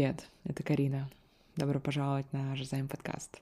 привет, 0.00 0.30
это 0.44 0.62
Карина. 0.62 1.10
Добро 1.56 1.78
пожаловать 1.78 2.32
на 2.32 2.56
Жизайм 2.56 2.88
подкаст. 2.88 3.38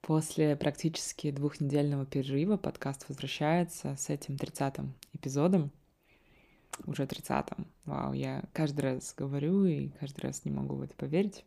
После 0.00 0.54
практически 0.54 1.32
двухнедельного 1.32 2.06
перерыва 2.06 2.56
подкаст 2.56 3.08
возвращается 3.08 3.96
с 3.96 4.10
этим 4.10 4.36
тридцатым 4.36 4.94
эпизодом. 5.12 5.72
Уже 6.86 7.04
тридцатым. 7.08 7.66
Вау, 7.84 8.12
я 8.12 8.44
каждый 8.52 8.82
раз 8.82 9.12
говорю 9.16 9.64
и 9.64 9.88
каждый 9.98 10.20
раз 10.20 10.44
не 10.44 10.52
могу 10.52 10.76
в 10.76 10.82
это 10.82 10.94
поверить. 10.94 11.44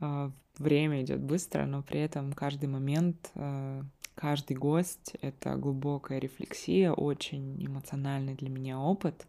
А, 0.00 0.32
время 0.58 1.00
идет 1.00 1.20
быстро, 1.20 1.66
но 1.66 1.84
при 1.84 2.00
этом 2.00 2.32
каждый 2.32 2.68
момент, 2.68 3.30
а, 3.36 3.80
каждый 4.16 4.56
гость— 4.56 5.14
это 5.20 5.54
глубокая 5.54 6.18
рефлексия, 6.18 6.90
очень 6.90 7.64
эмоциональный 7.64 8.34
для 8.34 8.48
меня 8.48 8.80
опыт. 8.80 9.28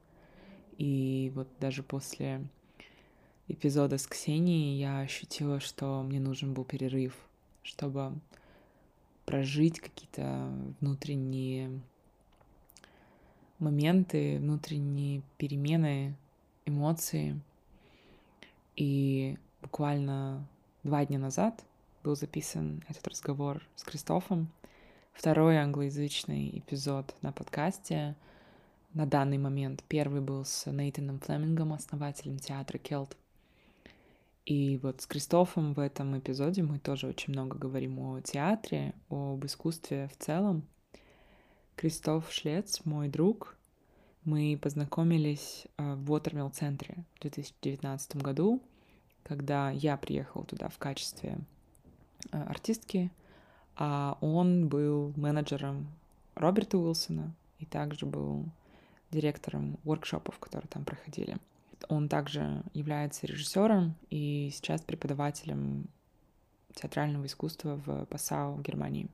И 0.79 1.31
вот 1.35 1.47
даже 1.59 1.83
после 1.83 2.49
эпизода 3.49 3.97
с 3.97 4.07
Ксенией 4.07 4.79
я 4.79 4.99
ощутила, 4.99 5.59
что 5.59 6.03
мне 6.03 6.19
нужен 6.19 6.53
был 6.53 6.63
перерыв, 6.63 7.15
чтобы 7.63 8.13
прожить 9.25 9.79
какие-то 9.79 10.51
внутренние 10.79 11.81
моменты, 13.57 14.37
внутренние 14.37 15.23
перемены, 15.37 16.15
эмоции. 16.65 17.41
И 18.75 19.37
буквально 19.61 20.47
два 20.83 21.05
дня 21.05 21.19
назад 21.19 21.65
был 22.03 22.15
записан 22.15 22.83
этот 22.87 23.07
разговор 23.07 23.67
с 23.75 23.83
Кристофом, 23.83 24.47
второй 25.11 25.57
англоязычный 25.57 26.59
эпизод 26.59 27.15
на 27.21 27.31
подкасте 27.31 28.15
на 28.93 29.05
данный 29.05 29.37
момент. 29.37 29.83
Первый 29.87 30.21
был 30.21 30.45
с 30.45 30.71
Нейтаном 30.71 31.19
Флемингом, 31.19 31.73
основателем 31.73 32.39
театра 32.39 32.77
Келт 32.77 33.17
и 34.49 34.79
вот 34.81 35.01
с 35.01 35.05
Кристофом 35.05 35.75
в 35.75 35.79
этом 35.79 36.17
эпизоде 36.17 36.63
мы 36.63 36.79
тоже 36.79 37.05
очень 37.05 37.33
много 37.33 37.55
говорим 37.55 37.99
о 37.99 38.19
театре, 38.19 38.95
об 39.07 39.45
искусстве 39.45 40.09
в 40.11 40.17
целом. 40.17 40.63
Кристоф 41.75 42.31
Шлец, 42.31 42.83
мой 42.83 43.09
друг, 43.09 43.55
мы 44.23 44.57
познакомились 44.59 45.67
э, 45.77 45.93
в 45.93 46.11
Watermill 46.11 46.49
центре 46.49 47.05
в 47.13 47.21
2019 47.21 48.15
году, 48.15 48.59
когда 49.21 49.69
я 49.69 49.95
приехала 49.97 50.43
туда 50.45 50.69
в 50.69 50.79
качестве 50.79 51.37
э, 52.31 52.41
артистки, 52.41 53.11
а 53.75 54.17
он 54.19 54.67
был 54.67 55.13
менеджером 55.15 55.87
Роберта 56.33 56.79
Уилсона 56.79 57.35
и 57.59 57.67
также 57.67 58.07
был 58.07 58.45
директором 59.11 59.77
воркшопов, 59.83 60.39
которые 60.39 60.69
там 60.69 60.85
проходили. 60.85 61.37
Он 61.87 62.09
также 62.09 62.63
является 62.73 63.25
режиссером 63.25 63.95
и 64.09 64.49
сейчас 64.53 64.81
преподавателем 64.81 65.87
театрального 66.73 67.25
искусства 67.25 67.81
в 67.85 68.05
Пасау, 68.05 68.59
Германии. 68.61 69.07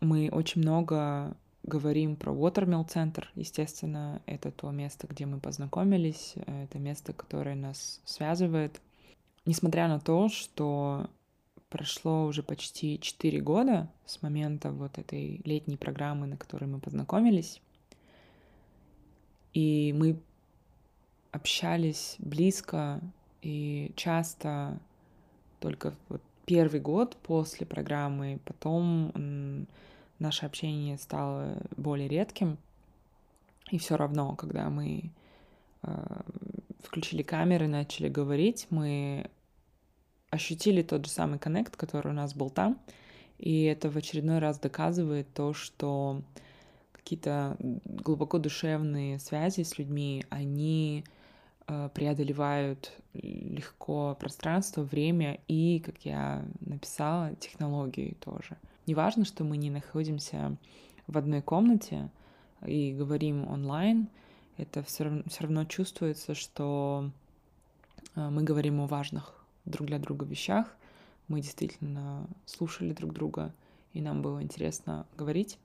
Мы 0.00 0.30
очень 0.30 0.62
много 0.62 1.36
говорим 1.64 2.16
про 2.16 2.32
Watermill 2.32 2.88
центр. 2.88 3.30
Естественно, 3.34 4.22
это 4.26 4.50
то 4.52 4.70
место, 4.70 5.06
где 5.06 5.26
мы 5.26 5.40
познакомились, 5.40 6.34
это 6.46 6.78
место, 6.78 7.12
которое 7.12 7.56
нас 7.56 8.00
связывает. 8.04 8.80
Несмотря 9.44 9.88
на 9.88 9.98
то, 9.98 10.28
что 10.28 11.10
прошло 11.68 12.24
уже 12.24 12.42
почти 12.42 12.98
4 12.98 13.40
года 13.40 13.90
с 14.06 14.22
момента 14.22 14.70
вот 14.70 14.98
этой 14.98 15.42
летней 15.44 15.76
программы, 15.76 16.26
на 16.26 16.36
которой 16.36 16.66
мы 16.66 16.78
познакомились, 16.78 17.60
и 19.52 19.92
мы 19.96 20.20
общались 21.32 22.16
близко 22.18 23.00
и 23.42 23.92
часто 23.96 24.78
только 25.60 25.94
вот 26.08 26.22
первый 26.46 26.80
год 26.80 27.16
после 27.22 27.66
программы, 27.66 28.40
потом 28.44 29.66
наше 30.18 30.46
общение 30.46 30.98
стало 30.98 31.58
более 31.76 32.08
редким. 32.08 32.58
И 33.70 33.78
все 33.78 33.96
равно, 33.96 34.34
когда 34.34 34.70
мы 34.70 35.10
э, 35.82 36.20
включили 36.82 37.22
камеры, 37.22 37.68
начали 37.68 38.08
говорить, 38.08 38.66
мы 38.70 39.30
ощутили 40.30 40.82
тот 40.82 41.04
же 41.04 41.10
самый 41.10 41.38
коннект, 41.38 41.76
который 41.76 42.12
у 42.12 42.14
нас 42.14 42.34
был 42.34 42.48
там. 42.48 42.78
И 43.38 43.64
это 43.64 43.90
в 43.90 43.96
очередной 43.96 44.38
раз 44.38 44.58
доказывает 44.58 45.32
то, 45.34 45.52
что 45.52 46.22
какие-то 46.92 47.56
глубоко 47.58 48.38
душевные 48.38 49.18
связи 49.18 49.62
с 49.62 49.78
людьми, 49.78 50.24
они 50.30 51.04
преодолевают 51.94 52.92
легко 53.12 54.16
пространство, 54.18 54.82
время 54.82 55.38
и, 55.48 55.80
как 55.84 56.04
я 56.04 56.44
написала, 56.60 57.34
технологии 57.36 58.16
тоже. 58.20 58.56
Неважно, 58.86 59.26
что 59.26 59.44
мы 59.44 59.58
не 59.58 59.70
находимся 59.70 60.56
в 61.06 61.18
одной 61.18 61.42
комнате 61.42 62.08
и 62.66 62.94
говорим 62.94 63.46
онлайн, 63.48 64.08
это 64.56 64.82
все 64.82 65.04
равно, 65.04 65.22
все 65.26 65.42
равно 65.42 65.64
чувствуется, 65.66 66.34
что 66.34 67.10
э, 68.14 68.28
мы 68.30 68.42
говорим 68.42 68.80
о 68.80 68.86
важных 68.86 69.34
друг 69.66 69.88
для 69.88 69.98
друга 69.98 70.24
вещах, 70.24 70.74
мы 71.28 71.42
действительно 71.42 72.26
слушали 72.46 72.94
друг 72.94 73.12
друга, 73.12 73.52
и 73.92 74.00
нам 74.00 74.22
было 74.22 74.42
интересно 74.42 75.06
говорить. 75.18 75.58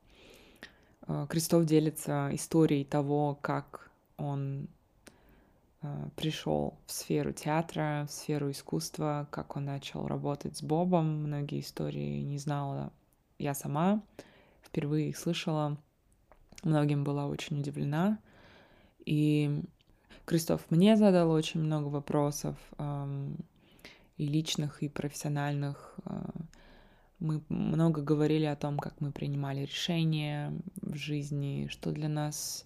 Э, 1.07 1.27
Крестов 1.29 1.65
делится 1.65 2.29
историей 2.33 2.83
того, 2.83 3.37
как 3.41 3.89
он 4.17 4.67
Э, 4.67 4.82
пришел 6.15 6.77
в 6.85 6.91
сферу 6.91 7.33
театра, 7.33 8.05
в 8.07 8.11
сферу 8.11 8.51
искусства, 8.51 9.27
как 9.31 9.55
он 9.55 9.65
начал 9.65 10.07
работать 10.07 10.57
с 10.57 10.63
Бобом. 10.63 11.23
Многие 11.23 11.59
истории 11.59 12.21
не 12.21 12.37
знала 12.37 12.91
я 13.37 13.53
сама, 13.53 14.01
впервые 14.61 15.09
их 15.09 15.17
слышала. 15.17 15.77
Многим 16.63 17.03
была 17.03 17.27
очень 17.27 17.59
удивлена. 17.59 18.19
И 19.05 19.63
Кристоф 20.25 20.61
мне 20.69 20.95
задал 20.95 21.31
очень 21.31 21.59
много 21.59 21.87
вопросов, 21.87 22.55
эм, 22.77 23.37
и 24.17 24.25
личных, 24.25 24.81
и 24.83 24.89
профессиональных. 24.89 25.95
Э, 26.05 26.23
мы 27.19 27.41
много 27.49 28.01
говорили 28.01 28.45
о 28.45 28.55
том, 28.55 28.77
как 28.79 28.99
мы 29.01 29.11
принимали 29.11 29.61
решения 29.61 30.53
в 30.81 30.95
жизни, 30.95 31.67
что 31.69 31.91
для 31.91 32.07
нас 32.07 32.63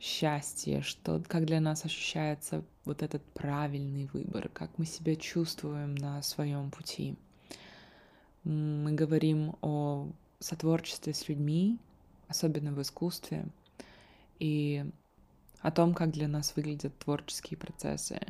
счастье, 0.00 0.82
что, 0.82 1.22
как 1.26 1.46
для 1.46 1.60
нас 1.60 1.84
ощущается 1.84 2.64
вот 2.84 3.02
этот 3.02 3.22
правильный 3.32 4.08
выбор, 4.12 4.48
как 4.48 4.78
мы 4.78 4.84
себя 4.84 5.16
чувствуем 5.16 5.94
на 5.94 6.22
своем 6.22 6.70
пути. 6.70 7.16
Мы 8.44 8.92
говорим 8.92 9.56
о 9.62 10.08
сотворчестве 10.38 11.14
с 11.14 11.28
людьми, 11.28 11.78
особенно 12.28 12.72
в 12.72 12.82
искусстве, 12.82 13.46
и 14.38 14.84
о 15.60 15.70
том, 15.70 15.94
как 15.94 16.10
для 16.10 16.28
нас 16.28 16.54
выглядят 16.56 16.98
творческие 16.98 17.56
процессы. 17.56 18.20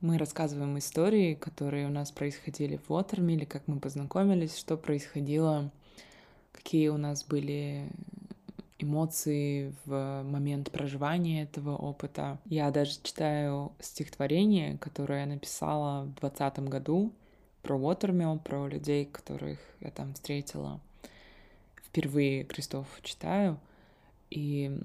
Мы 0.00 0.18
рассказываем 0.18 0.78
истории, 0.78 1.34
которые 1.34 1.86
у 1.86 1.90
нас 1.90 2.12
происходили 2.12 2.76
в 2.76 2.90
Уотермиле, 2.92 3.46
как 3.46 3.66
мы 3.66 3.80
познакомились, 3.80 4.56
что 4.56 4.76
происходило, 4.76 5.72
какие 6.52 6.88
у 6.88 6.96
нас 6.96 7.24
были 7.24 7.88
эмоции 8.82 9.74
в 9.84 10.22
момент 10.24 10.70
проживания 10.70 11.42
этого 11.42 11.76
опыта. 11.76 12.38
Я 12.44 12.70
даже 12.70 12.98
читаю 13.02 13.72
стихотворение, 13.80 14.78
которое 14.78 15.20
я 15.20 15.26
написала 15.26 16.04
в 16.04 16.14
двадцатом 16.14 16.66
году 16.66 17.12
про 17.62 17.78
Watermill, 17.78 18.38
про 18.40 18.68
людей, 18.68 19.04
которых 19.06 19.58
я 19.80 19.90
там 19.90 20.14
встретила. 20.14 20.80
Впервые 21.84 22.44
Крестов 22.44 22.86
читаю, 23.02 23.60
и 24.30 24.80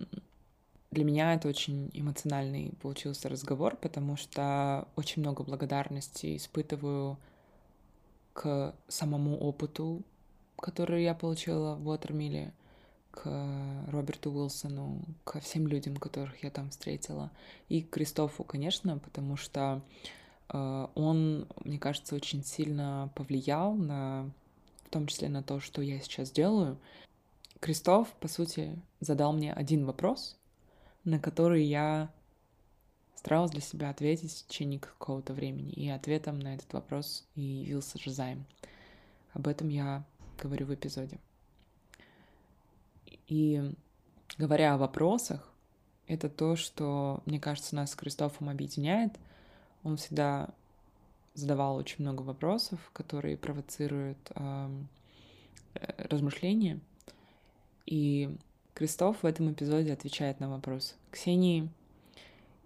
для 0.92 1.04
меня 1.04 1.34
это 1.34 1.48
очень 1.48 1.90
эмоциональный 1.94 2.74
получился 2.82 3.30
разговор, 3.30 3.76
потому 3.78 4.18
что 4.18 4.88
очень 4.96 5.22
много 5.22 5.44
благодарности 5.44 6.36
испытываю 6.36 7.18
к 8.34 8.76
самому 8.88 9.38
опыту, 9.38 10.04
который 10.58 11.04
я 11.04 11.14
получила 11.14 11.76
в 11.76 11.88
Уотермиле, 11.88 12.54
к 13.18 13.88
Роберту 13.88 14.32
Уилсону, 14.32 15.02
ко 15.24 15.40
всем 15.40 15.68
людям, 15.68 15.98
которых 15.98 16.44
я 16.44 16.52
там 16.52 16.70
встретила, 16.70 17.32
и 17.68 17.82
к 17.82 17.90
Кристофу, 17.90 18.44
конечно, 18.44 19.00
потому 19.00 19.38
что 19.38 19.82
э, 20.50 20.88
он, 20.94 21.48
мне 21.66 21.80
кажется, 21.80 22.14
очень 22.14 22.44
сильно 22.44 23.12
повлиял 23.16 23.74
на, 23.74 24.30
в 24.86 24.90
том 24.90 25.08
числе 25.08 25.30
на 25.30 25.42
то, 25.42 25.60
что 25.60 25.82
я 25.82 26.00
сейчас 26.00 26.30
делаю. 26.30 26.78
Кристоф, 27.60 28.08
по 28.20 28.28
сути, 28.28 28.80
задал 29.00 29.34
мне 29.34 29.52
один 29.52 29.86
вопрос, 29.86 30.38
на 31.04 31.20
который 31.20 31.64
я 31.64 32.12
старалась 33.16 33.52
для 33.52 33.62
себя 33.62 33.90
ответить 33.90 34.32
в 34.32 34.48
течение 34.48 34.80
какого-то 34.80 35.34
времени. 35.34 35.72
И 35.72 35.90
ответом 35.90 36.38
на 36.38 36.54
этот 36.54 36.72
вопрос 36.72 37.26
и 37.34 37.42
явился 37.42 37.98
Жизайм. 37.98 38.46
Об 39.34 39.48
этом 39.48 39.70
я 39.70 40.06
говорю 40.40 40.68
в 40.68 40.74
эпизоде. 40.74 41.20
И 43.28 43.74
говоря 44.38 44.74
о 44.74 44.78
вопросах, 44.78 45.52
это 46.08 46.30
то, 46.30 46.56
что, 46.56 47.22
мне 47.26 47.40
кажется, 47.40 47.76
нас 47.76 47.92
с 47.92 47.96
Кристофом 47.96 48.50
объединяет. 48.50 49.18
Он 49.84 49.98
всегда 49.98 50.50
задавал 51.34 51.76
очень 51.76 51.98
много 52.00 52.22
вопросов, 52.22 52.80
которые 52.94 53.38
провоцируют 53.38 54.18
э, 54.36 54.70
размышления. 55.98 56.80
И 57.86 58.36
Кристоф 58.74 59.24
в 59.24 59.26
этом 59.26 59.52
эпизоде 59.52 59.94
отвечает 59.94 60.40
на 60.40 60.50
вопрос 60.50 60.96
Ксении 61.12 61.70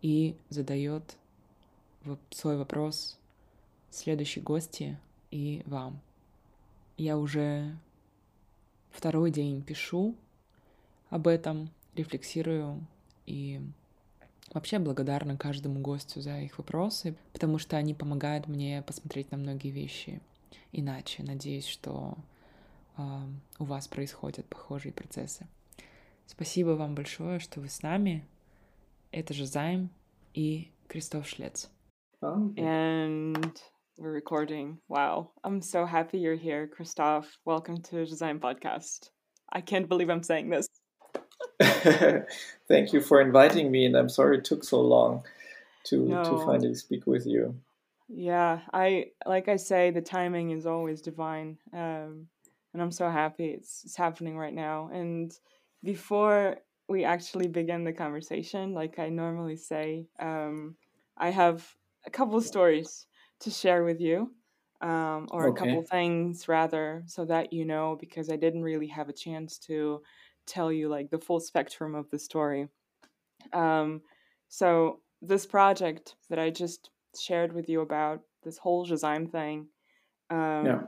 и 0.02 0.36
задает 0.50 1.16
свой 2.32 2.58
вопрос 2.58 3.18
следующей 3.90 4.42
гости 4.42 4.98
и 5.32 5.64
вам. 5.66 6.00
Я 6.98 7.18
уже 7.18 7.78
второй 8.92 9.32
день 9.32 9.62
пишу 9.62 10.16
об 11.12 11.28
этом, 11.28 11.70
рефлексирую 11.94 12.88
и 13.26 13.62
вообще 14.54 14.80
благодарна 14.80 15.38
каждому 15.38 15.80
гостю 15.82 16.22
за 16.22 16.40
их 16.40 16.58
вопросы, 16.58 17.16
потому 17.34 17.60
что 17.60 17.78
они 17.78 17.94
помогают 17.94 18.48
мне 18.48 18.82
посмотреть 18.82 19.30
на 19.30 19.38
многие 19.38 19.70
вещи 19.70 20.22
иначе. 20.72 21.22
Надеюсь, 21.24 21.68
что 21.68 22.16
э, 22.98 23.02
у 23.60 23.66
вас 23.66 23.88
происходят 23.90 24.48
похожие 24.48 24.94
процессы. 24.94 25.48
Спасибо 26.26 26.72
вам 26.72 26.96
большое, 26.96 27.40
что 27.40 27.60
вы 27.60 27.68
с 27.68 27.82
нами. 27.84 28.26
Это 29.12 29.34
же 29.34 29.46
Займ 29.46 29.90
и 30.34 30.72
Кристоф 30.88 31.28
Шлец. 31.28 31.70
Oh, 32.24 32.54
And 32.56 33.60
we're 33.98 34.14
recording. 34.14 34.78
Wow. 34.88 35.32
I'm 35.44 35.62
so 35.62 35.86
happy 35.86 36.20
you're 36.20 36.36
here, 36.36 36.68
Christoph. 36.68 37.26
Welcome 37.46 37.82
to 37.90 38.06
Design 38.06 38.40
Podcast. 38.40 39.10
I 39.52 39.60
can't 39.60 39.90
believe 39.90 40.10
I'm 40.10 40.24
saying 40.24 40.50
this. 40.50 40.68
Thank 42.68 42.94
you 42.94 43.02
for 43.02 43.22
inviting 43.22 43.72
me, 43.72 43.86
and 43.86 43.96
I'm 43.96 44.10
sorry 44.10 44.38
it 44.38 44.46
took 44.46 44.64
so 44.64 44.82
long 44.82 45.24
to 45.86 46.06
no. 46.06 46.24
to 46.24 46.46
finally 46.46 46.76
speak 46.76 47.06
with 47.08 47.26
you. 47.26 47.56
Yeah, 48.08 48.62
I 48.74 49.08
like 49.26 49.48
I 49.48 49.56
say, 49.56 49.92
the 49.92 50.02
timing 50.02 50.52
is 50.52 50.66
always 50.66 51.02
divine, 51.02 51.58
um, 51.74 52.28
and 52.74 52.82
I'm 52.82 52.92
so 52.92 53.10
happy 53.10 53.48
it's, 53.50 53.84
it's 53.86 53.96
happening 53.96 54.38
right 54.38 54.54
now. 54.54 54.90
And 54.92 55.32
before 55.84 56.58
we 56.88 57.04
actually 57.06 57.48
begin 57.48 57.84
the 57.84 57.94
conversation, 57.94 58.74
like 58.74 59.00
I 59.00 59.10
normally 59.10 59.56
say, 59.56 60.08
um, 60.20 60.76
I 61.18 61.30
have 61.30 61.66
a 62.06 62.10
couple 62.10 62.38
of 62.38 62.44
stories 62.44 63.06
to 63.42 63.50
share 63.50 63.84
with 63.84 64.02
you, 64.02 64.32
um, 64.82 65.28
or 65.32 65.48
okay. 65.48 65.52
a 65.52 65.66
couple 65.66 65.84
things 65.84 66.48
rather, 66.48 67.04
so 67.06 67.26
that 67.26 67.54
you 67.54 67.66
know, 67.66 67.98
because 68.00 68.30
I 68.30 68.36
didn't 68.36 68.64
really 68.64 68.88
have 68.88 69.10
a 69.10 69.14
chance 69.14 69.58
to 69.68 70.02
tell 70.46 70.72
you 70.72 70.90
like 70.90 71.10
the 71.10 71.20
full 71.20 71.40
spectrum 71.40 71.96
of 71.96 72.10
the 72.10 72.20
story. 72.20 72.68
Um, 73.54 74.02
so 74.50 75.00
this 75.22 75.46
project 75.46 76.16
that 76.30 76.40
I 76.40 76.50
just 76.50 76.90
shared 77.20 77.54
with 77.54 77.70
you 77.70 77.82
about 77.82 78.22
this 78.44 78.58
whole 78.58 78.86
Shazam 78.86 79.32
thing, 79.32 79.68
um, 80.30 80.66
yeah. 80.66 80.82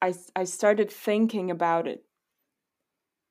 I 0.00 0.14
I 0.34 0.44
started 0.44 0.90
thinking 0.90 1.50
about 1.50 1.86
it 1.86 2.04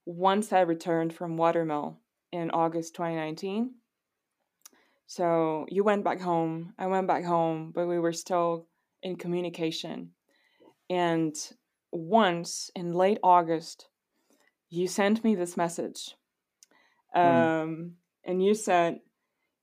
once 0.05 0.51
I 0.51 0.61
returned 0.61 1.13
from 1.13 1.37
Watermill 1.37 1.99
in 2.31 2.51
August 2.51 2.95
2019. 2.95 3.75
So 5.07 5.65
you 5.69 5.83
went 5.83 6.03
back 6.05 6.21
home, 6.21 6.73
I 6.79 6.87
went 6.87 7.07
back 7.07 7.25
home, 7.25 7.71
but 7.75 7.87
we 7.87 7.99
were 7.99 8.13
still 8.13 8.67
in 9.03 9.17
communication. 9.17 10.11
And 10.89 11.35
once 11.91 12.71
in 12.75 12.93
late 12.93 13.19
August, 13.21 13.87
you 14.71 14.87
sent 14.87 15.23
me 15.23 15.35
this 15.35 15.55
message. 15.55 16.15
Hmm. 17.13 17.19
Um, 17.19 17.27
mm. 17.27 17.91
And 18.23 18.43
you 18.43 18.55
said, 18.55 19.01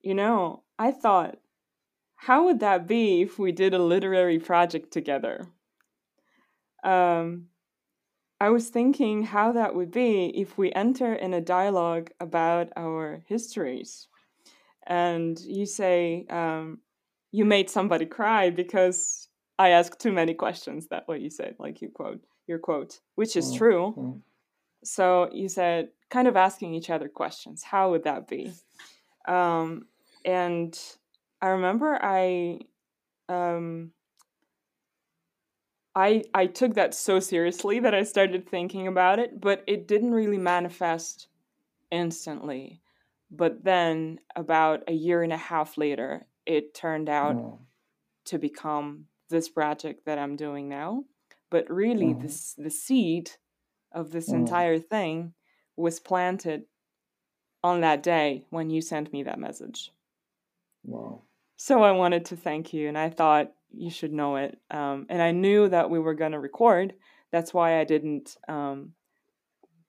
you 0.02 0.14
know, 0.14 0.62
I 0.78 0.92
thought, 0.92 1.38
how 2.14 2.44
would 2.44 2.60
that 2.60 2.86
be 2.86 3.22
if 3.22 3.38
we 3.38 3.50
did 3.50 3.74
a 3.74 3.78
literary 3.78 4.38
project 4.38 4.92
together? 4.92 5.48
Um, 6.84 7.46
I 8.40 8.50
was 8.50 8.68
thinking 8.68 9.24
how 9.24 9.52
that 9.52 9.74
would 9.74 9.90
be 9.90 10.26
if 10.26 10.58
we 10.58 10.72
enter 10.72 11.12
in 11.14 11.34
a 11.34 11.40
dialogue 11.40 12.10
about 12.20 12.68
our 12.76 13.24
histories. 13.26 14.08
And 14.86 15.38
you 15.40 15.66
say, 15.66 16.26
um, 16.30 16.78
you 17.32 17.44
made 17.44 17.70
somebody 17.70 18.06
cry 18.06 18.50
because 18.50 19.28
I 19.58 19.70
asked 19.70 20.00
too 20.00 20.12
many 20.12 20.34
questions. 20.34 20.88
That 20.88 21.06
what 21.06 21.20
you 21.20 21.30
said, 21.30 21.56
like 21.58 21.80
you 21.80 21.90
quote 21.90 22.20
your 22.46 22.58
quote, 22.58 23.00
which 23.14 23.36
is 23.36 23.52
mm. 23.52 23.58
true. 23.58 23.94
Mm. 23.96 24.20
So 24.84 25.28
you 25.32 25.48
said 25.48 25.88
kind 26.10 26.28
of 26.28 26.36
asking 26.36 26.74
each 26.74 26.90
other 26.90 27.08
questions. 27.08 27.62
How 27.62 27.90
would 27.90 28.04
that 28.04 28.28
be? 28.28 28.52
Um, 29.26 29.86
and 30.24 30.78
I 31.40 31.48
remember 31.48 31.98
I 32.00 32.60
um, 33.28 33.92
I 35.94 36.24
I 36.34 36.46
took 36.46 36.74
that 36.74 36.94
so 36.94 37.20
seriously 37.20 37.80
that 37.80 37.94
I 37.94 38.02
started 38.02 38.48
thinking 38.48 38.86
about 38.86 39.18
it, 39.18 39.40
but 39.40 39.62
it 39.66 39.86
didn't 39.86 40.12
really 40.12 40.38
manifest 40.38 41.28
instantly. 41.90 42.80
But 43.30 43.64
then 43.64 44.20
about 44.34 44.84
a 44.88 44.92
year 44.92 45.22
and 45.22 45.32
a 45.32 45.36
half 45.36 45.76
later, 45.76 46.26
it 46.46 46.72
turned 46.74 47.08
out 47.08 47.36
oh. 47.36 47.58
to 48.26 48.38
become 48.38 49.04
this 49.28 49.48
project 49.48 50.06
that 50.06 50.18
I'm 50.18 50.36
doing 50.36 50.68
now. 50.68 51.04
But 51.50 51.70
really, 51.70 52.06
mm-hmm. 52.06 52.22
this 52.22 52.54
the 52.56 52.70
seed 52.70 53.32
of 53.92 54.10
this 54.10 54.30
mm. 54.30 54.34
entire 54.34 54.78
thing 54.78 55.34
was 55.76 56.00
planted 56.00 56.64
on 57.62 57.80
that 57.80 58.02
day 58.02 58.44
when 58.50 58.70
you 58.70 58.80
sent 58.80 59.12
me 59.12 59.22
that 59.24 59.38
message. 59.38 59.92
Wow. 60.84 61.22
So 61.56 61.82
I 61.82 61.92
wanted 61.92 62.26
to 62.26 62.36
thank 62.36 62.72
you, 62.72 62.88
and 62.88 62.96
I 62.96 63.10
thought 63.10 63.52
you 63.72 63.90
should 63.90 64.12
know 64.12 64.36
it. 64.36 64.58
Um, 64.70 65.06
and 65.08 65.20
I 65.20 65.32
knew 65.32 65.68
that 65.68 65.90
we 65.90 65.98
were 65.98 66.14
going 66.14 66.32
to 66.32 66.38
record. 66.38 66.94
That's 67.32 67.52
why 67.52 67.80
I 67.80 67.84
didn't 67.84 68.36
um, 68.48 68.92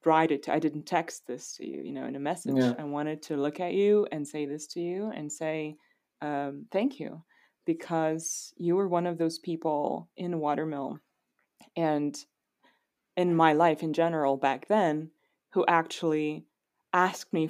write 0.06 0.32
it. 0.32 0.50
I 0.50 0.60
didn't 0.60 0.86
text 0.86 1.28
this 1.28 1.56
to 1.58 1.68
you, 1.68 1.82
you 1.84 1.92
know, 1.92 2.06
in 2.06 2.16
a 2.16 2.20
message. 2.20 2.58
Yeah. 2.58 2.74
I 2.78 2.84
wanted 2.84 3.22
to 3.24 3.38
look 3.38 3.60
at 3.60 3.74
you 3.74 4.08
and 4.12 4.28
say 4.28 4.46
this 4.46 4.68
to 4.68 4.80
you 4.80 5.12
and 5.16 5.32
say 5.32 5.78
um, 6.22 6.66
thank 6.72 7.00
you 7.00 7.24
because 7.66 8.54
you 8.58 8.76
were 8.76 8.88
one 8.88 9.06
of 9.06 9.18
those 9.18 9.38
people 9.40 10.10
in 10.18 10.40
Watermill 10.40 11.00
and 11.76 12.18
in 13.16 13.36
my 13.36 13.54
life 13.54 13.84
in 13.84 13.94
general 13.94 14.38
back 14.38 14.68
then 14.68 15.12
who 15.52 15.66
actually 15.68 16.46
asked 16.94 17.34
me 17.34 17.50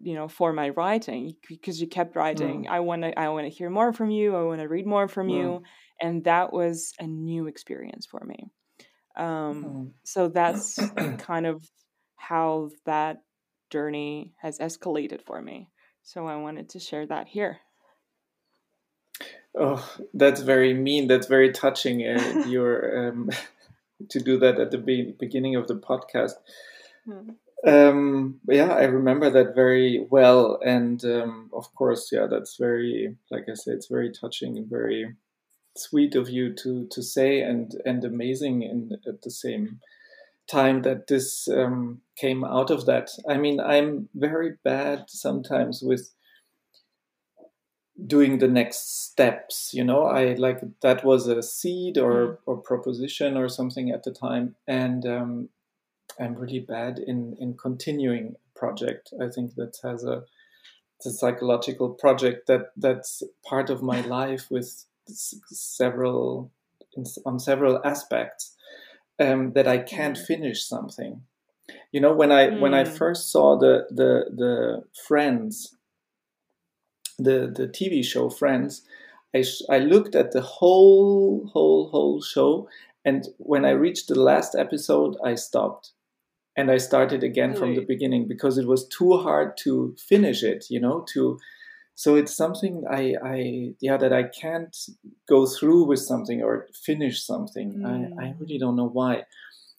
you 0.00 0.14
know 0.14 0.28
for 0.28 0.52
my 0.52 0.68
writing 0.70 1.34
because 1.48 1.80
you 1.80 1.86
kept 1.86 2.14
writing 2.14 2.64
mm. 2.64 2.70
i 2.70 2.80
want 2.80 3.02
to 3.02 3.18
i 3.18 3.28
want 3.28 3.44
to 3.44 3.50
hear 3.50 3.70
more 3.70 3.92
from 3.92 4.10
you 4.10 4.36
i 4.36 4.42
want 4.42 4.60
to 4.60 4.68
read 4.68 4.86
more 4.86 5.08
from 5.08 5.28
mm. 5.28 5.36
you 5.36 5.62
and 6.00 6.24
that 6.24 6.52
was 6.52 6.92
a 7.00 7.06
new 7.06 7.46
experience 7.46 8.06
for 8.06 8.24
me 8.24 8.50
um, 9.16 9.64
mm. 9.64 9.90
so 10.04 10.28
that's 10.28 10.78
kind 11.18 11.46
of 11.46 11.68
how 12.16 12.70
that 12.86 13.18
journey 13.70 14.32
has 14.40 14.58
escalated 14.58 15.22
for 15.22 15.42
me 15.42 15.68
so 16.02 16.26
i 16.26 16.36
wanted 16.36 16.68
to 16.68 16.78
share 16.78 17.06
that 17.06 17.26
here 17.26 17.58
oh 19.58 19.96
that's 20.14 20.40
very 20.40 20.74
mean 20.74 21.08
that's 21.08 21.26
very 21.26 21.50
touching 21.50 22.06
uh, 22.06 22.44
your 22.48 23.08
um, 23.08 23.30
to 24.10 24.20
do 24.20 24.38
that 24.38 24.58
at 24.58 24.70
the 24.70 24.78
be- 24.78 25.14
beginning 25.18 25.56
of 25.56 25.66
the 25.66 25.74
podcast. 25.74 26.34
Mm. 27.06 27.36
Um, 27.66 28.40
yeah, 28.48 28.72
I 28.72 28.84
remember 28.84 29.30
that 29.30 29.54
very 29.54 30.06
well, 30.10 30.60
and 30.64 31.04
um, 31.04 31.50
of 31.52 31.74
course, 31.74 32.10
yeah, 32.12 32.26
that's 32.30 32.56
very, 32.56 33.16
like 33.30 33.46
I 33.50 33.54
said, 33.54 33.74
it's 33.74 33.88
very 33.88 34.12
touching 34.12 34.56
and 34.56 34.68
very 34.68 35.16
sweet 35.76 36.14
of 36.14 36.28
you 36.30 36.54
to 36.54 36.86
to 36.86 37.02
say, 37.02 37.40
and 37.40 37.74
and 37.84 38.04
amazing, 38.04 38.62
and 38.62 38.92
at 39.06 39.22
the 39.22 39.30
same 39.30 39.80
time 40.48 40.82
that 40.82 41.08
this 41.08 41.48
um, 41.48 42.00
came 42.16 42.44
out 42.44 42.70
of 42.70 42.86
that. 42.86 43.10
I 43.28 43.36
mean, 43.36 43.60
I'm 43.60 44.08
very 44.14 44.54
bad 44.62 45.06
sometimes 45.08 45.82
with 45.82 46.10
doing 48.06 48.38
the 48.38 48.48
next 48.48 49.06
steps 49.06 49.72
you 49.74 49.82
know 49.82 50.04
i 50.04 50.34
like 50.34 50.60
that 50.82 51.04
was 51.04 51.26
a 51.26 51.42
seed 51.42 51.98
or 51.98 52.38
or 52.46 52.56
proposition 52.56 53.36
or 53.36 53.48
something 53.48 53.90
at 53.90 54.04
the 54.04 54.12
time 54.12 54.54
and 54.66 55.04
um, 55.04 55.48
i'm 56.20 56.34
really 56.34 56.60
bad 56.60 56.98
in 56.98 57.36
in 57.40 57.56
continuing 57.56 58.36
a 58.36 58.58
project 58.58 59.12
i 59.20 59.28
think 59.28 59.54
that 59.56 59.76
has 59.82 60.04
a 60.04 60.22
it's 60.96 61.06
a 61.06 61.12
psychological 61.12 61.90
project 61.90 62.46
that 62.46 62.70
that's 62.76 63.22
part 63.44 63.68
of 63.70 63.82
my 63.82 64.00
life 64.02 64.46
with 64.50 64.84
several 65.06 66.52
on 67.26 67.38
several 67.38 67.80
aspects 67.84 68.54
um, 69.18 69.52
that 69.54 69.66
i 69.66 69.78
can't 69.78 70.18
mm. 70.18 70.26
finish 70.26 70.64
something 70.64 71.22
you 71.90 72.00
know 72.00 72.12
when 72.12 72.30
i 72.30 72.46
mm. 72.46 72.60
when 72.60 72.74
i 72.74 72.84
mm. 72.84 72.96
first 72.96 73.32
saw 73.32 73.58
the 73.58 73.86
the 73.90 74.26
the 74.34 74.84
friends 75.06 75.77
the 77.18 77.52
the 77.54 77.68
TV 77.68 78.04
show 78.04 78.30
Friends, 78.30 78.82
I 79.34 79.44
I 79.68 79.78
looked 79.78 80.14
at 80.14 80.32
the 80.32 80.40
whole 80.40 81.50
whole 81.52 81.88
whole 81.90 82.22
show, 82.22 82.68
and 83.04 83.28
when 83.38 83.64
I 83.64 83.70
reached 83.70 84.08
the 84.08 84.20
last 84.20 84.54
episode, 84.54 85.16
I 85.24 85.34
stopped, 85.34 85.92
and 86.56 86.70
I 86.70 86.78
started 86.78 87.22
again 87.22 87.50
really? 87.50 87.60
from 87.60 87.74
the 87.74 87.84
beginning 87.84 88.28
because 88.28 88.58
it 88.58 88.66
was 88.66 88.86
too 88.88 89.18
hard 89.18 89.56
to 89.64 89.96
finish 89.98 90.42
it, 90.42 90.66
you 90.70 90.80
know, 90.80 91.04
to 91.12 91.38
so 91.98 92.14
it's 92.14 92.36
something 92.36 92.84
I, 92.88 93.16
I 93.24 93.74
yeah 93.80 93.96
that 93.96 94.12
I 94.12 94.22
can't 94.22 94.76
go 95.28 95.46
through 95.46 95.82
with 95.86 95.98
something 95.98 96.42
or 96.42 96.68
finish 96.72 97.26
something. 97.26 97.72
Mm. 97.72 98.12
I, 98.20 98.26
I 98.26 98.34
really 98.38 98.56
don't 98.56 98.76
know 98.76 98.88
why. 98.88 99.24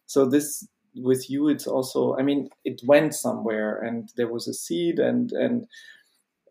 So 0.06 0.26
this 0.26 0.68
with 0.96 1.30
you 1.30 1.48
it's 1.48 1.66
also 1.66 2.18
I 2.18 2.24
mean 2.24 2.50
it 2.66 2.82
went 2.84 3.14
somewhere 3.14 3.80
and 3.80 4.12
there 4.18 4.28
was 4.28 4.50
a 4.50 4.54
seed 4.54 5.00
and 5.00 5.32
and 5.32 5.68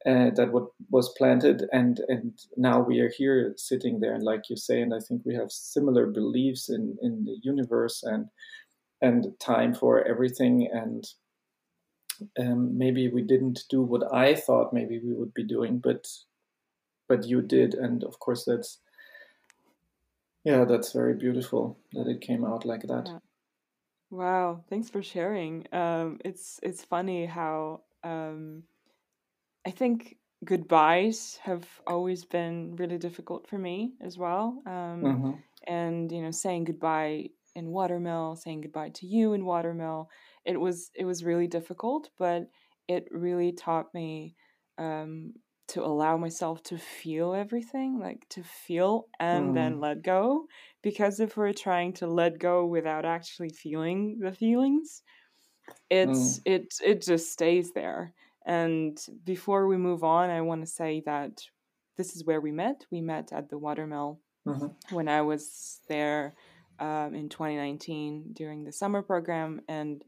uh, 0.06 0.30
that 0.36 0.52
what 0.52 0.68
was 0.90 1.12
planted 1.18 1.64
and 1.72 2.00
and 2.08 2.38
now 2.56 2.80
we 2.80 3.00
are 3.00 3.10
here 3.10 3.54
sitting 3.56 4.00
there 4.00 4.14
and 4.14 4.22
like 4.22 4.48
you 4.48 4.56
say 4.56 4.80
and 4.80 4.94
I 4.94 5.00
think 5.00 5.22
we 5.24 5.34
have 5.34 5.50
similar 5.50 6.06
beliefs 6.06 6.68
in 6.68 6.96
in 7.02 7.24
the 7.24 7.36
universe 7.42 8.02
and 8.02 8.26
and 9.00 9.26
time 9.40 9.74
for 9.74 10.06
everything 10.06 10.68
and 10.72 11.04
um, 12.38 12.76
maybe 12.76 13.08
we 13.08 13.22
didn't 13.22 13.64
do 13.68 13.82
what 13.82 14.12
I 14.12 14.34
thought 14.34 14.72
maybe 14.72 14.98
we 14.98 15.14
would 15.14 15.34
be 15.34 15.44
doing, 15.44 15.78
but 15.78 16.06
but 17.08 17.26
you 17.26 17.40
did, 17.40 17.74
and 17.74 18.04
of 18.04 18.18
course 18.18 18.44
that's 18.44 18.78
yeah, 20.44 20.64
that's 20.64 20.92
very 20.92 21.14
beautiful 21.14 21.78
that 21.92 22.08
it 22.08 22.20
came 22.20 22.44
out 22.44 22.64
like 22.64 22.82
that. 22.82 23.04
Yeah. 23.06 23.18
Wow, 24.10 24.64
thanks 24.68 24.88
for 24.88 25.02
sharing. 25.02 25.66
Um, 25.72 26.20
it's 26.24 26.60
it's 26.62 26.84
funny 26.84 27.26
how 27.26 27.82
um, 28.02 28.64
I 29.66 29.70
think 29.70 30.16
goodbyes 30.44 31.38
have 31.42 31.66
always 31.86 32.24
been 32.24 32.76
really 32.76 32.98
difficult 32.98 33.48
for 33.48 33.58
me 33.58 33.92
as 34.00 34.16
well. 34.16 34.62
Um, 34.66 35.02
mm-hmm. 35.02 35.30
And 35.66 36.10
you 36.10 36.22
know, 36.22 36.30
saying 36.30 36.64
goodbye 36.64 37.30
in 37.54 37.66
Watermill, 37.66 38.36
saying 38.36 38.62
goodbye 38.62 38.90
to 38.90 39.06
you 39.06 39.32
in 39.32 39.44
Watermill. 39.44 40.08
It 40.44 40.58
was 40.58 40.90
it 40.94 41.04
was 41.04 41.24
really 41.24 41.46
difficult, 41.46 42.10
but 42.18 42.48
it 42.86 43.08
really 43.10 43.52
taught 43.52 43.92
me 43.92 44.36
um, 44.78 45.34
to 45.68 45.84
allow 45.84 46.16
myself 46.16 46.62
to 46.64 46.78
feel 46.78 47.34
everything, 47.34 47.98
like 48.00 48.26
to 48.30 48.42
feel 48.42 49.08
and 49.20 49.50
mm. 49.50 49.54
then 49.54 49.80
let 49.80 50.02
go. 50.02 50.46
Because 50.82 51.20
if 51.20 51.36
we're 51.36 51.52
trying 51.52 51.92
to 51.94 52.06
let 52.06 52.38
go 52.38 52.64
without 52.64 53.04
actually 53.04 53.50
feeling 53.50 54.18
the 54.20 54.32
feelings, 54.32 55.02
it's 55.90 56.38
mm. 56.38 56.42
it 56.46 56.74
it 56.84 57.02
just 57.02 57.32
stays 57.32 57.72
there. 57.72 58.14
And 58.48 58.98
before 59.24 59.68
we 59.68 59.76
move 59.76 60.02
on, 60.02 60.30
I 60.30 60.40
want 60.40 60.62
to 60.62 60.66
say 60.66 61.02
that 61.04 61.42
this 61.98 62.16
is 62.16 62.24
where 62.24 62.40
we 62.40 62.50
met. 62.50 62.86
We 62.90 63.02
met 63.02 63.30
at 63.30 63.50
the 63.50 63.58
Watermill 63.58 64.20
mm-hmm. 64.46 64.94
when 64.94 65.06
I 65.06 65.20
was 65.20 65.80
there 65.86 66.34
um, 66.80 67.14
in 67.14 67.28
2019 67.28 68.30
during 68.32 68.64
the 68.64 68.72
summer 68.72 69.02
program, 69.02 69.60
and 69.68 70.02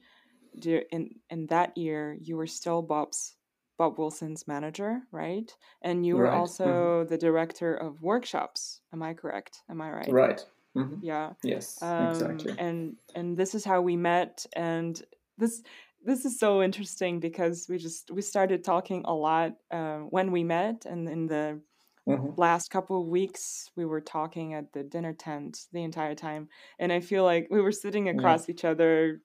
in 0.65 1.17
in 1.29 1.47
that 1.49 1.77
year 1.77 2.17
you 2.19 2.37
were 2.37 2.47
still 2.47 2.81
Bob's 2.81 3.37
Bob 3.77 3.99
Wilson's 3.99 4.49
manager, 4.49 5.03
right? 5.13 5.55
And 5.83 6.07
you 6.07 6.17
were 6.17 6.25
right. 6.25 6.39
also 6.39 6.67
mm-hmm. 6.67 7.09
the 7.11 7.19
director 7.19 7.75
of 7.75 8.03
workshops. 8.03 8.81
Am 8.93 9.03
I 9.03 9.13
correct? 9.13 9.63
Am 9.69 9.83
I 9.83 9.91
right? 9.91 10.11
Right. 10.11 10.41
Mm-hmm. 10.77 10.97
Yeah. 11.03 11.33
Yes. 11.43 11.83
Um, 11.83 12.09
exactly. 12.09 12.55
And 12.59 12.97
and 13.15 13.37
this 13.37 13.55
is 13.55 13.67
how 13.67 13.83
we 13.83 13.97
met, 13.97 14.47
and 14.55 15.03
this 15.37 15.63
this 16.05 16.25
is 16.25 16.39
so 16.39 16.63
interesting 16.63 17.21
because 17.21 17.67
we 17.69 17.79
just 17.79 18.11
we 18.11 18.23
started 18.23 18.65
talking 18.65 19.03
a 19.05 19.15
lot 19.15 19.53
uh, 19.71 19.99
when 19.99 20.33
we 20.33 20.45
met, 20.45 20.85
and 20.87 21.09
in 21.09 21.27
the 21.27 21.61
Mm-hmm. 22.09 22.41
Last 22.41 22.71
couple 22.71 23.01
of 23.01 23.09
weeks, 23.09 23.71
we 23.77 23.85
were 23.85 24.01
talking 24.01 24.55
at 24.55 24.73
the 24.73 24.83
dinner 24.83 25.13
tent 25.13 25.67
the 25.73 25.83
entire 25.83 26.15
time, 26.15 26.49
and 26.79 26.93
I 26.93 27.01
feel 27.01 27.25
like 27.25 27.49
we 27.51 27.61
were 27.61 27.73
sitting 27.73 28.09
across 28.09 28.49
yeah. 28.49 28.53
each 28.53 28.65
other, 28.65 29.21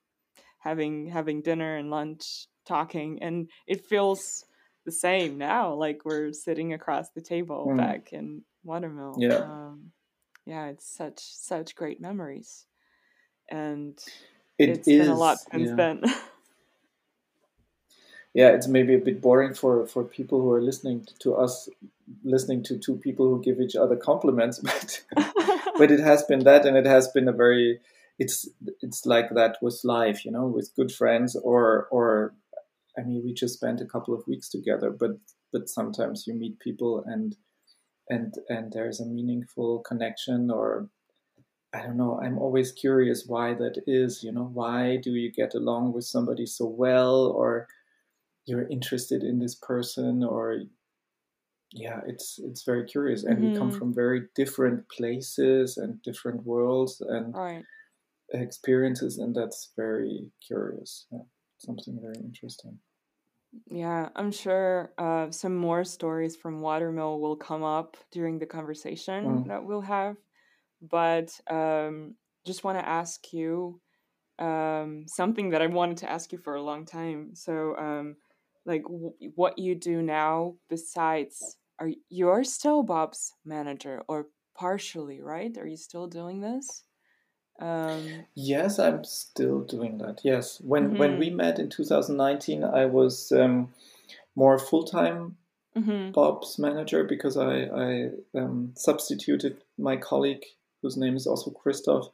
having 0.60 1.08
having 1.08 1.42
dinner 1.42 1.78
and 1.78 1.90
lunch, 1.90 2.48
talking, 2.68 3.20
and 3.24 3.50
it 3.66 3.86
feels 3.86 4.46
the 4.86 4.92
same 4.92 5.38
now. 5.38 5.74
Like 5.74 6.02
we're 6.04 6.34
sitting 6.34 6.74
across 6.74 7.10
the 7.12 7.22
table 7.22 7.68
mm. 7.70 7.78
back 7.78 8.12
in 8.12 8.44
Watermill. 8.64 9.16
Yeah, 9.18 9.38
um, 9.38 9.92
yeah, 10.46 10.68
it's 10.68 10.88
such 10.88 11.20
such 11.20 11.76
great 11.76 12.02
memories, 12.02 12.66
and 13.50 13.98
it 14.60 14.70
has 14.70 14.80
been 14.80 15.08
a 15.08 15.16
lot 15.16 15.38
since 15.40 15.70
yeah. 15.70 15.76
then. 15.76 16.04
yeah, 18.36 18.50
it's 18.50 18.68
maybe 18.68 18.94
a 18.94 19.00
bit 19.00 19.22
boring 19.22 19.54
for 19.54 19.88
for 19.88 20.04
people 20.04 20.42
who 20.42 20.52
are 20.52 20.62
listening 20.62 21.08
to 21.20 21.36
us, 21.36 21.70
listening 22.24 22.64
to 22.64 22.78
two 22.78 22.98
people 22.98 23.30
who 23.30 23.42
give 23.42 23.62
each 23.62 23.78
other 23.78 23.96
compliments, 23.96 24.60
but 24.64 25.02
but 25.78 25.90
it 25.90 26.02
has 26.02 26.22
been 26.24 26.44
that, 26.44 26.66
and 26.66 26.76
it 26.76 26.86
has 26.86 27.08
been 27.08 27.30
a 27.30 27.32
very 27.34 27.80
it's 28.20 28.50
it's 28.82 29.06
like 29.06 29.30
that 29.36 29.58
with 29.62 29.80
life, 29.86 30.26
you 30.26 30.32
know, 30.32 30.48
with 30.48 30.76
good 30.76 30.92
friends 30.92 31.38
or 31.38 31.88
or 31.92 32.36
I 32.98 33.04
mean, 33.04 33.22
we 33.24 33.34
just 33.34 33.56
spent 33.56 33.82
a 33.82 33.86
couple 33.86 34.14
of 34.14 34.28
weeks 34.28 34.50
together, 34.50 34.90
but 34.92 35.12
but 35.54 35.70
sometimes 35.70 36.28
you 36.28 36.34
meet 36.34 36.60
people 36.60 37.04
and 37.08 37.38
and 38.10 38.34
and 38.50 38.74
there's 38.74 39.00
a 39.00 39.06
meaningful 39.06 39.80
connection 39.80 40.52
or 40.52 40.90
I 41.74 41.82
don't 41.84 41.98
know. 41.98 42.20
I'm 42.22 42.38
always 42.38 42.74
curious 42.74 43.26
why 43.28 43.54
that 43.54 43.82
is. 43.88 44.24
You 44.24 44.34
know, 44.34 44.50
why 44.54 44.98
do 44.98 45.12
you 45.12 45.32
get 45.32 45.54
along 45.56 45.94
with 45.94 46.06
somebody 46.06 46.46
so 46.46 46.66
well, 46.66 47.28
or 47.28 47.68
you're 48.46 48.68
interested 48.70 49.24
in 49.24 49.40
this 49.40 49.56
person 49.56 50.24
or 50.24 50.62
yeah 51.72 52.00
it's 52.08 52.40
it's 52.40 52.64
very 52.64 52.86
curious 52.86 53.24
and 53.24 53.38
mm-hmm. 53.38 53.52
we 53.52 53.58
come 53.58 53.72
from 53.72 53.94
very 53.94 54.24
different 54.36 54.88
places 54.90 55.78
and 55.78 56.02
different 56.04 56.44
worlds 56.44 57.02
and 57.02 57.36
right. 57.36 57.64
experiences 58.34 59.18
and 59.18 59.36
that's 59.36 59.72
very 59.76 60.28
curious 60.46 61.08
yeah, 61.12 61.20
something 61.58 62.00
very 62.02 62.18
interesting 62.24 62.78
yeah 63.68 64.10
i'm 64.16 64.32
sure 64.32 64.92
uh, 64.98 65.30
some 65.32 65.56
more 65.56 65.84
stories 65.84 66.36
from 66.36 66.62
watermill 66.62 67.20
will 67.20 67.36
come 67.36 67.64
up 67.64 67.98
during 68.12 68.40
the 68.40 68.46
conversation 68.46 69.26
mm. 69.26 69.48
that 69.48 69.64
we'll 69.64 69.82
have 69.82 70.16
but 70.82 71.30
um, 71.50 72.16
just 72.46 72.64
want 72.64 72.78
to 72.78 72.88
ask 72.88 73.34
you 73.34 73.80
um, 74.40 75.06
something 75.08 75.50
that 75.50 75.62
i 75.62 75.68
wanted 75.68 75.98
to 75.98 76.10
ask 76.10 76.32
you 76.32 76.38
for 76.38 76.56
a 76.56 76.62
long 76.62 76.86
time 76.86 77.32
so 77.34 77.76
um, 77.78 78.16
like 78.66 78.84
w- 78.84 79.14
what 79.36 79.58
you 79.58 79.76
do 79.76 80.02
now 80.02 80.56
besides 80.70 81.58
are 81.80 81.90
you're 82.10 82.44
still 82.44 82.84
Bob's 82.84 83.34
manager 83.46 84.02
or 84.08 84.28
partially, 84.56 85.22
right? 85.22 85.56
Are 85.58 85.68
you 85.68 85.78
still 85.78 86.08
doing 86.08 86.42
this? 86.42 86.84
Um, 87.60 88.26
yes, 88.34 88.80
I'm 88.80 89.04
still 89.04 89.62
doing 89.62 89.98
that. 90.00 90.22
Yes, 90.24 90.60
when 90.62 90.90
mm-hmm. 90.90 90.98
when 90.98 91.20
we 91.20 91.30
met 91.30 91.60
in 91.60 91.70
2019, 91.70 92.64
I 92.64 92.86
was 92.86 93.32
um, 93.32 93.74
more 94.36 94.58
full 94.60 94.84
time 94.84 95.38
mm-hmm. 95.76 96.12
Bob's 96.12 96.60
manager 96.60 97.04
because 97.04 97.38
I 97.38 97.64
I 97.64 98.10
um, 98.34 98.74
substituted 98.76 99.58
my 99.78 99.96
colleague 99.96 100.46
whose 100.82 100.98
name 100.98 101.16
is 101.16 101.28
also 101.28 101.52
Christoph 101.52 102.10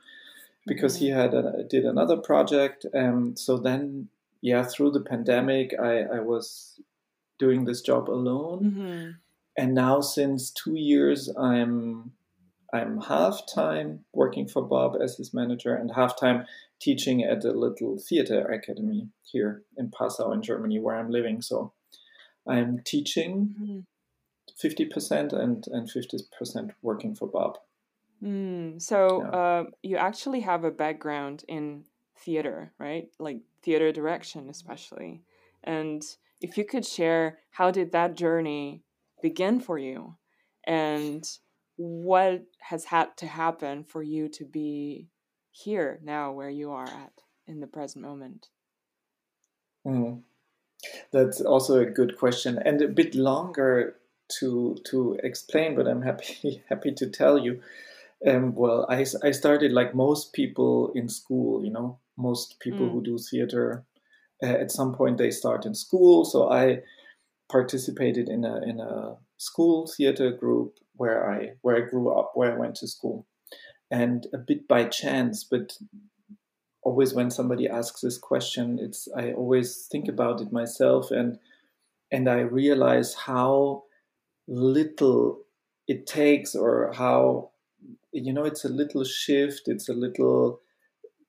because 0.68 0.96
mm-hmm. 0.96 1.06
he 1.06 1.12
had 1.12 1.34
a, 1.34 1.64
did 1.70 1.86
another 1.86 2.18
project. 2.18 2.86
Um, 2.94 3.36
so 3.36 3.58
then 3.58 4.10
yeah, 4.42 4.64
through 4.64 4.92
the 4.92 5.02
pandemic, 5.02 5.74
I, 5.80 6.02
I 6.02 6.20
was 6.20 6.80
doing 7.40 7.66
this 7.66 7.82
job 7.82 8.10
alone. 8.10 8.64
Mm-hmm. 8.64 9.12
And 9.58 9.76
now, 9.76 10.02
since 10.02 10.52
two 10.52 10.76
years, 10.76 11.30
I'm 11.38 12.14
I'm 12.74 13.02
half 13.02 13.42
time 13.54 14.06
working 14.14 14.48
for 14.48 14.62
Bob 14.62 14.96
as 15.02 15.18
his 15.18 15.34
manager 15.34 15.76
and 15.76 15.92
half 15.92 16.18
time 16.18 16.46
teaching 16.80 17.22
at 17.22 17.44
a 17.44 17.52
little 17.52 17.98
theater 18.00 18.46
academy 18.46 19.10
here 19.24 19.64
in 19.78 19.92
Passau 19.92 20.32
in 20.32 20.42
Germany, 20.42 20.80
where 20.80 20.96
I'm 20.96 21.12
living. 21.12 21.42
So 21.42 21.74
I'm 22.48 22.80
teaching 22.86 23.56
mm-hmm. 23.62 23.80
50% 24.68 25.34
and, 25.34 25.68
and 25.68 25.90
50% 25.90 26.72
working 26.82 27.14
for 27.14 27.28
Bob. 27.28 27.58
Mm, 28.24 28.82
so 28.82 29.22
yeah. 29.22 29.30
uh, 29.30 29.64
you 29.84 29.98
actually 29.98 30.42
have 30.42 30.64
a 30.64 30.72
background 30.72 31.44
in 31.48 31.86
theater, 32.18 32.72
right? 32.78 33.10
Like 33.20 33.42
theater 33.64 33.92
direction, 33.92 34.50
especially. 34.50 35.24
And 35.64 36.04
if 36.40 36.58
you 36.58 36.66
could 36.66 36.86
share, 36.86 37.40
how 37.52 37.72
did 37.72 37.92
that 37.92 38.16
journey 38.16 38.84
begin 39.22 39.60
for 39.60 39.78
you? 39.78 40.16
And 40.66 41.24
what 41.78 42.44
has 42.60 42.86
had 42.86 43.18
to 43.18 43.28
happen 43.28 43.84
for 43.84 44.04
you 44.04 44.30
to 44.30 44.46
be 44.46 45.10
here 45.52 46.00
now 46.04 46.32
where 46.32 46.50
you 46.50 46.72
are 46.72 46.88
at 46.88 47.14
in 47.48 47.60
the 47.60 47.68
present 47.68 48.04
moment? 48.04 48.50
Mm. 49.86 50.22
That's 51.12 51.42
also 51.42 51.80
a 51.80 51.86
good 51.86 52.18
question 52.18 52.60
and 52.64 52.82
a 52.82 52.88
bit 52.88 53.14
longer 53.14 53.96
to 54.40 54.78
to 54.86 55.20
explain, 55.24 55.76
but 55.76 55.88
I'm 55.88 56.02
happy 56.02 56.64
happy 56.70 56.92
to 56.94 57.08
tell 57.08 57.38
you. 57.38 57.62
Um, 58.26 58.54
well, 58.54 58.86
I, 58.88 59.04
I 59.24 59.32
started 59.32 59.72
like 59.72 59.96
most 59.96 60.32
people 60.34 60.92
in 60.94 61.10
school, 61.10 61.66
you 61.66 61.72
know, 61.72 61.98
most 62.22 62.60
people 62.60 62.88
mm. 62.88 62.92
who 62.92 63.04
do 63.04 63.18
theater 63.18 63.86
uh, 64.44 64.48
at 64.48 64.72
some 64.72 64.94
point 64.94 65.18
they 65.18 65.32
start 65.32 65.66
in 65.66 65.76
school. 65.76 66.26
So 66.26 66.52
I 66.52 66.80
participated 67.50 68.30
in 68.30 68.46
a 68.46 68.62
in 68.64 68.80
a 68.80 69.18
school 69.38 69.88
theater 69.88 70.32
group 70.32 70.76
where 70.96 71.30
I 71.30 71.52
where 71.62 71.78
I 71.78 71.90
grew 71.90 72.12
up, 72.12 72.32
where 72.34 72.54
I 72.54 72.58
went 72.58 72.76
to 72.76 72.88
school, 72.88 73.28
and 73.90 74.26
a 74.34 74.38
bit 74.38 74.68
by 74.68 74.86
chance, 74.86 75.44
but 75.44 75.78
always 76.84 77.14
when 77.14 77.30
somebody 77.30 77.68
asks 77.68 78.02
this 78.02 78.18
question, 78.18 78.80
it's 78.82 79.08
I 79.16 79.34
always 79.34 79.88
think 79.92 80.08
about 80.08 80.42
it 80.42 80.52
myself 80.52 81.12
and 81.12 81.38
and 82.12 82.28
I 82.30 82.40
realize 82.40 83.14
how 83.14 83.84
little 84.48 85.40
it 85.88 86.08
takes 86.08 86.56
or 86.56 86.92
how 86.94 87.52
you 88.12 88.34
know 88.34 88.46
it's 88.46 88.66
a 88.66 88.70
little 88.70 89.04
shift, 89.04 89.68
it's 89.68 89.88
a 89.88 89.94
little 89.94 90.62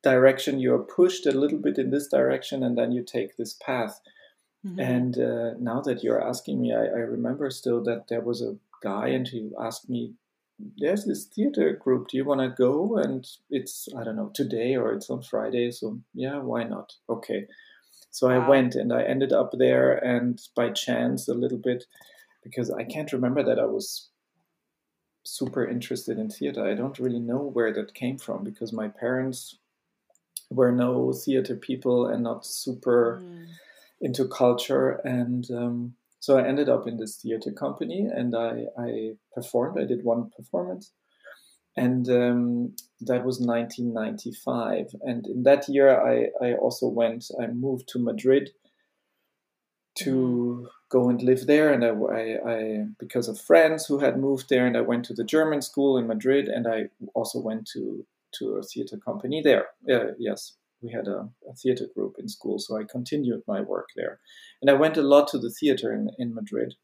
direction 0.03 0.59
you're 0.59 0.79
pushed 0.79 1.27
a 1.27 1.33
little 1.33 1.59
bit 1.59 1.79
in 1.79 1.91
this 1.91 2.09
direction 2.09 2.63
and 2.63 2.77
then 2.77 2.93
you 2.93 3.03
take 3.03 3.37
this 3.37 3.55
path. 3.55 4.01
Mm-hmm. 4.67 4.81
And 4.81 5.19
uh, 5.19 5.51
now 5.59 5.81
that 5.83 6.03
you're 6.03 6.23
asking 6.23 6.61
me, 6.61 6.73
I, 6.73 6.85
I 6.85 7.05
remember 7.17 7.51
still 7.51 7.83
that 7.85 8.09
there 8.09 8.21
was 8.21 8.43
a 8.43 8.57
guy 8.83 9.09
and 9.09 9.27
he 9.27 9.51
asked 9.61 9.89
me 9.89 10.15
there's 10.79 11.05
this 11.05 11.25
theater 11.25 11.73
group. 11.73 12.09
Do 12.09 12.17
you 12.17 12.25
want 12.25 12.41
to 12.41 12.49
go? 12.49 12.97
And 12.97 13.27
it's, 13.51 13.89
I 13.99 14.05
don't 14.05 14.17
know, 14.17 14.31
today 14.35 14.77
or 14.77 14.93
it's 14.93 15.11
on 15.11 15.23
Friday. 15.23 15.71
So, 15.71 15.99
yeah, 16.15 16.39
why 16.39 16.65
not? 16.65 16.95
Okay. 17.09 17.47
So 18.11 18.29
wow. 18.29 18.45
I 18.45 18.49
went 18.49 18.75
and 18.75 18.93
I 18.93 19.03
ended 19.03 19.33
up 19.33 19.53
there, 19.57 19.93
and 19.93 20.41
by 20.55 20.71
chance, 20.71 21.29
a 21.29 21.35
little 21.35 21.59
bit, 21.59 21.85
because 22.43 22.71
I 22.71 22.85
can't 22.85 23.13
remember 23.13 23.43
that 23.43 23.59
I 23.59 23.65
was 23.65 24.11
super 25.25 25.67
interested 25.67 26.19
in 26.19 26.29
theater. 26.29 26.65
I 26.65 26.75
don't 26.75 26.99
really 26.99 27.21
know 27.21 27.39
where 27.39 27.73
that 27.73 27.95
came 27.95 28.19
from 28.19 28.45
because 28.45 28.73
my 28.73 28.89
parents 28.89 29.59
were 30.55 30.73
no 30.73 31.13
theater 31.13 31.57
people 31.57 32.07
and 32.07 32.23
not 32.23 32.47
super 32.47 33.23
mm. 33.23 33.47
into 34.01 34.27
culture. 34.29 35.01
And 35.05 35.49
um, 35.51 35.95
so 36.21 36.39
I 36.39 36.47
ended 36.47 36.69
up 36.69 36.87
in 36.87 36.99
this 36.99 37.17
theater 37.17 37.51
company 37.53 38.09
and 38.13 38.35
I, 38.37 38.67
I 38.79 39.13
performed. 39.35 39.79
I 39.81 39.85
did 39.85 40.05
one 40.05 40.31
performance. 40.37 40.93
And 41.77 42.09
um, 42.09 42.75
that 43.01 43.25
was 43.25 43.41
1995. 43.41 44.95
And 45.03 45.27
in 45.27 45.43
that 45.45 45.69
year, 45.69 45.89
I, 45.91 46.29
I 46.45 46.55
also 46.55 46.87
went, 46.87 47.25
I 47.41 47.47
moved 47.47 47.89
to 47.89 47.99
Madrid 47.99 48.51
to 49.95 50.69
go 50.91 51.09
and 51.09 51.23
live 51.23 51.47
there. 51.47 51.73
And 51.73 51.85
I, 51.85 51.91
I, 51.91 52.53
I, 52.53 52.85
because 52.99 53.29
of 53.29 53.41
friends 53.41 53.87
who 53.87 53.99
had 53.99 54.19
moved 54.19 54.49
there, 54.49 54.67
and 54.67 54.77
I 54.77 54.83
went 54.83 55.05
to 55.07 55.15
the 55.15 55.25
German 55.25 55.63
school 55.63 55.97
in 55.97 56.07
Madrid, 56.07 56.49
and 56.49 56.67
I 56.67 56.85
also 57.15 57.41
went 57.41 57.67
to, 57.73 58.07
to 58.39 58.57
a 58.57 58.63
theater 58.63 58.97
company 58.97 59.43
there. 59.43 59.67
Uh, 59.91 60.13
yes 60.19 60.57
we 60.83 60.91
had 60.91 61.07
a, 61.07 61.29
a, 61.49 61.55
theater 61.55 61.87
group 61.95 62.17
in 62.19 62.29
school, 62.29 62.59
so 62.59 62.77
I 62.77 62.85
continued 62.85 63.43
my 63.47 63.61
work 63.61 63.91
there. 63.97 64.19
And 64.61 64.71
I 64.71 64.75
went 64.75 64.97
a 64.97 65.03
lot 65.03 65.29
to 65.29 65.39
the 65.39 65.51
theater 65.51 65.93
in, 65.93 66.11
in 66.19 66.35
Madrid. 66.35 66.75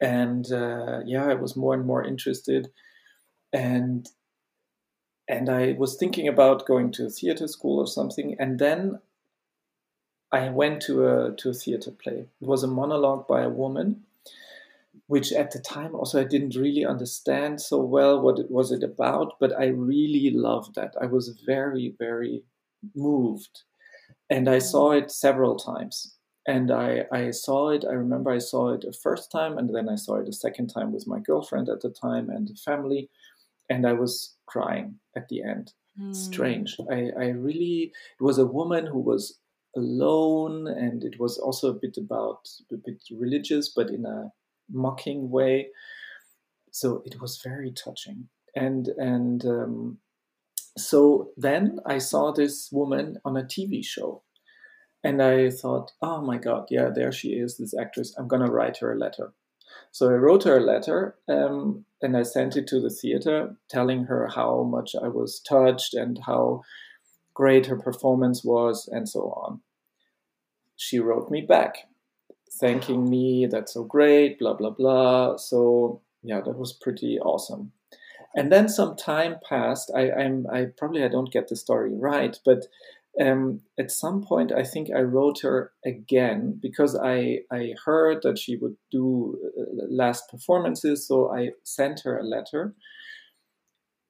And 0.00 0.50
uh, 0.52 1.00
yeah, 1.04 1.26
I 1.26 1.34
was 1.34 1.56
more 1.56 1.74
and 1.74 1.86
more 1.86 2.04
interested. 2.04 2.68
And 3.52 4.08
and 5.28 5.48
I 5.48 5.72
was 5.72 5.96
thinking 5.96 6.28
about 6.28 6.66
going 6.66 6.92
to 6.92 7.06
a 7.06 7.10
theater 7.10 7.48
school 7.48 7.78
or 7.78 7.86
something. 7.86 8.36
And 8.38 8.58
then 8.58 9.00
I 10.30 10.50
went 10.50 10.82
to 10.82 11.08
a 11.08 11.34
to 11.36 11.50
a 11.50 11.54
theater 11.54 11.90
play. 11.90 12.26
It 12.40 12.46
was 12.46 12.62
a 12.62 12.68
monologue 12.68 13.26
by 13.26 13.42
a 13.42 13.48
woman, 13.48 14.04
which 15.06 15.32
at 15.32 15.50
the 15.50 15.58
time 15.58 15.94
also 15.94 16.20
I 16.20 16.24
didn't 16.24 16.56
really 16.56 16.84
understand 16.84 17.60
so 17.60 17.78
well 17.80 18.20
what 18.20 18.38
it 18.38 18.50
was 18.50 18.72
it 18.72 18.82
about, 18.82 19.34
but 19.40 19.52
I 19.58 19.66
really 19.66 20.30
loved 20.30 20.74
that. 20.74 20.94
I 21.00 21.06
was 21.06 21.40
very, 21.46 21.94
very 21.98 22.44
moved. 22.94 23.62
And 24.30 24.48
I 24.48 24.58
saw 24.58 24.92
it 24.92 25.10
several 25.10 25.56
times. 25.56 26.16
And 26.46 26.72
I, 26.72 27.04
I 27.12 27.30
saw 27.30 27.70
it, 27.70 27.84
I 27.88 27.92
remember 27.92 28.30
I 28.30 28.38
saw 28.38 28.72
it 28.72 28.80
the 28.80 28.92
first 28.92 29.30
time, 29.30 29.58
and 29.58 29.72
then 29.74 29.88
I 29.88 29.94
saw 29.94 30.16
it 30.16 30.28
a 30.28 30.32
second 30.32 30.68
time 30.68 30.92
with 30.92 31.06
my 31.06 31.20
girlfriend 31.20 31.68
at 31.68 31.80
the 31.80 31.90
time 31.90 32.30
and 32.30 32.48
the 32.48 32.56
family. 32.56 33.10
And 33.70 33.86
I 33.86 33.92
was 33.92 34.34
crying 34.46 34.96
at 35.16 35.28
the 35.28 35.42
end. 35.42 35.72
Mm. 36.00 36.14
Strange. 36.14 36.76
I, 36.90 37.10
I 37.18 37.28
really, 37.28 37.92
it 38.18 38.22
was 38.22 38.38
a 38.38 38.46
woman 38.46 38.86
who 38.86 38.98
was 38.98 39.38
alone, 39.76 40.66
and 40.66 41.04
it 41.04 41.20
was 41.20 41.38
also 41.38 41.70
a 41.70 41.78
bit 41.78 41.96
about, 41.96 42.48
a 42.72 42.76
bit 42.76 43.00
religious, 43.10 43.68
but 43.68 43.90
in 43.90 44.04
a 44.04 44.32
mocking 44.72 45.30
way. 45.30 45.68
So 46.70 47.02
it 47.04 47.20
was 47.20 47.40
very 47.42 47.70
touching. 47.70 48.28
And, 48.54 48.88
and, 48.88 49.44
um, 49.44 49.98
so 50.76 51.30
then 51.36 51.80
I 51.84 51.98
saw 51.98 52.32
this 52.32 52.70
woman 52.72 53.18
on 53.24 53.36
a 53.36 53.42
TV 53.42 53.84
show. 53.84 54.22
And 55.04 55.20
I 55.20 55.50
thought, 55.50 55.92
oh 56.00 56.22
my 56.22 56.38
God, 56.38 56.66
yeah, 56.70 56.88
there 56.94 57.12
she 57.12 57.30
is, 57.30 57.56
this 57.56 57.74
actress. 57.78 58.14
I'm 58.16 58.28
to 58.28 58.38
write 58.38 58.78
her 58.78 58.92
a 58.92 58.98
letter. 58.98 59.32
So 59.90 60.08
I 60.08 60.14
wrote 60.14 60.44
her 60.44 60.58
a 60.58 60.60
letter 60.60 61.16
um, 61.28 61.84
and 62.00 62.16
I 62.16 62.22
sent 62.22 62.56
it 62.56 62.66
to 62.68 62.80
the 62.80 62.90
theater, 62.90 63.56
telling 63.68 64.04
her 64.04 64.28
how 64.28 64.62
much 64.62 64.94
I 64.94 65.08
was 65.08 65.40
touched 65.40 65.94
and 65.94 66.20
how 66.26 66.62
great 67.34 67.66
her 67.66 67.76
performance 67.76 68.44
was, 68.44 68.88
and 68.90 69.08
so 69.08 69.30
on. 69.30 69.60
She 70.76 70.98
wrote 70.98 71.30
me 71.30 71.40
back, 71.40 71.88
thanking 72.60 73.08
me, 73.08 73.46
that's 73.46 73.74
so 73.74 73.84
great, 73.84 74.38
blah, 74.38 74.54
blah, 74.54 74.70
blah. 74.70 75.36
So, 75.36 76.00
yeah, 76.22 76.40
that 76.40 76.58
was 76.58 76.72
pretty 76.72 77.18
awesome 77.18 77.72
and 78.34 78.50
then 78.50 78.68
some 78.68 78.96
time 78.96 79.36
passed. 79.46 79.90
I, 79.94 80.10
I'm 80.10 80.46
I 80.52 80.66
probably 80.76 81.04
I 81.04 81.08
don't 81.08 81.32
get 81.32 81.48
the 81.48 81.56
story 81.56 81.94
right, 81.94 82.38
but 82.44 82.66
um, 83.20 83.60
at 83.78 83.90
some 83.90 84.22
point 84.22 84.52
I 84.52 84.64
think 84.64 84.88
I 84.90 85.00
wrote 85.00 85.40
her 85.42 85.72
again 85.84 86.58
because 86.60 86.96
I 86.96 87.40
I 87.50 87.74
heard 87.84 88.22
that 88.22 88.38
she 88.38 88.56
would 88.56 88.76
do 88.90 89.38
uh, 89.58 89.86
last 89.90 90.28
performances, 90.30 91.06
so 91.06 91.30
I 91.30 91.50
sent 91.64 92.00
her 92.04 92.18
a 92.18 92.24
letter 92.24 92.74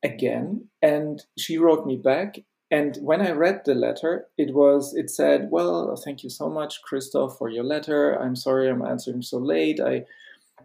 again, 0.02 0.68
and 0.80 1.22
she 1.38 1.58
wrote 1.58 1.86
me 1.86 1.96
back. 1.96 2.38
And 2.72 2.96
when 3.02 3.20
I 3.20 3.32
read 3.32 3.66
the 3.66 3.74
letter, 3.74 4.28
it 4.38 4.54
was 4.54 4.94
it 4.94 5.10
said, 5.10 5.50
"Well, 5.50 5.94
thank 5.94 6.24
you 6.24 6.30
so 6.30 6.48
much, 6.48 6.80
Christoph, 6.80 7.36
for 7.36 7.50
your 7.50 7.64
letter. 7.64 8.14
I'm 8.14 8.34
sorry 8.34 8.70
I'm 8.70 8.80
answering 8.80 9.20
so 9.20 9.36
late. 9.36 9.78
I 9.78 10.06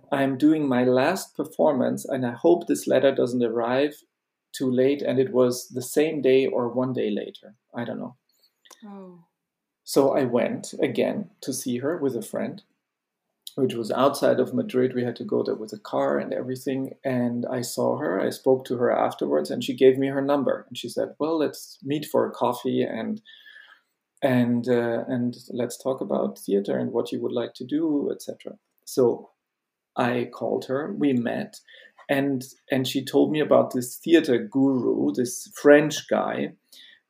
I'm 0.10 0.38
doing 0.38 0.70
my 0.70 0.86
last 0.86 1.36
performance, 1.36 2.06
and 2.06 2.26
I 2.26 2.32
hope 2.32 2.66
this 2.66 2.88
letter 2.88 3.14
doesn't 3.14 3.44
arrive 3.44 3.96
too 4.54 4.72
late. 4.72 5.02
And 5.02 5.20
it 5.20 5.34
was 5.34 5.68
the 5.68 5.82
same 5.82 6.22
day 6.22 6.48
or 6.48 6.70
one 6.70 6.94
day 6.94 7.12
later. 7.12 7.56
I 7.76 7.84
don't 7.84 8.00
know. 8.00 8.16
Oh. 8.86 9.26
So 9.84 10.16
I 10.16 10.24
went 10.24 10.74
again 10.82 11.30
to 11.42 11.52
see 11.52 11.80
her 11.80 11.98
with 11.98 12.16
a 12.16 12.22
friend, 12.22 12.64
which 13.58 13.74
was 13.74 13.92
outside 13.92 14.40
of 14.40 14.54
Madrid. 14.54 14.94
We 14.94 15.04
had 15.04 15.16
to 15.18 15.24
go 15.24 15.44
there 15.44 15.56
with 15.56 15.74
a 15.74 15.80
car 15.80 16.18
and 16.18 16.34
everything. 16.34 16.94
And 17.04 17.46
I 17.52 17.62
saw 17.62 17.98
her. 17.98 18.22
I 18.22 18.30
spoke 18.30 18.66
to 18.66 18.78
her 18.78 18.92
afterwards, 18.92 19.52
and 19.52 19.64
she 19.64 19.76
gave 19.76 19.98
me 19.98 20.08
her 20.08 20.22
number. 20.22 20.66
And 20.68 20.78
she 20.78 20.90
said, 20.90 21.16
"Well, 21.20 21.38
let's 21.40 21.80
meet 21.84 22.06
for 22.06 22.26
a 22.26 22.32
coffee 22.32 22.82
and." 22.82 23.22
and 24.24 24.68
uh, 24.68 25.04
and 25.08 25.36
let's 25.52 25.78
talk 25.78 26.02
about 26.02 26.40
theater 26.40 26.76
and 26.76 26.92
what 26.92 27.12
you 27.12 27.22
would 27.22 27.32
like 27.32 27.54
to 27.54 27.64
do 27.64 28.10
etc 28.12 28.58
so 28.84 29.30
I 29.98 30.30
called 30.32 30.66
her, 30.66 30.94
we 30.94 31.14
met, 31.14 31.60
and 32.08 32.44
and 32.72 32.88
she 32.88 33.04
told 33.04 33.32
me 33.32 33.40
about 33.40 33.74
this 33.74 33.98
theater 33.98 34.38
guru, 34.38 35.12
this 35.12 35.52
French 35.60 36.08
guy 36.08 36.54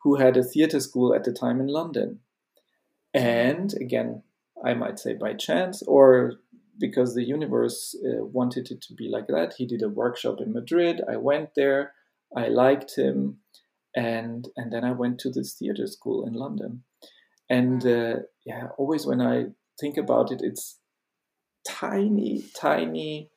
who 0.02 0.16
had 0.16 0.38
a 0.38 0.44
theater 0.44 0.80
school 0.80 1.14
at 1.14 1.26
the 1.26 1.34
time 1.34 1.60
in 1.60 1.68
London. 1.68 2.22
And 3.14 3.74
again, 3.74 4.24
I 4.66 4.74
might 4.74 5.00
say 5.00 5.14
by 5.14 5.34
chance 5.34 5.82
or 5.84 6.34
because 6.80 7.16
the 7.16 7.24
universe 7.24 7.96
uh, 8.06 8.24
wanted 8.24 8.70
it 8.72 8.82
to 8.82 8.94
be 8.94 9.10
like 9.10 9.28
that, 9.28 9.56
he 9.58 9.66
did 9.66 9.82
a 9.82 9.90
workshop 9.90 10.40
in 10.40 10.54
Madrid. 10.54 11.02
I 11.10 11.18
went 11.18 11.56
there, 11.56 11.94
I 12.36 12.48
liked 12.50 12.96
him, 12.96 13.38
and 13.96 14.48
and 14.56 14.72
then 14.72 14.84
I 14.84 14.92
went 14.92 15.20
to 15.20 15.32
this 15.32 15.54
theater 15.54 15.88
school 15.88 16.26
in 16.26 16.34
London. 16.34 16.84
And 17.50 17.86
uh, 17.86 18.16
yeah, 18.46 18.70
always 18.78 19.06
when 19.06 19.22
I 19.22 19.48
think 19.80 19.98
about 19.98 20.32
it, 20.32 20.42
it's 20.44 20.80
tiny, 21.68 22.44
tiny 22.60 23.30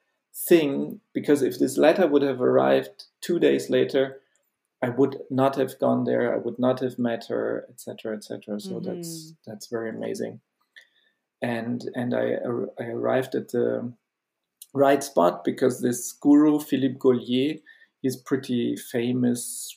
thing 0.48 1.00
because 1.12 1.42
if 1.42 1.59
this 1.59 1.76
letter 1.76 2.06
would 2.06 2.22
have 2.22 2.40
arrived 2.40 3.04
two 3.20 3.38
days 3.38 3.70
later, 3.70 4.20
I 4.83 4.88
would 4.88 5.18
not 5.30 5.56
have 5.56 5.78
gone 5.78 6.04
there. 6.04 6.35
I 6.35 6.38
would 6.38 6.59
not 6.59 6.80
have 6.80 6.98
met 6.98 7.26
her, 7.28 7.66
etc., 7.68 8.16
etc. 8.16 8.61
So 8.61 8.70
mm-hmm. 8.72 8.85
that's 8.85 9.35
that's 9.46 9.66
very 9.66 9.90
amazing. 9.90 10.40
And 11.42 11.88
and 11.94 12.14
I 12.14 12.37
I 12.79 12.85
arrived 12.85 13.35
at 13.35 13.50
the 13.50 13.92
right 14.74 15.03
spot 15.03 15.44
because 15.44 15.81
this 15.81 16.12
guru 16.12 16.61
Philippe 16.61 16.98
Gaulier 16.98 17.61
is 18.03 18.16
pretty 18.16 18.76
famous. 18.76 19.76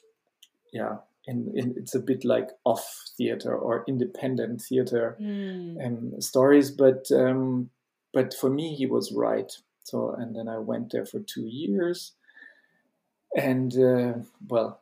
Yeah, 0.71 0.97
and, 1.27 1.55
in 1.55 1.75
it's 1.77 1.95
a 1.95 1.99
bit 1.99 2.25
like 2.25 2.49
off 2.65 2.85
theater 3.17 3.55
or 3.55 3.85
independent 3.87 4.61
theater 4.61 5.15
mm. 5.21 5.85
um, 5.85 6.19
stories, 6.19 6.71
but 6.71 7.11
um, 7.11 7.69
but 8.13 8.33
for 8.33 8.49
me, 8.49 8.75
he 8.75 8.85
was 8.85 9.11
right. 9.11 9.51
So, 9.83 10.11
and 10.11 10.35
then 10.35 10.47
I 10.47 10.59
went 10.59 10.91
there 10.91 11.05
for 11.05 11.19
two 11.19 11.45
years. 11.45 12.13
And 13.35 13.75
uh, 13.77 14.13
well, 14.47 14.79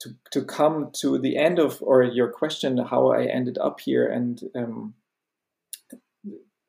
to, 0.00 0.14
to 0.32 0.44
come 0.44 0.90
to 1.00 1.18
the 1.18 1.36
end 1.36 1.58
of, 1.58 1.78
or 1.82 2.02
your 2.02 2.28
question, 2.28 2.78
how 2.78 3.12
I 3.12 3.24
ended 3.24 3.58
up 3.58 3.80
here 3.80 4.06
and 4.06 4.40
um, 4.54 4.94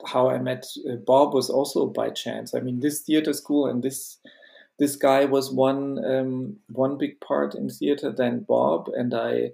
how 0.08 0.29
I 0.29 0.39
met 0.39 0.65
uh, 0.89 0.95
Bob 0.95 1.34
was 1.34 1.49
also 1.49 1.88
by 1.88 2.10
chance. 2.10 2.53
I 2.53 2.60
mean, 2.60 2.79
this 2.79 3.01
theater 3.01 3.34
school 3.34 3.67
and 3.67 3.84
this 3.84 4.19
this 4.77 4.95
guy 4.97 5.25
was 5.25 5.53
one 5.53 6.03
um, 6.05 6.58
one 6.67 6.97
big 6.97 7.19
part 7.21 7.55
in 7.55 7.69
theater. 7.69 8.12
Then 8.12 8.45
Bob 8.47 8.89
and 8.93 9.13
I 9.13 9.51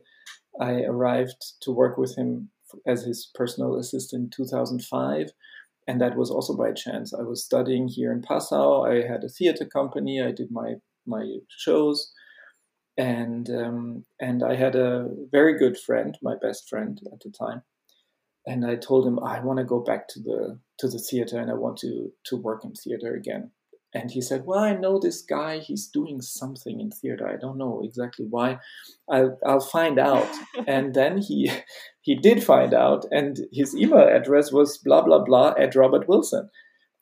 I 0.59 0.81
arrived 0.81 1.61
to 1.61 1.71
work 1.71 1.97
with 1.97 2.15
him 2.15 2.49
as 2.85 3.03
his 3.03 3.29
personal 3.33 3.75
assistant 3.75 4.23
in 4.23 4.29
2005. 4.45 5.31
And 5.87 5.99
that 5.99 6.15
was 6.15 6.29
also 6.29 6.55
by 6.55 6.71
chance. 6.71 7.13
I 7.13 7.23
was 7.23 7.43
studying 7.43 7.87
here 7.87 8.11
in 8.11 8.21
Passau. 8.21 8.83
I 8.83 9.07
had 9.07 9.23
a 9.23 9.29
theater 9.29 9.65
company. 9.65 10.21
I 10.21 10.31
did 10.31 10.51
my, 10.51 10.75
my 11.05 11.37
shows. 11.49 12.11
And, 12.97 13.49
um, 13.49 14.05
and 14.19 14.43
I 14.43 14.55
had 14.55 14.75
a 14.75 15.09
very 15.31 15.57
good 15.57 15.77
friend, 15.77 16.17
my 16.21 16.35
best 16.35 16.69
friend 16.69 17.01
at 17.11 17.21
the 17.21 17.31
time. 17.31 17.63
And 18.45 18.65
I 18.65 18.75
told 18.75 19.05
him, 19.05 19.19
I 19.19 19.39
want 19.39 19.59
to 19.59 19.65
go 19.65 19.79
back 19.79 20.07
to 20.09 20.19
the, 20.19 20.59
to 20.79 20.87
the 20.87 20.97
theater 20.97 21.39
and 21.39 21.51
I 21.51 21.53
want 21.53 21.77
to, 21.79 22.11
to 22.25 22.35
work 22.37 22.63
in 22.65 22.73
theater 22.73 23.13
again 23.13 23.51
and 23.93 24.11
he 24.11 24.21
said, 24.21 24.45
"Well, 24.45 24.59
I 24.59 24.73
know 24.73 24.99
this 24.99 25.21
guy. 25.21 25.59
He's 25.59 25.87
doing 25.87 26.21
something 26.21 26.79
in 26.79 26.91
theater. 26.91 27.27
I 27.27 27.37
don't 27.37 27.57
know 27.57 27.81
exactly 27.83 28.25
why. 28.29 28.59
I'll, 29.09 29.37
I'll 29.45 29.59
find 29.59 29.99
out." 29.99 30.29
and 30.67 30.93
then 30.93 31.17
he 31.17 31.51
he 32.01 32.15
did 32.15 32.43
find 32.43 32.73
out, 32.73 33.05
and 33.11 33.39
his 33.51 33.75
email 33.75 34.07
address 34.07 34.51
was 34.51 34.77
blah 34.77 35.01
blah 35.01 35.23
blah 35.23 35.53
at 35.57 35.75
Robert 35.75 36.07
Wilson. 36.07 36.49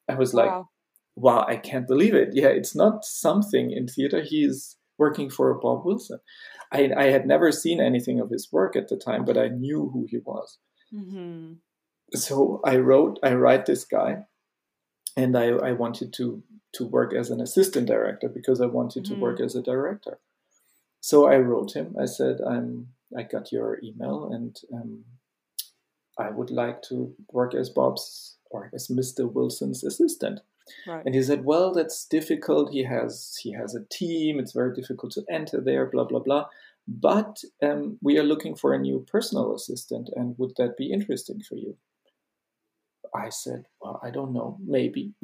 I 0.08 0.16
was 0.16 0.34
like, 0.34 0.50
wow. 0.50 0.70
"Wow, 1.16 1.46
I 1.48 1.58
can't 1.58 1.88
believe 1.88 2.16
it. 2.16 2.30
Yeah, 2.34 2.48
it's 2.48 2.76
not 2.76 3.06
something 3.06 3.72
in 3.72 3.88
theater. 3.88 4.22
He's 4.22 4.78
working 4.98 5.30
for 5.30 5.54
Bob 5.60 5.86
Wilson." 5.86 6.20
I, 6.72 6.92
I 6.96 7.06
had 7.06 7.26
never 7.26 7.52
seen 7.52 7.82
anything 7.82 8.20
of 8.20 8.30
his 8.30 8.50
work 8.52 8.76
at 8.76 8.90
the 8.90 8.96
time, 8.96 9.26
but 9.26 9.40
I 9.40 9.48
knew 9.48 9.90
who 9.92 10.06
he 10.08 10.20
was. 10.24 10.60
Mm-hmm. 10.94 11.54
So 12.16 12.62
I 12.64 12.78
wrote, 12.78 13.20
I 13.24 13.34
write 13.34 13.66
this 13.66 13.86
guy, 13.86 14.26
and 15.16 15.38
I, 15.38 15.50
I 15.50 15.72
wanted 15.74 16.14
to 16.14 16.44
to 16.74 16.86
work 16.86 17.14
as 17.14 17.32
an 17.32 17.42
assistant 17.42 17.88
director 17.88 18.30
because 18.30 18.62
I 18.62 18.68
wanted 18.68 19.06
to 19.06 19.14
mm. 19.14 19.20
work 19.20 19.40
as 19.40 19.56
a 19.56 19.62
director. 19.62 20.20
So 21.02 21.28
I 21.28 21.38
wrote 21.38 21.76
him. 21.76 21.96
I 22.00 22.06
said, 22.06 22.40
"I'm. 22.42 22.90
I 23.18 23.24
got 23.24 23.52
your 23.52 23.80
email, 23.84 24.30
and 24.32 24.60
um, 24.74 25.06
I 26.18 26.30
would 26.30 26.52
like 26.52 26.82
to 26.84 27.16
work 27.32 27.56
as 27.56 27.70
Bob's 27.70 28.38
or 28.52 28.70
as 28.74 28.88
Mr. 28.88 29.32
Wilson's 29.32 29.84
assistant." 29.84 30.42
Right. 30.86 31.04
And 31.06 31.16
he 31.16 31.24
said, 31.24 31.46
"Well, 31.46 31.74
that's 31.74 32.06
difficult. 32.06 32.72
He 32.72 32.84
has 32.84 33.38
he 33.42 33.54
has 33.54 33.74
a 33.74 33.86
team. 33.86 34.40
It's 34.40 34.52
very 34.52 34.74
difficult 34.74 35.14
to 35.14 35.24
enter 35.30 35.62
there. 35.62 35.86
Blah 35.86 36.06
blah 36.06 36.20
blah." 36.20 36.46
But 36.92 37.44
um, 37.62 38.00
we 38.02 38.18
are 38.18 38.24
looking 38.24 38.56
for 38.56 38.74
a 38.74 38.80
new 38.80 39.06
personal 39.12 39.54
assistant, 39.54 40.10
and 40.16 40.36
would 40.40 40.54
that 40.58 40.76
be 40.76 40.92
interesting 40.92 41.40
for 41.48 41.56
you? 41.56 41.78
I 43.14 43.30
said, 43.30 43.66
Well, 43.80 44.00
I 44.04 44.10
don't 44.10 44.34
know, 44.34 44.58
maybe. 44.66 45.14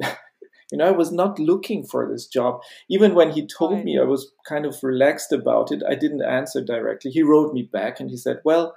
You 0.72 0.78
know, 0.78 0.86
I 0.86 0.90
was 0.90 1.12
not 1.12 1.38
looking 1.38 1.86
for 1.86 2.10
this 2.10 2.26
job. 2.26 2.60
Even 2.90 3.14
when 3.14 3.30
he 3.30 3.46
told 3.46 3.84
me, 3.84 4.00
I 4.00 4.02
was 4.02 4.32
kind 4.48 4.66
of 4.66 4.74
relaxed 4.82 5.30
about 5.30 5.70
it. 5.70 5.80
I 5.88 5.94
didn't 5.94 6.22
answer 6.22 6.60
directly. 6.60 7.12
He 7.12 7.22
wrote 7.22 7.54
me 7.54 7.62
back 7.62 8.00
and 8.00 8.10
he 8.10 8.16
said, 8.16 8.40
"Well, 8.44 8.74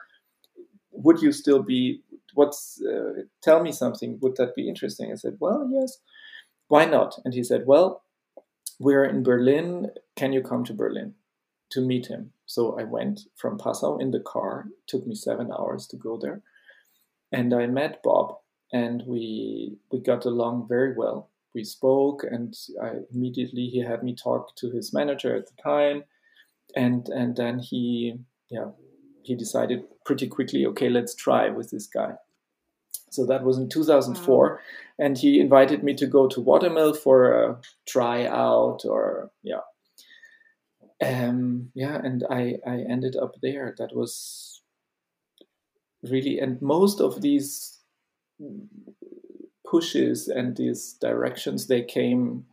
would 0.92 1.20
you 1.22 1.32
still 1.32 1.64
be? 1.64 2.04
What's? 2.36 2.80
Uh, 2.80 3.24
tell 3.42 3.64
me 3.64 3.72
something. 3.72 4.20
Would 4.22 4.36
that 4.36 4.54
be 4.54 4.70
interesting?" 4.70 5.12
I 5.12 5.16
said, 5.16 5.38
"Well, 5.40 5.68
yes. 5.72 5.98
Why 6.68 6.86
not?" 6.86 7.16
And 7.26 7.34
he 7.34 7.44
said, 7.44 7.66
"Well, 7.66 8.04
we're 8.80 9.06
in 9.06 9.24
Berlin. 9.24 9.90
Can 10.16 10.32
you 10.32 10.44
come 10.44 10.64
to 10.66 10.74
Berlin 10.76 11.16
to 11.72 11.82
meet 11.82 12.06
him?" 12.06 12.34
So 12.50 12.80
I 12.80 12.84
went 12.84 13.22
from 13.36 13.60
Passau 13.60 14.02
in 14.02 14.12
the 14.12 14.20
car. 14.20 14.66
It 14.68 14.88
took 14.88 15.06
me 15.06 15.14
seven 15.14 15.52
hours 15.52 15.86
to 15.88 15.98
go 15.98 16.18
there, 16.18 16.42
and 17.32 17.54
I 17.54 17.68
met 17.68 18.02
Bob, 18.04 18.38
and 18.74 19.04
we 19.06 19.78
we 19.92 20.00
got 20.00 20.26
along 20.26 20.68
very 20.68 20.96
well 20.96 21.30
we 21.54 21.64
spoke, 21.64 22.24
and 22.24 22.56
I, 22.82 22.92
immediately 23.14 23.68
he 23.68 23.80
had 23.80 24.04
me 24.04 24.16
talk 24.16 24.56
to 24.58 24.70
his 24.70 24.94
manager 24.94 25.36
at 25.36 25.48
the 25.48 25.62
time, 25.62 26.04
and 26.76 27.08
and 27.10 27.36
then 27.36 27.60
he 27.60 28.16
yeah 28.50 28.72
he 29.24 29.36
decided 29.36 29.84
pretty 30.06 30.28
quickly 30.28 30.66
okay 30.66 30.90
let's 30.90 31.16
try 31.16 31.50
with 31.50 31.70
this 31.72 31.88
guy. 31.88 32.14
So 33.12 33.26
that 33.26 33.44
was 33.44 33.58
in 33.58 33.70
2004, 33.70 34.50
wow. 34.50 34.58
and 35.00 35.18
he 35.18 35.40
invited 35.40 35.84
me 35.84 35.96
to 35.96 36.06
go 36.06 36.28
to 36.28 36.40
Watermill 36.40 36.94
for 36.94 37.32
a 37.32 37.58
tryout 37.88 38.82
or 38.86 39.32
yeah. 39.44 39.66
Um, 41.02 41.72
yeah, 41.76 42.00
and 42.04 42.26
I, 42.30 42.58
I 42.68 42.80
ended 42.90 43.16
up 43.16 43.36
there. 43.42 43.74
That 43.78 43.96
was 43.96 44.62
really, 46.04 46.40
and 46.40 46.62
most 46.62 47.00
of 47.00 47.22
these 47.22 47.80
pushes 49.70 50.28
and 50.28 50.56
these 50.56 50.94
directions 50.94 51.68
they 51.68 51.84
came 51.84 52.46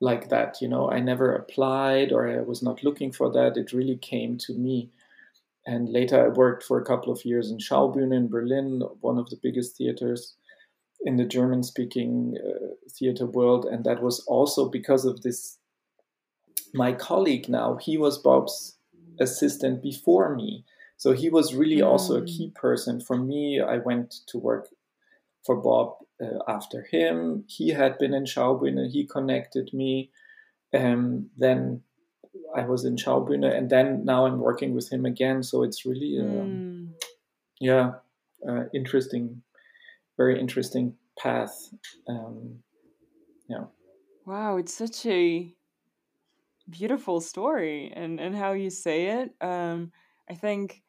like 0.00 0.28
that 0.28 0.60
you 0.60 0.68
know? 0.68 0.90
I 0.90 1.00
never 1.00 1.34
applied 1.34 2.12
or 2.12 2.28
i 2.28 2.40
was 2.40 2.62
not 2.62 2.84
looking 2.84 3.12
for 3.12 3.30
that. 3.32 3.56
It 3.56 3.72
really 3.72 3.96
came 3.96 4.38
to 4.38 4.54
me. 4.54 4.90
And 5.66 5.88
later 5.88 6.24
i 6.24 6.28
worked 6.28 6.64
for 6.64 6.78
a 6.80 6.84
couple 6.84 7.12
of 7.12 7.24
years 7.24 7.50
in 7.50 7.58
schaubühne 7.58 8.14
in 8.14 8.28
berlin 8.28 8.82
one 9.00 9.18
of 9.18 9.30
the 9.30 9.38
biggest 9.42 9.76
theaters 9.76 10.34
in 11.02 11.16
the 11.16 11.24
german 11.24 11.62
speaking 11.62 12.36
uh, 12.44 12.74
theater 12.90 13.26
world. 13.26 13.64
And 13.64 13.84
that 13.84 14.02
was 14.02 14.20
also 14.26 14.68
because 14.68 15.04
of 15.06 15.22
this 15.22 15.59
my 16.72 16.92
colleague 16.92 17.48
now 17.48 17.76
he 17.76 17.96
was 17.98 18.18
bob's 18.18 18.76
assistant 19.20 19.82
before 19.82 20.34
me 20.34 20.64
so 20.96 21.12
he 21.12 21.28
was 21.28 21.54
really 21.54 21.80
mm. 21.80 21.86
also 21.86 22.16
a 22.16 22.24
key 22.24 22.52
person 22.54 23.00
for 23.00 23.16
me 23.16 23.60
i 23.60 23.76
went 23.78 24.14
to 24.26 24.38
work 24.38 24.68
for 25.44 25.56
Bob 25.56 25.96
uh, 26.22 26.38
after 26.48 26.86
him. 26.90 27.44
He 27.46 27.70
had 27.70 27.98
been 27.98 28.14
in 28.14 28.24
Schaubühne, 28.24 28.90
he 28.90 29.06
connected 29.06 29.72
me. 29.72 30.10
Um, 30.74 31.30
then 31.36 31.82
I 32.56 32.62
was 32.66 32.84
in 32.84 32.96
Schaubühne, 32.96 33.56
and 33.56 33.70
then 33.70 34.04
now 34.04 34.26
I'm 34.26 34.38
working 34.38 34.74
with 34.74 34.92
him 34.92 35.04
again. 35.04 35.42
So 35.42 35.62
it's 35.62 35.84
really, 35.84 36.18
um, 36.20 36.26
mm. 36.28 36.88
yeah, 37.60 37.92
uh, 38.48 38.64
interesting, 38.74 39.42
very 40.16 40.38
interesting 40.38 40.94
path. 41.18 41.70
Um, 42.08 42.60
yeah. 43.48 43.64
Wow, 44.26 44.58
it's 44.58 44.74
such 44.74 45.06
a 45.06 45.52
beautiful 46.70 47.20
story, 47.20 47.92
and 47.94 48.20
and 48.20 48.34
how 48.36 48.52
you 48.52 48.70
say 48.70 49.08
it. 49.20 49.34
Um, 49.40 49.92
I 50.28 50.34
think 50.34 50.82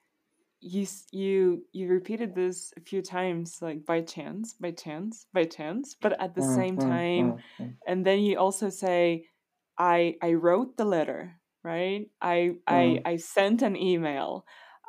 you 0.59 0.85
you 1.11 1.65
you 1.73 1.87
repeated 1.87 2.35
this 2.35 2.73
a 2.77 2.81
few 2.81 3.01
times 3.01 3.61
like 3.61 3.85
by 3.85 4.01
chance 4.01 4.53
by 4.53 4.71
chance 4.71 5.25
by 5.33 5.43
chance 5.43 5.95
but 5.99 6.19
at 6.21 6.35
the 6.35 6.41
mm, 6.41 6.55
same 6.55 6.77
mm, 6.77 6.87
time 6.89 7.35
mm, 7.59 7.73
and 7.87 8.05
then 8.05 8.19
you 8.19 8.37
also 8.37 8.69
say 8.69 9.25
i 9.79 10.15
i 10.21 10.33
wrote 10.33 10.77
the 10.77 10.85
letter 10.85 11.35
right? 11.63 12.07
I 12.21 12.55
i 12.67 13.01
i 13.05 13.17
sent 13.17 13.61
an 13.61 13.75
email. 13.75 14.45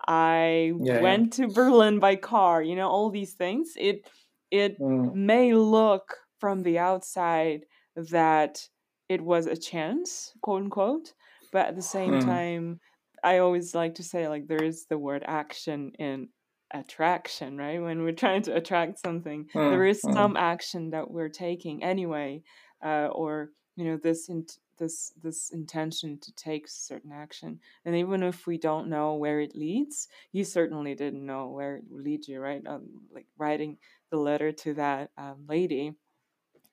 I 0.09 0.73
yeah, 0.81 1.01
went 1.01 1.33
yeah. 1.39 1.47
to 1.47 1.53
berlin 1.53 2.01
by 2.01 2.17
car 2.17 2.63
you 2.63 2.75
know 2.77 2.89
all 2.89 3.11
these 3.11 3.35
things. 3.35 3.75
It 3.77 4.09
it 4.51 4.79
may 5.13 5.55
look 5.55 6.17
from 6.39 6.63
the 6.63 6.79
outside 6.79 7.67
that 7.97 8.69
it 9.09 9.21
was 9.21 9.47
a 9.47 9.57
chance 9.57 10.33
quote 10.43 10.63
unquote 10.63 11.13
but 11.53 11.67
at 11.67 11.77
the 11.77 11.83
same 11.83 12.21
time 12.21 12.81
I 13.23 13.39
always 13.39 13.75
like 13.75 13.95
to 13.97 14.03
say 14.03 14.29
like 14.29 14.49
there 14.49 14.63
is 14.63 14.87
the 14.87 14.99
word 14.99 15.23
action 15.27 15.93
in 15.99 16.29
attraction, 16.73 17.57
right? 17.57 17.81
When 17.81 18.03
we're 18.03 18.13
trying 18.13 18.43
to 18.43 18.57
attract 18.57 18.99
something, 18.99 19.49
mm, 19.55 19.71
there 19.71 19.87
is 19.87 20.03
mm. 20.03 20.13
some 20.13 20.37
action 20.37 20.91
that 20.91 21.11
we're 21.11 21.29
taking 21.29 21.85
anyway, 21.85 22.43
uh, 22.85 23.09
or 23.13 23.51
you 23.77 23.85
know 23.85 23.97
this 23.97 24.29
in, 24.29 24.47
this 24.79 25.13
this 25.23 25.51
intention 25.51 26.19
to 26.21 26.33
take 26.35 26.69
certain 26.69 27.13
action. 27.13 27.61
And 27.85 27.95
even 27.97 28.23
if 28.23 28.47
we 28.47 28.59
don't 28.59 28.89
know 28.89 29.15
where 29.15 29.41
it 29.41 29.55
leads, 29.55 30.09
you 30.33 30.45
certainly 30.45 30.95
didn't 30.95 31.25
know 31.25 31.49
where 31.49 31.77
it 31.77 31.85
would 31.91 32.05
lead 32.05 32.27
you, 32.27 32.41
right? 32.41 32.63
Um, 32.67 32.89
like 33.13 33.27
writing 33.39 33.79
the 34.11 34.17
letter 34.17 34.53
to 34.53 34.75
that 34.75 35.11
um, 35.17 35.45
lady 35.49 35.95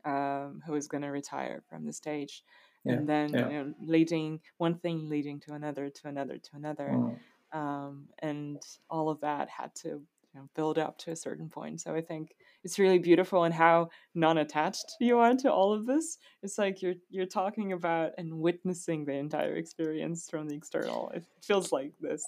um, 0.05 0.61
who 0.65 0.73
was 0.73 0.87
going 0.87 1.01
to 1.03 1.09
retire 1.09 1.61
from 1.69 1.85
the 1.85 1.93
stage 1.93 2.43
yeah. 2.83 2.93
and 2.93 3.07
then 3.07 3.33
yeah. 3.33 3.49
you 3.49 3.53
know, 3.53 3.73
leading 3.81 4.39
one 4.57 4.75
thing 4.75 5.09
leading 5.09 5.39
to 5.39 5.53
another 5.53 5.89
to 5.89 6.07
another 6.07 6.37
to 6.37 6.49
another 6.55 6.89
mm. 6.91 7.17
um, 7.57 8.07
and 8.19 8.61
all 8.89 9.09
of 9.09 9.19
that 9.21 9.49
had 9.49 9.73
to 9.75 10.01
you 10.33 10.41
know, 10.41 10.49
build 10.55 10.77
up 10.77 10.97
to 10.97 11.11
a 11.11 11.15
certain 11.15 11.49
point 11.49 11.81
so 11.81 11.95
i 11.95 12.01
think 12.01 12.35
it's 12.63 12.77
really 12.77 12.99
beautiful 12.99 13.43
and 13.45 13.53
how 13.53 13.89
non-attached 14.13 14.95
you 14.99 15.17
are 15.17 15.33
to 15.35 15.51
all 15.51 15.73
of 15.73 15.85
this 15.85 16.17
it's 16.43 16.57
like 16.57 16.81
you're 16.81 16.95
you're 17.09 17.25
talking 17.25 17.73
about 17.73 18.11
and 18.17 18.31
witnessing 18.33 19.05
the 19.05 19.13
entire 19.13 19.55
experience 19.55 20.29
from 20.29 20.47
the 20.47 20.55
external 20.55 21.09
it 21.15 21.23
feels 21.41 21.71
like 21.71 21.91
this 21.99 22.23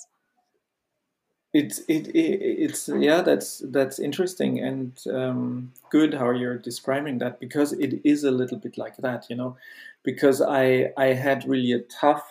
it's 1.54 1.80
it, 1.88 2.08
it, 2.16 2.40
it's 2.66 2.88
yeah 2.88 3.22
that's 3.22 3.62
that's 3.72 4.00
interesting 4.00 4.60
and 4.60 4.98
um, 5.14 5.74
good 5.90 6.14
how 6.14 6.32
you're 6.32 6.58
describing 6.58 7.18
that 7.20 7.40
because 7.40 7.74
it 7.74 8.00
is 8.06 8.24
a 8.24 8.32
little 8.32 8.58
bit 8.58 8.78
like 8.78 8.98
that 8.98 9.26
you 9.30 9.36
know 9.36 9.58
because 10.04 10.42
I 10.42 10.92
I 10.98 11.08
had 11.08 11.48
really 11.48 11.74
a 11.74 11.80
tough 12.02 12.24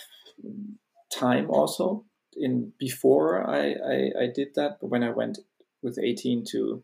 time 1.11 1.51
also 1.51 2.05
in 2.37 2.73
before 2.79 3.49
I, 3.49 3.73
I, 3.95 4.23
I 4.23 4.27
did 4.35 4.55
that 4.55 4.79
but 4.81 4.89
when 4.89 5.03
I 5.03 5.11
went 5.11 5.39
with 5.83 5.99
18 5.99 6.45
to 6.53 6.83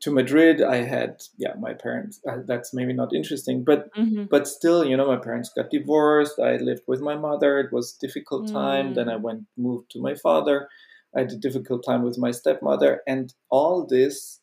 to 0.00 0.10
Madrid, 0.10 0.60
I 0.60 0.82
had 0.82 1.22
yeah 1.38 1.54
my 1.58 1.72
parents. 1.72 2.20
Uh, 2.28 2.38
that's 2.44 2.74
maybe 2.74 2.92
not 2.92 3.14
interesting, 3.14 3.64
but 3.64 3.88
Mhm. 3.94 4.28
but 4.28 4.46
still, 4.46 4.84
you 4.84 4.96
know, 4.98 5.06
my 5.06 5.16
parents 5.16 5.50
got 5.56 5.70
divorced. 5.70 6.38
I 6.38 6.56
lived 6.56 6.82
with 6.86 7.00
my 7.00 7.16
mother. 7.16 7.58
It 7.58 7.72
was 7.72 7.96
a 7.96 8.06
difficult 8.06 8.48
time. 8.52 8.92
Then 8.94 9.08
I 9.08 9.14
Mm. 9.16 9.22
went 9.22 9.42
moved 9.56 9.90
to 9.92 10.00
my 10.02 10.14
father. 10.14 10.68
I 11.16 11.20
had 11.20 11.32
a 11.32 11.36
difficult 11.36 11.84
time 11.84 12.02
with 12.02 12.18
my 12.18 12.30
stepmother, 12.32 13.02
and 13.06 13.32
all 13.50 13.86
this 13.86 14.40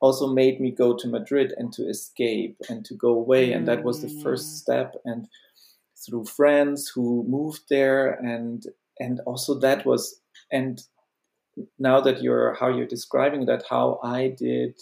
also 0.00 0.26
made 0.26 0.60
me 0.60 0.70
go 0.70 0.96
to 0.96 1.06
Madrid 1.08 1.54
and 1.56 1.72
to 1.74 1.82
escape 1.88 2.56
and 2.68 2.84
to 2.84 2.94
go 2.94 3.10
away. 3.10 3.52
And 3.52 3.66
that 3.68 3.84
was 3.84 4.00
the 4.02 4.08
first 4.22 4.46
Mm. 4.46 4.58
step. 4.62 4.96
And 5.04 5.28
through 6.04 6.24
friends 6.24 6.88
who 6.94 7.24
moved 7.28 7.62
there, 7.68 8.10
and 8.12 8.66
and 8.98 9.20
also 9.20 9.54
that 9.60 9.86
was 9.86 10.20
and 10.50 10.82
now 11.78 12.00
that 12.00 12.22
you're 12.22 12.54
how 12.54 12.68
you're 12.68 12.86
describing 12.86 13.46
that, 13.46 13.64
how 13.68 14.00
I 14.02 14.28
did 14.28 14.74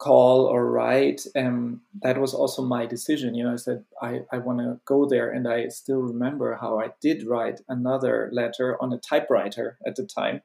call 0.00 0.46
or 0.46 0.70
write, 0.70 1.26
um, 1.36 1.82
that 2.02 2.18
was 2.18 2.34
also 2.34 2.62
my 2.62 2.86
decision. 2.86 3.34
You 3.34 3.44
know, 3.44 3.52
I 3.52 3.56
said 3.56 3.84
I, 4.02 4.22
I 4.32 4.38
want 4.38 4.58
to 4.60 4.80
go 4.84 5.06
there, 5.06 5.30
and 5.30 5.46
I 5.46 5.68
still 5.68 6.00
remember 6.00 6.58
how 6.60 6.80
I 6.80 6.88
did 7.00 7.26
write 7.26 7.60
another 7.68 8.30
letter 8.32 8.76
on 8.82 8.92
a 8.92 8.98
typewriter 8.98 9.78
at 9.86 9.96
the 9.96 10.06
time 10.06 10.42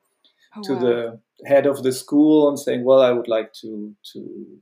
Oh, 0.57 0.61
to 0.63 0.73
wow. 0.73 0.79
the 0.79 1.19
head 1.45 1.65
of 1.65 1.83
the 1.83 1.91
school 1.91 2.47
and 2.47 2.57
saying, 2.57 2.85
"Well, 2.85 3.01
I 3.01 3.11
would 3.11 3.27
like 3.27 3.51
to 3.61 3.93
to 4.13 4.59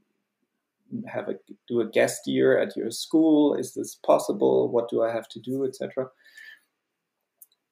have 1.07 1.29
a 1.29 1.35
do 1.67 1.81
a 1.81 1.89
guest 1.89 2.27
year 2.27 2.57
at 2.57 2.75
your 2.75 2.89
school. 2.91 3.53
Is 3.55 3.73
this 3.73 3.95
possible? 3.95 4.69
What 4.69 4.89
do 4.89 5.03
I 5.03 5.11
have 5.11 5.27
to 5.29 5.39
do, 5.39 5.65
etc." 5.65 6.09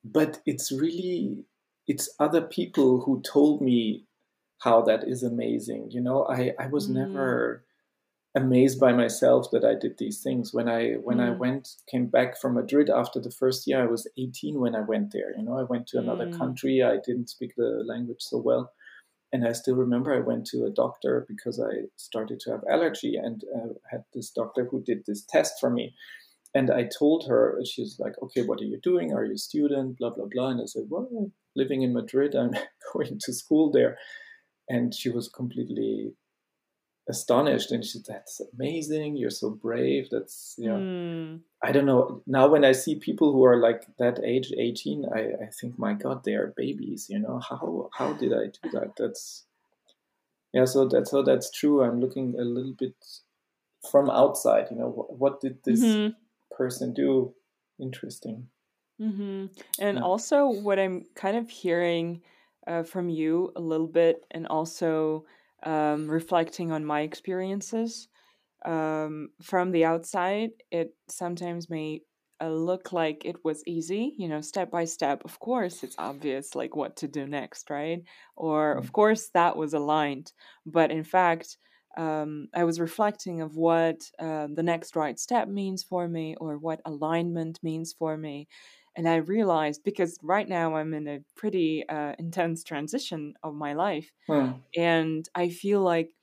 But 0.04 0.40
it's 0.46 0.72
really 0.72 1.46
it's 1.88 2.10
other 2.20 2.42
people 2.42 3.02
who 3.02 3.22
told 3.22 3.62
me 3.62 4.06
how 4.64 4.82
that 4.84 5.08
is 5.08 5.24
amazing. 5.24 5.92
You 5.92 6.02
know, 6.02 6.26
I 6.28 6.54
I 6.60 6.68
was 6.68 6.90
Mm. 6.90 6.94
never 6.94 7.66
amazed 8.36 8.80
by 8.80 8.94
myself 8.94 9.50
that 9.52 9.66
I 9.66 9.76
did 9.76 9.98
these 9.98 10.22
things. 10.24 10.54
When 10.54 10.70
I 10.70 10.94
when 10.94 11.20
I 11.20 11.32
Mm. 11.32 11.40
went 11.40 11.70
came 11.92 12.08
back 12.08 12.38
from 12.40 12.54
Madrid 12.56 12.90
after 12.90 13.20
the 13.20 13.32
first 13.32 13.68
year, 13.68 13.82
I 13.84 13.88
was 13.88 14.08
18 14.18 14.60
when 14.62 14.76
I 14.76 14.82
went 14.82 15.12
there. 15.12 15.32
You 15.38 15.44
know, 15.44 15.58
I 15.60 15.64
went 15.64 15.88
to 15.90 16.00
another 16.00 16.28
Mm. 16.28 16.38
country. 16.38 16.82
I 16.84 16.98
didn't 17.06 17.30
speak 17.30 17.54
the 17.58 17.84
language 17.86 18.22
so 18.22 18.38
well, 18.40 18.72
and 19.34 19.48
I 19.48 19.54
still 19.54 19.76
remember 19.76 20.14
I 20.14 20.20
went 20.32 20.46
to 20.48 20.66
a 20.66 20.72
doctor 20.84 21.26
because 21.28 21.60
I 21.60 21.74
started 21.98 22.40
to 22.42 22.52
have 22.52 22.64
allergy 22.70 23.16
and 23.18 23.44
uh, 23.58 23.74
had 23.92 24.04
this 24.14 24.32
doctor 24.32 24.66
who 24.66 24.84
did 24.84 25.06
this 25.06 25.26
test 25.26 25.56
for 25.60 25.70
me. 25.70 25.96
And 26.54 26.72
I 26.72 26.84
told 27.00 27.28
her, 27.28 27.60
she 27.66 27.82
was 27.84 27.98
like, 28.00 28.16
"Okay, 28.24 28.44
what 28.44 28.62
are 28.62 28.66
you 28.74 28.80
doing? 28.82 29.14
Are 29.14 29.26
you 29.26 29.36
a 29.36 29.38
student? 29.50 29.98
Blah 30.00 30.12
blah 30.12 30.28
blah." 30.34 30.50
And 30.52 30.62
I 30.62 30.66
said, 30.66 30.86
"Well, 30.90 31.08
I'm 31.18 31.34
living 31.56 31.82
in 31.84 31.94
Madrid. 31.94 32.36
I'm 32.36 32.54
going 32.94 33.20
to 33.20 33.34
school 33.34 33.72
there." 33.72 33.98
And 34.70 34.94
she 34.94 35.10
was 35.10 35.28
completely 35.28 36.14
astonished 37.10 37.72
and 37.72 37.84
she 37.84 37.92
said 38.00 38.04
that's 38.08 38.42
amazing. 38.54 39.18
You're 39.18 39.30
so 39.32 39.50
brave. 39.50 40.10
That's 40.12 40.56
yeah 40.58 40.78
Mm. 40.78 41.42
i 41.64 41.72
don't 41.72 41.86
know. 41.86 42.22
Now 42.26 42.48
when 42.48 42.64
i 42.64 42.72
see 42.74 42.96
people 42.96 43.34
who 43.34 43.44
are 43.44 43.58
like 43.58 43.86
that 43.98 44.20
age 44.24 44.52
18 44.58 45.06
i, 45.14 45.20
I 45.46 45.50
think 45.60 45.78
my 45.78 45.94
god 45.94 46.24
they 46.24 46.36
are 46.36 46.54
babies 46.56 47.08
you 47.10 47.20
know? 47.20 47.40
How 47.40 47.90
how 47.98 48.14
did 48.14 48.32
i 48.34 48.46
do 48.48 48.70
that? 48.76 48.94
That's 48.98 49.46
yeah 50.54 50.66
so 50.66 50.88
that's 50.88 51.12
so 51.12 51.24
that's 51.24 51.50
true. 51.52 51.84
I'm 51.84 52.00
looking 52.00 52.36
a 52.40 52.44
little 52.44 52.74
bit 52.78 52.96
from 53.92 54.10
outside 54.10 54.68
you 54.72 54.78
know? 54.78 54.90
What, 54.90 55.10
what 55.20 55.42
did 55.42 55.64
this 55.64 55.82
Mhm. 55.82 56.16
person 56.58 56.94
do? 56.94 57.34
Interesting. 57.80 58.48
Mm-hmm. 59.02 59.46
And 59.80 59.98
Yeah. 59.98 60.04
also, 60.04 60.48
what 60.48 60.78
I'm 60.78 61.06
kind 61.16 61.36
of 61.38 61.50
hearing 61.50 62.22
uh, 62.68 62.84
from 62.84 63.10
you 63.10 63.52
a 63.56 63.62
little 63.62 63.88
bit, 63.88 64.26
and 64.32 64.48
also 64.48 65.26
um, 65.64 66.10
reflecting 66.10 66.72
on 66.72 66.86
my 66.86 67.02
experiences 67.02 68.08
um, 68.66 69.30
from 69.42 69.72
the 69.72 69.86
outside, 69.86 70.52
it 70.72 70.96
sometimes 71.10 71.70
may 71.70 72.02
uh, 72.42 72.50
look 72.50 72.92
like 72.92 73.26
it 73.26 73.44
was 73.44 73.64
easy, 73.66 74.14
you 74.18 74.28
know, 74.28 74.42
step 74.42 74.70
by 74.72 74.86
step. 74.86 75.24
Of 75.26 75.40
course, 75.40 75.84
it's 75.84 75.96
obvious 75.98 76.56
like 76.56 76.76
what 76.76 76.96
to 76.98 77.08
do 77.08 77.26
next, 77.28 77.70
right? 77.70 78.04
Or, 78.36 78.74
of 78.74 78.86
Mm. 78.88 78.94
course, 78.94 79.30
that 79.34 79.58
was 79.58 79.74
aligned. 79.74 80.34
But 80.66 80.92
in 80.92 81.04
fact, 81.04 81.58
um, 81.98 82.48
I 82.54 82.64
was 82.64 82.80
reflecting 82.80 83.42
of 83.42 83.58
what 83.58 84.10
uh, 84.18 84.48
the 84.54 84.64
next 84.64 84.96
right 84.96 85.20
step 85.20 85.48
means 85.48 85.84
for 85.84 86.08
me, 86.08 86.36
or 86.40 86.58
what 86.58 86.82
alignment 86.86 87.60
means 87.64 87.94
for 87.94 88.16
me 88.18 88.48
and 88.96 89.08
I 89.08 89.18
realized 89.18 89.84
because 89.84 90.18
right 90.22 90.48
now 90.48 90.76
I'm 90.76 90.94
in 90.94 91.08
a 91.08 91.24
pretty 91.36 91.88
uh, 91.90 92.16
intense 92.20 92.64
transition 92.64 93.36
of 93.44 93.54
my 93.56 93.74
life, 93.74 94.12
Hmm. 94.28 94.62
and 94.76 95.28
I 95.36 95.50
feel 95.50 95.82
like 95.82 96.14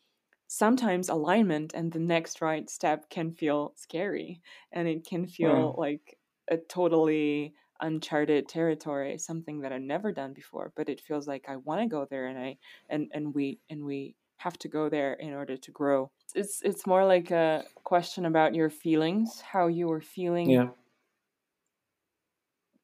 sometimes 0.48 1.08
alignment 1.08 1.74
and 1.74 1.92
the 1.92 1.98
next 2.00 2.40
right 2.42 2.68
step 2.70 3.10
can 3.10 3.32
feel 3.32 3.72
scary, 3.76 4.42
and 4.72 4.88
it 4.88 5.06
can 5.06 5.26
feel 5.26 5.74
Hmm. 5.74 5.78
like 5.78 6.18
a 6.50 6.56
totally 6.58 7.54
uncharted 7.80 8.48
territory, 8.48 9.18
something 9.18 9.60
that 9.60 9.72
I've 9.72 9.82
never 9.82 10.12
done 10.12 10.32
before. 10.34 10.72
But 10.76 10.88
it 10.88 11.00
feels 11.00 11.28
like 11.28 11.48
I 11.48 11.56
want 11.56 11.82
to 11.82 11.88
go 11.88 12.06
there, 12.06 12.26
and 12.26 12.38
I 12.38 12.58
and 12.88 13.10
and 13.14 13.34
we 13.34 13.60
and 13.70 13.84
we 13.84 14.16
have 14.38 14.58
to 14.60 14.68
go 14.68 14.88
there 14.88 15.14
in 15.14 15.34
order 15.34 15.56
to 15.56 15.70
grow. 15.72 16.10
It's 16.34 16.62
it's 16.62 16.86
more 16.86 17.04
like 17.06 17.30
a 17.30 17.64
question 17.84 18.24
about 18.26 18.54
your 18.54 18.70
feelings, 18.70 19.40
how 19.40 19.66
you 19.66 19.88
were 19.88 20.00
feeling 20.00 20.60
yeah 20.60 20.72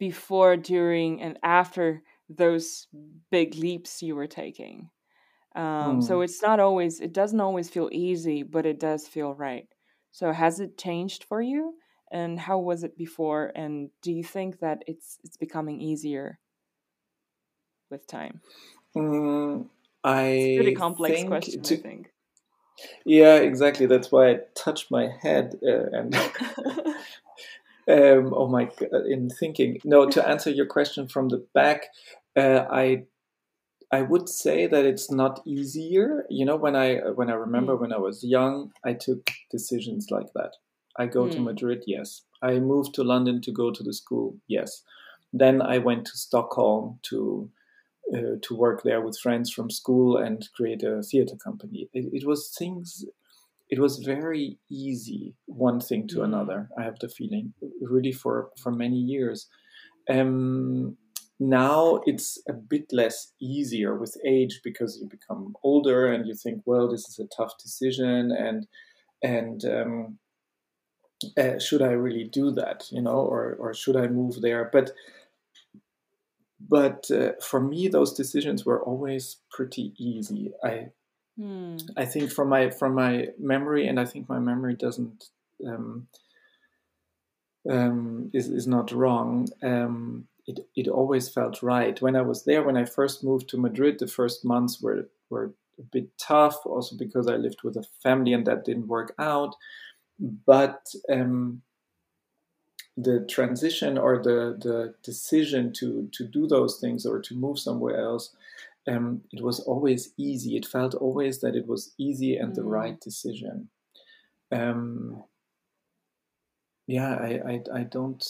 before, 0.08 0.56
during, 0.56 1.20
and 1.22 1.38
after 1.42 2.02
those 2.28 2.88
big 3.30 3.54
leaps 3.56 4.02
you 4.02 4.14
were 4.16 4.26
taking. 4.42 4.90
Um, 5.56 6.00
so 6.00 6.12
Hmm. 6.12 6.24
it's 6.24 6.42
not 6.42 6.60
always, 6.60 7.00
it 7.00 7.12
doesn't 7.12 7.40
always 7.40 7.70
feel 7.70 7.88
easy, 7.92 8.42
but 8.42 8.66
it 8.66 8.80
does 8.80 9.08
feel 9.08 9.34
right. 9.34 9.68
So 10.12 10.32
has 10.32 10.60
it 10.60 10.78
changed 10.78 11.24
for 11.24 11.40
you? 11.42 11.76
And 12.12 12.38
how 12.40 12.58
was 12.58 12.84
it 12.84 12.96
before? 12.96 13.52
And 13.56 13.90
do 14.02 14.12
you 14.12 14.24
think 14.24 14.60
that 14.60 14.82
it's 14.86 15.18
it's 15.24 15.36
becoming 15.36 15.80
easier 15.80 16.40
with 17.90 18.06
time? 18.06 18.42
Mm, 18.96 19.68
It's 20.36 20.44
a 20.46 20.48
pretty 20.50 20.70
i 20.70 20.72
complex 20.72 21.24
think 21.24 21.24
question, 21.24 21.66
I 21.66 21.74
think. 21.74 22.12
yeah 23.04 23.36
exactly 23.36 23.86
that's 23.86 24.10
why 24.10 24.30
i 24.30 24.38
touched 24.54 24.90
my 24.90 25.08
head 25.22 25.58
uh, 25.66 25.86
and 25.92 26.14
Um, 27.88 28.32
oh 28.34 28.48
my 28.48 28.64
god! 28.64 29.06
In 29.08 29.28
thinking, 29.28 29.78
no. 29.84 30.08
To 30.08 30.26
answer 30.26 30.50
your 30.50 30.66
question 30.66 31.08
from 31.08 31.28
the 31.28 31.46
back, 31.54 31.86
uh, 32.36 32.66
I 32.70 33.04
I 33.92 34.02
would 34.02 34.28
say 34.28 34.66
that 34.66 34.84
it's 34.84 35.10
not 35.10 35.40
easier. 35.46 36.24
You 36.30 36.44
know, 36.46 36.56
when 36.56 36.76
I 36.76 36.96
when 37.14 37.30
I 37.30 37.34
remember 37.34 37.76
Mm, 37.76 37.80
when 37.80 37.92
I 37.92 37.98
was 37.98 38.24
young, 38.24 38.72
I 38.84 38.94
took 38.94 39.30
decisions 39.50 40.08
like 40.10 40.32
that. 40.34 40.52
I 40.96 41.06
go 41.06 41.28
to 41.28 41.38
mm, 41.38 41.44
Madrid, 41.44 41.84
yes. 41.86 42.22
I 42.42 42.58
moved 42.60 42.94
to 42.94 43.04
London 43.04 43.40
to 43.42 43.52
go 43.52 43.70
to 43.72 43.82
the 43.82 43.92
school, 43.92 44.36
yes. 44.48 44.82
Then 45.32 45.60
I 45.62 45.78
went 45.78 46.06
to 46.06 46.16
Stockholm 46.16 47.00
to 47.10 47.50
uh, 48.14 48.36
to 48.42 48.54
work 48.56 48.82
there 48.82 49.00
with 49.00 49.18
friends 49.18 49.50
from 49.50 49.70
school 49.70 50.16
and 50.16 50.48
create 50.56 50.82
a 50.82 51.02
theater 51.02 51.36
company. 51.36 51.88
It, 51.92 52.06
it 52.12 52.26
was 52.26 52.54
things 52.56 53.04
it 53.74 53.80
was 53.80 54.10
very 54.14 54.46
easy 54.70 55.34
one 55.46 55.80
thing 55.88 56.06
to 56.06 56.18
mm, 56.18 56.24
another 56.28 56.60
i 56.78 56.82
have 56.88 56.98
the 57.00 57.08
feeling 57.08 57.46
really 57.92 58.12
for 58.12 58.36
for 58.62 58.72
many 58.84 59.00
years. 59.14 59.38
Um 60.14 60.96
now 61.40 61.78
it's 62.10 62.28
a 62.48 62.52
bit 62.72 62.86
less 63.00 63.16
easier 63.54 63.92
with 64.02 64.14
age 64.36 64.60
because 64.68 64.92
you 65.00 65.06
become 65.16 65.42
older 65.68 66.00
and 66.12 66.22
you 66.28 66.34
think 66.42 66.58
well 66.64 66.86
this 66.88 67.04
is 67.10 67.18
a 67.18 67.32
tough 67.36 67.54
decision 67.64 68.20
and 68.46 68.60
and 69.34 69.64
um, 69.76 70.18
uh, 71.42 71.58
should 71.66 71.82
i 71.90 71.94
really 72.06 72.26
do 72.40 72.46
that 72.60 72.78
you 72.96 73.02
know 73.06 73.20
or 73.34 73.42
or 73.62 73.74
should 73.74 73.96
i 73.96 74.06
move 74.06 74.34
there? 74.40 74.64
But 74.76 74.92
but 76.76 77.00
uh, 77.10 77.32
for 77.50 77.60
me 77.60 77.88
those 77.88 78.12
decisions 78.22 78.64
were 78.64 78.82
always 78.90 79.24
pretty 79.56 79.86
easy. 79.98 80.52
I 80.62 80.74
mm, 81.38 81.90
I 81.96 82.04
think 82.04 82.30
from 82.30 82.48
my 82.48 82.70
from 82.70 82.94
my 82.94 83.28
memory, 83.38 83.86
and 83.86 83.98
I 83.98 84.04
think 84.04 84.28
my 84.28 84.38
memory 84.38 84.74
doesn't 84.74 85.30
um, 85.66 86.08
um, 87.70 88.30
is 88.32 88.48
is 88.48 88.66
not 88.66 88.92
wrong. 88.92 89.48
Um, 89.62 90.28
it 90.46 90.60
it 90.76 90.88
always 90.88 91.28
felt 91.28 91.62
right 91.62 92.00
when 92.00 92.16
I 92.16 92.22
was 92.22 92.44
there. 92.44 92.62
When 92.62 92.76
I 92.76 92.84
first 92.84 93.24
moved 93.24 93.48
to 93.50 93.58
Madrid, 93.58 93.98
the 93.98 94.06
first 94.06 94.44
months 94.44 94.80
were 94.80 95.08
were 95.30 95.52
a 95.78 95.82
bit 95.82 96.16
tough, 96.18 96.64
also 96.66 96.96
because 96.96 97.26
I 97.26 97.36
lived 97.36 97.62
with 97.62 97.76
a 97.76 97.86
family 98.02 98.32
and 98.32 98.46
that 98.46 98.64
didn't 98.64 98.88
work 98.88 99.14
out. 99.18 99.56
But 100.20 100.94
um, 101.10 101.62
the 102.96 103.26
transition 103.28 103.98
or 103.98 104.22
the 104.22 104.56
the 104.60 104.94
decision 105.02 105.72
to 105.72 106.08
to 106.12 106.24
do 106.24 106.46
those 106.46 106.78
things 106.78 107.04
or 107.04 107.20
to 107.20 107.34
move 107.34 107.58
somewhere 107.58 107.98
else 107.98 108.30
um, 108.88 109.22
it 109.32 109.42
was 109.42 109.60
always 109.60 110.12
easy. 110.16 110.56
It 110.56 110.66
felt 110.66 110.94
always 110.94 111.40
that 111.40 111.56
it 111.56 111.66
was 111.66 111.94
easy 111.98 112.36
and 112.36 112.54
the 112.54 112.62
mm, 112.62 112.70
right 112.70 113.00
decision. 113.00 113.68
Um, 114.52 115.24
yeah, 116.86 117.14
I, 117.14 117.40
I, 117.46 117.80
I 117.80 117.82
don't 117.84 118.22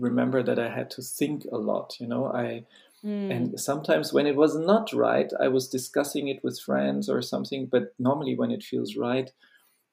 remember 0.00 0.42
that 0.42 0.58
I 0.58 0.68
had 0.68 0.90
to 0.90 1.02
think 1.02 1.44
a 1.50 1.56
lot. 1.56 1.96
You 1.98 2.08
know, 2.08 2.26
I 2.26 2.64
Mm. 3.04 3.30
And 3.30 3.60
sometimes 3.60 4.12
when 4.12 4.26
it 4.26 4.36
was 4.36 4.56
not 4.56 4.92
right, 4.92 5.30
I 5.38 5.48
was 5.48 5.68
discussing 5.68 6.28
it 6.28 6.42
with 6.42 6.58
friends 6.58 7.08
or 7.08 7.22
something. 7.22 7.66
But 7.66 7.94
normally, 7.98 8.36
when 8.36 8.50
it 8.50 8.64
feels 8.64 8.96
right, 8.96 9.30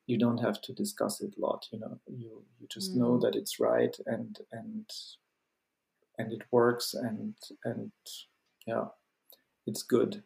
you 0.07 0.17
don't 0.17 0.39
have 0.39 0.61
to 0.61 0.73
discuss 0.73 1.21
it 1.21 1.35
a 1.37 1.41
lot. 1.41 1.67
You 1.71 1.79
know, 1.79 1.99
you 2.07 2.43
you 2.59 2.67
just 2.67 2.93
mm. 2.93 2.97
know 2.97 3.19
that 3.19 3.35
it's 3.35 3.59
right 3.59 3.95
and 4.05 4.39
and 4.51 4.89
and 6.17 6.31
it 6.33 6.43
works 6.51 6.93
and 6.93 7.35
and 7.63 7.91
yeah, 8.65 8.85
it's 9.65 9.83
good. 9.83 10.23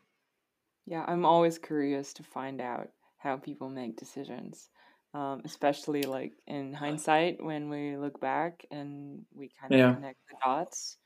Yeah, 0.86 1.04
I'm 1.08 1.26
always 1.26 1.58
curious 1.58 2.13
to 2.13 2.23
find 2.23 2.62
out 2.62 2.89
how 3.17 3.38
people 3.38 3.69
make 3.69 3.97
decisions. 3.97 4.69
Um, 5.13 5.41
especially 5.45 6.04
like 6.04 6.34
in 6.45 6.73
hindsight 6.73 7.43
when 7.43 7.69
we 7.69 7.97
look 7.97 8.19
back 8.19 8.65
and 8.69 9.26
we 9.34 9.50
kind 9.60 9.73
of 9.73 9.80
yeah. 9.80 9.93
connect 9.95 10.19
the 10.30 10.36
dots 10.45 10.97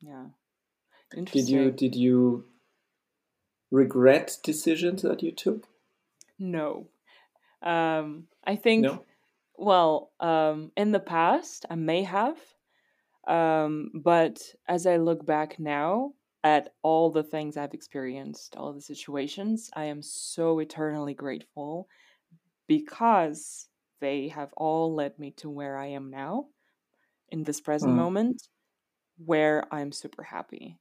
yeah. 0.00 0.26
Did 1.10 1.48
you 1.48 1.70
did 1.70 1.94
you 1.94 2.44
regret 3.70 4.38
decisions 4.42 5.02
that 5.02 5.22
you 5.22 5.32
took? 5.32 5.66
No. 6.38 6.88
Um, 7.62 8.26
I 8.44 8.56
think 8.56 8.82
no? 8.82 9.04
well, 9.56 10.12
um, 10.20 10.72
in 10.76 10.92
the 10.92 11.00
past 11.00 11.66
I 11.70 11.74
may 11.74 12.02
have. 12.02 12.38
Um, 13.26 13.90
but 13.94 14.40
as 14.68 14.86
I 14.86 14.98
look 14.98 15.26
back 15.26 15.58
now 15.58 16.12
at 16.46 16.74
all 16.82 17.10
the 17.10 17.24
things 17.24 17.56
I've 17.56 17.74
experienced, 17.74 18.54
all 18.54 18.72
the 18.72 18.80
situations, 18.80 19.68
I 19.74 19.86
am 19.86 20.00
so 20.00 20.60
eternally 20.60 21.12
grateful 21.12 21.88
because 22.68 23.66
they 24.00 24.28
have 24.28 24.52
all 24.56 24.94
led 24.94 25.18
me 25.18 25.32
to 25.38 25.50
where 25.50 25.76
I 25.76 25.86
am 25.86 26.08
now 26.08 26.46
in 27.30 27.42
this 27.42 27.60
present 27.60 27.94
mm. 27.94 27.96
moment 27.96 28.46
where 29.18 29.64
I'm 29.74 29.90
super 29.90 30.22
happy. 30.22 30.78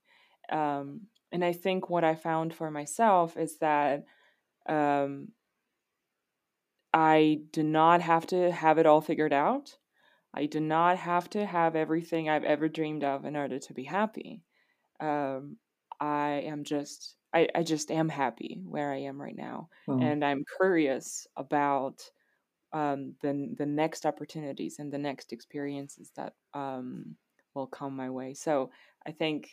Um, 0.51 1.07
and 1.31 1.43
I 1.43 1.53
think 1.53 1.89
what 1.89 2.03
I 2.03 2.13
found 2.13 2.53
for 2.53 2.69
myself 2.69 3.35
is 3.35 3.57
that 3.57 4.03
um, 4.69 5.29
I 6.93 7.39
do 7.51 7.63
not 7.63 8.01
have 8.01 8.27
to 8.27 8.51
have 8.51 8.77
it 8.77 8.85
all 8.85 9.01
figured 9.01 9.33
out. 9.33 9.77
I 10.31 10.45
do 10.45 10.59
not 10.59 10.97
have 10.97 11.27
to 11.31 11.43
have 11.43 11.75
everything 11.75 12.29
I've 12.29 12.43
ever 12.43 12.69
dreamed 12.69 13.03
of 13.03 13.25
in 13.25 13.35
order 13.35 13.57
to 13.57 13.73
be 13.73 13.85
happy. 13.85 14.43
Um, 14.99 15.57
I 15.99 16.43
am 16.45 16.63
just, 16.63 17.15
I, 17.33 17.47
I 17.55 17.63
just 17.63 17.91
am 17.91 18.09
happy 18.09 18.61
where 18.65 18.91
I 18.91 18.97
am 19.01 19.21
right 19.21 19.35
now. 19.35 19.69
Mm. 19.87 20.03
And 20.03 20.25
I'm 20.25 20.43
curious 20.57 21.27
about 21.35 22.01
um, 22.73 23.15
the, 23.21 23.53
the 23.57 23.65
next 23.65 24.05
opportunities 24.05 24.79
and 24.79 24.91
the 24.91 24.97
next 24.97 25.31
experiences 25.31 26.11
that 26.15 26.33
um, 26.53 27.15
will 27.53 27.67
come 27.67 27.95
my 27.95 28.09
way. 28.09 28.33
So 28.33 28.71
I 29.05 29.11
think, 29.11 29.49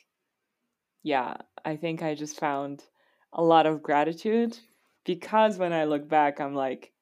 yeah, 1.02 1.36
I 1.64 1.76
think 1.76 2.02
I 2.02 2.14
just 2.14 2.38
found 2.38 2.84
a 3.32 3.42
lot 3.42 3.66
of 3.66 3.82
gratitude 3.82 4.58
because 5.04 5.58
when 5.58 5.72
I 5.72 5.84
look 5.84 6.08
back, 6.08 6.40
I'm 6.40 6.54
like, 6.54 6.92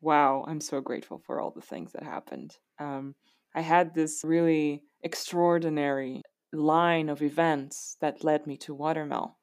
wow, 0.00 0.44
I'm 0.48 0.60
so 0.60 0.80
grateful 0.80 1.18
for 1.18 1.40
all 1.40 1.50
the 1.50 1.60
things 1.60 1.92
that 1.92 2.02
happened. 2.02 2.56
Um, 2.78 3.14
I 3.54 3.60
had 3.60 3.94
this 3.94 4.22
really 4.24 4.82
extraordinary 5.02 6.22
line 6.52 7.08
of 7.08 7.22
events 7.22 7.96
that 8.00 8.24
led 8.24 8.46
me 8.46 8.56
to 8.58 8.74
Watermill. 8.74 9.36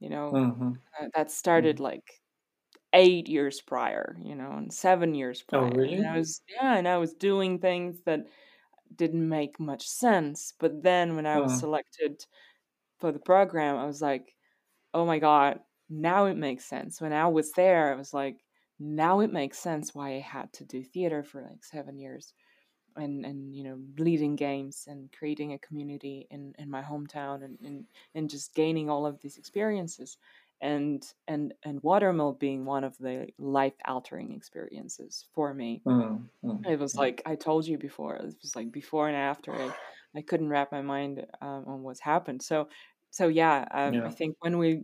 You 0.00 0.08
know, 0.08 0.32
mm-hmm. 0.32 0.72
uh, 1.00 1.06
that 1.14 1.30
started 1.30 1.76
mm-hmm. 1.76 1.84
like 1.84 2.20
eight 2.92 3.28
years 3.28 3.60
prior, 3.60 4.16
you 4.22 4.34
know, 4.34 4.52
and 4.52 4.72
seven 4.72 5.14
years 5.14 5.44
oh, 5.52 5.58
prior. 5.58 5.70
Oh, 5.72 5.76
really? 5.76 5.94
And 5.94 6.06
I 6.06 6.16
was, 6.16 6.42
yeah, 6.48 6.76
and 6.76 6.88
I 6.88 6.98
was 6.98 7.12
doing 7.14 7.58
things 7.58 7.98
that 8.06 8.26
didn't 8.96 9.28
make 9.28 9.60
much 9.60 9.86
sense. 9.86 10.54
But 10.58 10.82
then 10.82 11.16
when 11.16 11.26
I 11.26 11.38
was 11.38 11.52
uh-huh. 11.52 11.60
selected 11.60 12.24
for 12.98 13.12
the 13.12 13.18
program, 13.18 13.76
I 13.76 13.86
was 13.86 14.02
like, 14.02 14.34
oh 14.94 15.04
my 15.04 15.18
God, 15.18 15.60
now 15.88 16.26
it 16.26 16.36
makes 16.36 16.64
sense. 16.64 17.00
When 17.00 17.12
I 17.12 17.26
was 17.28 17.52
there, 17.52 17.92
I 17.92 17.96
was 17.96 18.12
like, 18.14 18.36
now 18.78 19.20
it 19.20 19.32
makes 19.32 19.58
sense 19.58 19.94
why 19.94 20.14
I 20.14 20.20
had 20.20 20.52
to 20.54 20.64
do 20.64 20.82
theater 20.82 21.22
for 21.22 21.42
like 21.42 21.62
seven 21.62 21.98
years 21.98 22.32
and 22.96 23.24
and 23.24 23.54
you 23.54 23.64
know 23.64 23.78
leading 23.98 24.36
games 24.36 24.86
and 24.88 25.10
creating 25.12 25.52
a 25.52 25.58
community 25.58 26.26
in 26.30 26.54
in 26.58 26.70
my 26.70 26.82
hometown 26.82 27.44
and 27.44 27.58
and, 27.64 27.84
and 28.14 28.30
just 28.30 28.54
gaining 28.54 28.90
all 28.90 29.06
of 29.06 29.20
these 29.20 29.36
experiences 29.38 30.18
and 30.60 31.04
and 31.28 31.54
and 31.64 31.82
watermill 31.82 32.32
being 32.32 32.64
one 32.64 32.84
of 32.84 32.96
the 32.98 33.28
life 33.38 33.72
altering 33.86 34.32
experiences 34.32 35.26
for 35.32 35.54
me. 35.54 35.82
Mm, 35.86 36.22
mm, 36.44 36.66
it 36.66 36.78
was 36.78 36.94
mm. 36.94 36.98
like 36.98 37.22
i 37.24 37.34
told 37.34 37.66
you 37.66 37.78
before 37.78 38.16
it 38.16 38.34
was 38.42 38.54
like 38.54 38.70
before 38.70 39.08
and 39.08 39.16
after 39.16 39.54
i, 39.54 39.70
I 40.14 40.22
couldn't 40.22 40.48
wrap 40.48 40.72
my 40.72 40.82
mind 40.82 41.24
um, 41.40 41.64
on 41.66 41.82
what's 41.82 42.00
happened. 42.00 42.42
So 42.42 42.68
so 43.10 43.28
yeah, 43.28 43.66
um, 43.72 43.94
yeah, 43.94 44.06
i 44.06 44.10
think 44.10 44.36
when 44.40 44.58
we 44.58 44.82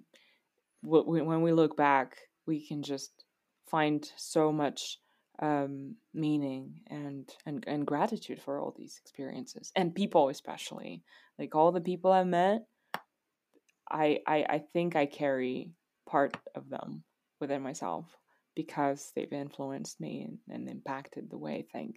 when 0.83 1.43
we 1.43 1.53
look 1.53 1.77
back 1.77 2.17
we 2.47 2.67
can 2.67 2.83
just 2.83 3.25
find 3.69 4.11
so 4.17 4.53
much 4.53 4.99
um, 5.41 5.97
meaning 6.15 6.81
and, 6.89 7.31
and 7.45 7.65
and 7.67 7.87
gratitude 7.87 8.41
for 8.41 8.61
all 8.61 8.75
these 8.77 8.99
experiences 9.03 9.71
and 9.77 9.95
people 9.95 10.29
especially 10.29 11.03
like 11.39 11.55
all 11.55 11.73
the 11.73 11.81
people 11.81 12.11
i 12.11 12.25
met 12.25 12.63
I, 13.91 14.21
I 14.27 14.47
I 14.49 14.59
think 14.73 14.97
I 14.97 15.07
carry 15.07 15.73
part 16.09 16.37
of 16.55 16.69
them 16.69 17.05
within 17.41 17.63
myself 17.63 18.07
because 18.55 19.13
they've 19.15 19.33
influenced 19.33 20.01
me 20.01 20.23
and, 20.23 20.39
and 20.49 20.69
impacted 20.69 21.31
the 21.31 21.39
way 21.39 21.57
I 21.57 21.79
think, 21.79 21.97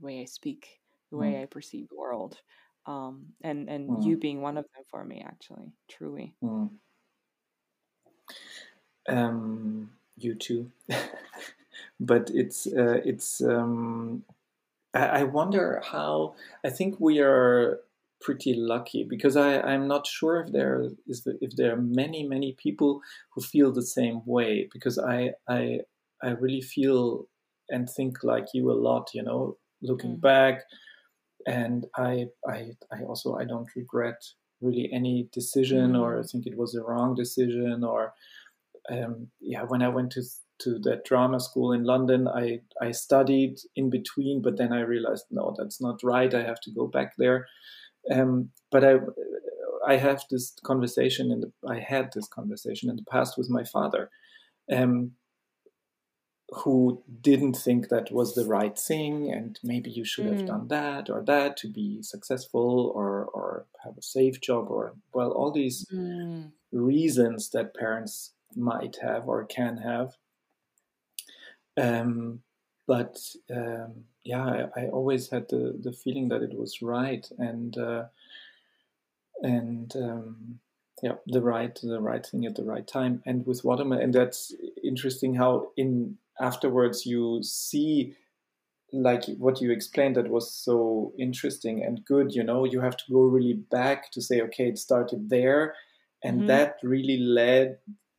the 0.00 0.06
way 0.06 0.20
I 0.20 0.24
speak, 0.24 0.80
the 1.10 1.18
way 1.18 1.32
mm. 1.32 1.42
I 1.42 1.46
perceive 1.46 1.88
the 1.88 1.96
world. 1.96 2.38
Um, 2.86 3.26
and 3.42 3.68
and 3.68 3.90
mm. 3.90 4.06
you 4.06 4.16
being 4.16 4.40
one 4.40 4.56
of 4.56 4.64
them 4.74 4.84
for 4.90 5.04
me, 5.04 5.22
actually, 5.24 5.72
truly. 5.88 6.34
Mm. 6.42 6.70
Um, 9.08 9.90
you 10.16 10.34
too, 10.34 10.70
but 12.00 12.30
it's 12.32 12.66
uh, 12.66 13.00
it's. 13.04 13.40
Um, 13.40 14.24
I, 14.94 15.06
I 15.06 15.22
wonder 15.24 15.82
how. 15.84 16.34
I 16.64 16.70
think 16.70 16.98
we 16.98 17.20
are 17.20 17.80
pretty 18.20 18.54
lucky 18.54 19.04
because 19.04 19.36
I, 19.36 19.60
I'm 19.60 19.86
not 19.86 20.06
sure 20.06 20.40
if 20.40 20.52
there 20.52 20.88
is 21.06 21.24
the, 21.24 21.38
if 21.40 21.54
there 21.56 21.72
are 21.72 21.80
many 21.80 22.26
many 22.26 22.52
people 22.52 23.00
who 23.32 23.40
feel 23.40 23.72
the 23.72 23.82
same 23.82 24.22
way 24.26 24.68
because 24.72 24.98
I 24.98 25.32
I 25.48 25.80
I 26.22 26.30
really 26.30 26.60
feel 26.60 27.28
and 27.68 27.88
think 27.88 28.24
like 28.24 28.46
you 28.54 28.70
a 28.70 28.72
lot 28.72 29.10
you 29.14 29.22
know 29.22 29.56
looking 29.82 30.16
mm. 30.16 30.20
back 30.20 30.62
and 31.46 31.86
I 31.96 32.26
I 32.46 32.72
I 32.92 33.02
also 33.02 33.36
I 33.36 33.44
don't 33.44 33.68
regret 33.76 34.20
really 34.60 34.90
any 34.92 35.28
decision 35.32 35.92
mm. 35.92 36.00
or 36.00 36.18
I 36.18 36.22
think 36.22 36.46
it 36.46 36.56
was 36.56 36.74
a 36.74 36.82
wrong 36.82 37.14
decision 37.14 37.84
or 37.84 38.14
um, 38.90 39.28
yeah 39.40 39.62
when 39.62 39.82
I 39.82 39.88
went 39.88 40.10
to 40.12 40.22
to 40.60 40.78
that 40.80 41.04
drama 41.04 41.40
school 41.40 41.72
in 41.72 41.84
London 41.84 42.28
I 42.28 42.60
I 42.80 42.92
studied 42.92 43.58
in 43.76 43.90
between 43.90 44.42
but 44.42 44.56
then 44.56 44.72
I 44.72 44.80
realized 44.80 45.26
no 45.30 45.54
that's 45.58 45.80
not 45.80 46.02
right 46.02 46.34
I 46.34 46.42
have 46.42 46.60
to 46.62 46.70
go 46.70 46.86
back 46.86 47.14
there 47.16 47.46
um, 48.10 48.50
but 48.70 48.84
I, 48.84 48.96
I 49.86 49.96
have 49.96 50.24
this 50.30 50.54
conversation, 50.62 51.30
and 51.30 51.46
I 51.68 51.80
had 51.80 52.12
this 52.12 52.28
conversation 52.28 52.90
in 52.90 52.96
the 52.96 53.04
past 53.04 53.36
with 53.36 53.48
my 53.48 53.64
father, 53.64 54.10
um, 54.72 55.12
who 56.50 57.02
didn't 57.20 57.54
think 57.54 57.88
that 57.88 58.10
was 58.10 58.34
the 58.34 58.46
right 58.46 58.78
thing, 58.78 59.30
and 59.30 59.58
maybe 59.62 59.90
you 59.90 60.04
should 60.04 60.26
mm. 60.26 60.36
have 60.36 60.46
done 60.46 60.68
that 60.68 61.10
or 61.10 61.22
that 61.22 61.56
to 61.58 61.68
be 61.68 62.02
successful 62.02 62.92
or 62.94 63.26
or 63.26 63.66
have 63.84 63.98
a 63.98 64.02
safe 64.02 64.40
job 64.40 64.70
or 64.70 64.94
well, 65.12 65.30
all 65.32 65.52
these 65.52 65.86
mm. 65.92 66.50
reasons 66.72 67.50
that 67.50 67.74
parents 67.74 68.32
might 68.56 68.96
have 69.02 69.28
or 69.28 69.44
can 69.44 69.78
have. 69.78 70.16
Um, 71.78 72.40
but 72.86 73.18
um, 73.54 74.04
yeah, 74.24 74.66
I, 74.76 74.80
I, 74.80 74.86
always 74.86 75.28
had 75.28 75.48
the, 75.48 75.78
the 75.78 75.92
feeling 75.92 76.28
that 76.30 76.42
it 76.42 76.58
was 76.58 76.80
right 76.80 77.26
and 77.38 77.76
uh, 77.76 78.04
and 79.42 79.94
um, 79.96 80.58
yeah, 81.02 81.12
the 81.26 81.42
right 81.42 81.78
the 81.82 82.00
right 82.00 82.24
thing 82.24 82.46
at 82.46 82.56
the 82.56 82.64
right 82.64 82.86
time. 82.86 83.22
And 83.26 83.46
with 83.46 83.64
Watermill, 83.64 84.00
and 84.00 84.14
that's 84.14 84.54
interesting 84.82 85.34
how 85.34 85.70
in 85.76 86.16
afterwards 86.40 87.06
you 87.06 87.42
see 87.42 88.14
like 88.92 89.24
what 89.36 89.60
you 89.60 89.70
explained 89.70 90.16
that 90.16 90.30
was 90.30 90.50
so 90.50 91.12
interesting 91.18 91.84
and 91.84 92.04
good. 92.04 92.34
You 92.34 92.42
know, 92.42 92.64
you 92.64 92.80
have 92.80 92.96
to 92.96 93.12
go 93.12 93.20
really 93.20 93.52
back 93.52 94.10
to 94.12 94.22
say, 94.22 94.40
okay, 94.42 94.68
it 94.68 94.78
started 94.78 95.28
there, 95.28 95.74
and 96.24 96.38
mm-hmm. 96.38 96.46
that 96.48 96.76
really 96.82 97.18
led 97.18 97.78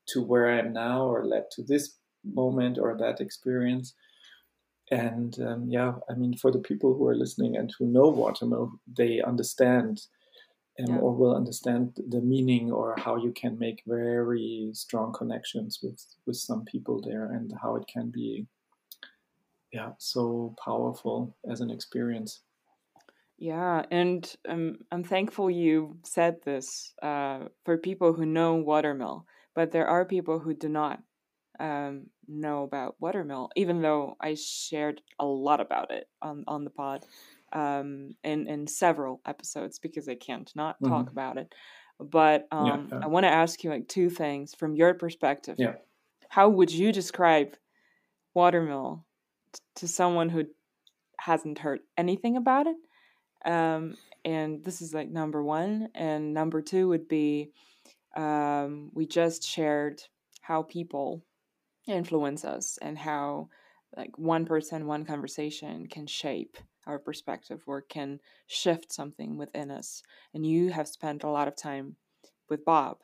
to 0.09 0.21
where 0.21 0.47
I 0.47 0.59
am 0.59 0.73
now, 0.73 1.07
or 1.07 1.25
led 1.25 1.51
to 1.51 1.63
this 1.63 1.95
moment 2.23 2.77
or 2.77 2.97
that 2.97 3.21
experience. 3.21 3.93
And 4.91 5.39
um, 5.41 5.67
yeah, 5.69 5.93
I 6.09 6.13
mean, 6.13 6.35
for 6.35 6.51
the 6.51 6.59
people 6.59 6.95
who 6.95 7.07
are 7.07 7.15
listening 7.15 7.55
and 7.55 7.73
who 7.77 7.85
know 7.85 8.07
watermill, 8.07 8.79
they 8.87 9.21
understand 9.21 10.01
um, 10.79 10.95
yeah. 10.95 10.97
or 10.97 11.13
will 11.13 11.35
understand 11.35 11.99
the 12.07 12.21
meaning 12.21 12.71
or 12.71 12.95
how 12.97 13.17
you 13.17 13.31
can 13.31 13.59
make 13.59 13.83
very 13.85 14.69
strong 14.73 15.13
connections 15.13 15.79
with 15.83 16.03
with 16.25 16.37
some 16.37 16.63
people 16.65 17.01
there 17.01 17.31
and 17.33 17.53
how 17.61 17.75
it 17.75 17.85
can 17.91 18.09
be 18.09 18.47
yeah 19.73 19.91
so 19.97 20.55
powerful 20.63 21.35
as 21.49 21.61
an 21.61 21.69
experience. 21.69 22.41
Yeah, 23.37 23.83
and 23.89 24.29
um, 24.49 24.79
I'm 24.91 25.03
thankful 25.03 25.49
you 25.49 25.97
said 26.03 26.43
this 26.43 26.93
uh, 27.01 27.45
for 27.63 27.77
people 27.77 28.13
who 28.13 28.25
know 28.25 28.55
watermill, 28.55 29.25
but 29.55 29.71
there 29.71 29.87
are 29.87 30.03
people 30.03 30.39
who 30.39 30.53
do 30.53 30.67
not 30.67 31.01
um, 31.59 32.07
know 32.27 32.63
about 32.63 32.95
watermill, 32.99 33.49
even 33.55 33.81
though 33.81 34.15
I 34.19 34.35
shared 34.35 35.01
a 35.19 35.25
lot 35.25 35.59
about 35.59 35.91
it 35.91 36.07
on, 36.21 36.43
on 36.47 36.63
the 36.63 36.69
pod 36.69 37.05
um, 37.53 38.15
in, 38.23 38.47
in 38.47 38.67
several 38.67 39.21
episodes 39.25 39.79
because 39.79 40.07
I 40.07 40.15
can't 40.15 40.51
not 40.55 40.75
mm-hmm. 40.75 40.93
talk 40.93 41.09
about 41.09 41.37
it. 41.37 41.53
But 41.99 42.47
um, 42.51 42.87
yeah, 42.91 42.99
yeah. 42.99 43.05
I 43.05 43.07
want 43.07 43.25
to 43.25 43.31
ask 43.31 43.63
you 43.63 43.69
like 43.69 43.87
two 43.87 44.09
things 44.09 44.55
from 44.55 44.75
your 44.75 44.93
perspective. 44.93 45.55
Yeah. 45.57 45.73
How 46.29 46.47
would 46.47 46.71
you 46.71 46.91
describe 46.91 47.55
watermill 48.33 49.05
t- 49.51 49.59
to 49.75 49.87
someone 49.87 50.29
who 50.29 50.45
hasn't 51.19 51.59
heard 51.59 51.79
anything 51.97 52.37
about 52.37 52.67
it? 52.67 52.77
Um, 53.43 53.95
and 54.23 54.63
this 54.63 54.81
is 54.81 54.93
like 54.93 55.09
number 55.09 55.43
one. 55.43 55.89
And 55.93 56.33
number 56.33 56.61
two 56.61 56.87
would 56.89 57.09
be 57.09 57.51
um, 58.15 58.91
we 58.93 59.05
just 59.05 59.43
shared 59.43 60.01
how 60.41 60.63
people 60.63 61.23
influence 61.89 62.45
us 62.45 62.77
and 62.81 62.97
how 62.97 63.49
like 63.95 64.17
one 64.17 64.45
person, 64.45 64.85
one 64.85 65.05
conversation 65.05 65.87
can 65.87 66.07
shape 66.07 66.57
our 66.85 66.99
perspective 66.99 67.61
or 67.67 67.81
can 67.81 68.19
shift 68.47 68.91
something 68.91 69.37
within 69.37 69.71
us. 69.71 70.03
And 70.33 70.45
you 70.45 70.71
have 70.71 70.87
spent 70.87 71.23
a 71.23 71.29
lot 71.29 71.47
of 71.47 71.55
time 71.55 71.95
with 72.49 72.65
Bob. 72.65 72.97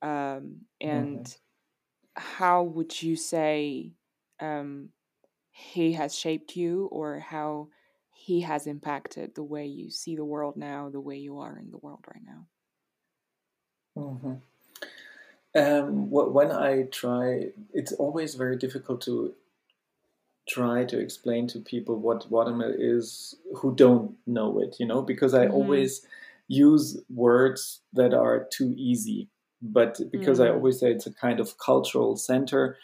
Um, 0.00 0.62
and 0.80 1.24
mm-hmm. 1.24 2.22
how 2.22 2.62
would 2.62 3.00
you 3.00 3.16
say 3.16 3.92
um, 4.40 4.88
he 5.50 5.92
has 5.92 6.16
shaped 6.16 6.56
you 6.56 6.86
or 6.86 7.20
how 7.20 7.68
he 8.14 8.40
has 8.40 8.66
impacted 8.66 9.34
the 9.34 9.42
way 9.42 9.66
you 9.66 9.90
see 9.90 10.16
the 10.16 10.24
world 10.24 10.56
now, 10.56 10.90
the 10.90 11.00
way 11.00 11.16
you 11.16 11.38
are 11.38 11.58
in 11.58 11.70
the 11.70 11.78
world 11.78 12.04
right 12.08 12.22
now? 12.24 12.46
Mm-hmm. 13.96 14.34
Um, 15.54 16.10
when 16.10 16.50
I 16.50 16.84
try, 16.84 17.48
it's 17.74 17.92
always 17.92 18.34
very 18.34 18.56
difficult 18.56 19.02
to 19.02 19.34
try 20.48 20.84
to 20.84 20.98
explain 20.98 21.46
to 21.48 21.60
people 21.60 21.96
what 21.96 22.30
watermill 22.30 22.74
is 22.76 23.36
who 23.56 23.74
don't 23.74 24.16
know 24.26 24.58
it, 24.60 24.76
you 24.80 24.86
know, 24.86 25.02
because 25.02 25.34
I 25.34 25.44
mm-hmm. 25.44 25.54
always 25.54 26.06
use 26.48 27.00
words 27.14 27.80
that 27.92 28.14
are 28.14 28.46
too 28.50 28.74
easy. 28.76 29.28
But 29.60 30.00
because 30.10 30.38
mm-hmm. 30.38 30.52
I 30.52 30.54
always 30.54 30.80
say 30.80 30.90
it's 30.90 31.06
a 31.06 31.14
kind 31.14 31.38
of 31.38 31.58
cultural 31.58 32.16
center, 32.16 32.76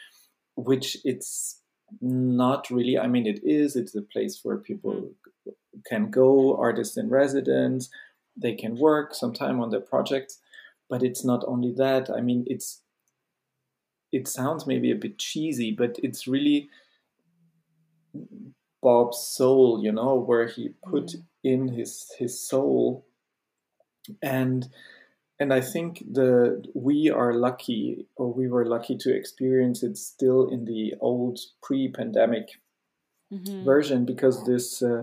which 0.55 0.97
it's 1.05 1.61
not 2.01 2.71
really. 2.71 2.99
I 2.99 3.09
mean, 3.09 3.27
it 3.27 3.41
is. 3.43 3.75
It's 3.75 3.95
a 3.95 4.03
place 4.03 4.41
where 4.43 4.59
people 4.59 4.93
mm-hmm. 4.93 5.81
can 5.87 6.11
go, 6.11 6.57
artists 6.57 6.97
in 6.97 7.09
residence. 7.09 7.91
They 8.37 8.55
can 8.55 8.77
work 8.77 9.15
some 9.15 9.33
time 9.33 9.61
on 9.61 9.71
their 9.71 9.81
projects, 9.81 10.39
but 10.89 11.03
it's 11.03 11.25
not 11.25 11.45
only 11.47 11.73
that. 11.77 12.11
I 12.11 12.21
mean, 12.21 12.45
it's. 12.47 12.83
It 14.11 14.27
sounds 14.27 14.67
maybe 14.67 14.91
a 14.91 14.95
bit 14.95 15.19
cheesy, 15.19 15.71
but 15.71 15.99
it's 16.03 16.27
really 16.27 16.71
Bob's 18.81 19.19
soul, 19.19 19.85
you 19.85 19.93
know, 19.93 20.15
where 20.15 20.47
he 20.47 20.71
put 20.83 21.09
mm. 21.09 21.23
in 21.45 21.69
his 21.69 22.11
his 22.19 22.41
soul, 22.41 23.05
and 24.23 24.67
and 25.39 25.53
I 25.53 25.61
think 25.61 26.05
the 26.11 26.65
we 26.75 27.11
are 27.11 27.35
lucky, 27.35 28.07
or 28.17 28.33
we 28.33 28.49
were 28.49 28.65
lucky 28.65 28.97
to 28.97 29.15
experience 29.15 29.83
it 29.83 29.99
still 29.99 30.49
in 30.49 30.65
the 30.65 30.95
old 31.01 31.39
pre-pandemic 31.63 32.49
mm-hmm. 33.31 33.63
version, 33.63 34.07
because 34.07 34.43
this 34.47 34.81
uh, 34.81 35.03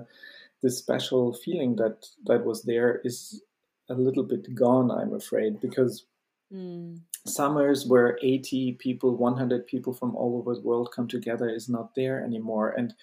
this 0.64 0.80
special 0.80 1.32
feeling 1.32 1.76
that 1.76 2.08
that 2.26 2.44
was 2.44 2.64
there 2.64 3.02
is 3.04 3.44
a 3.90 3.94
little 3.94 4.24
bit 4.24 4.54
gone. 4.56 4.92
I'm 4.92 5.14
afraid 5.14 5.60
because. 5.62 6.06
Mm. 6.54 7.02
Summers 7.28 7.88
where 7.88 8.20
80 8.22 8.74
people, 8.74 9.16
100 9.18 9.66
people 9.66 9.94
from 9.94 10.16
all 10.16 10.38
over 10.38 10.54
the 10.54 10.62
world 10.62 10.92
come 10.96 11.08
together 11.08 11.50
is 11.50 11.68
not 11.68 11.96
there 11.96 12.24
anymore, 12.24 12.70
and 12.70 12.94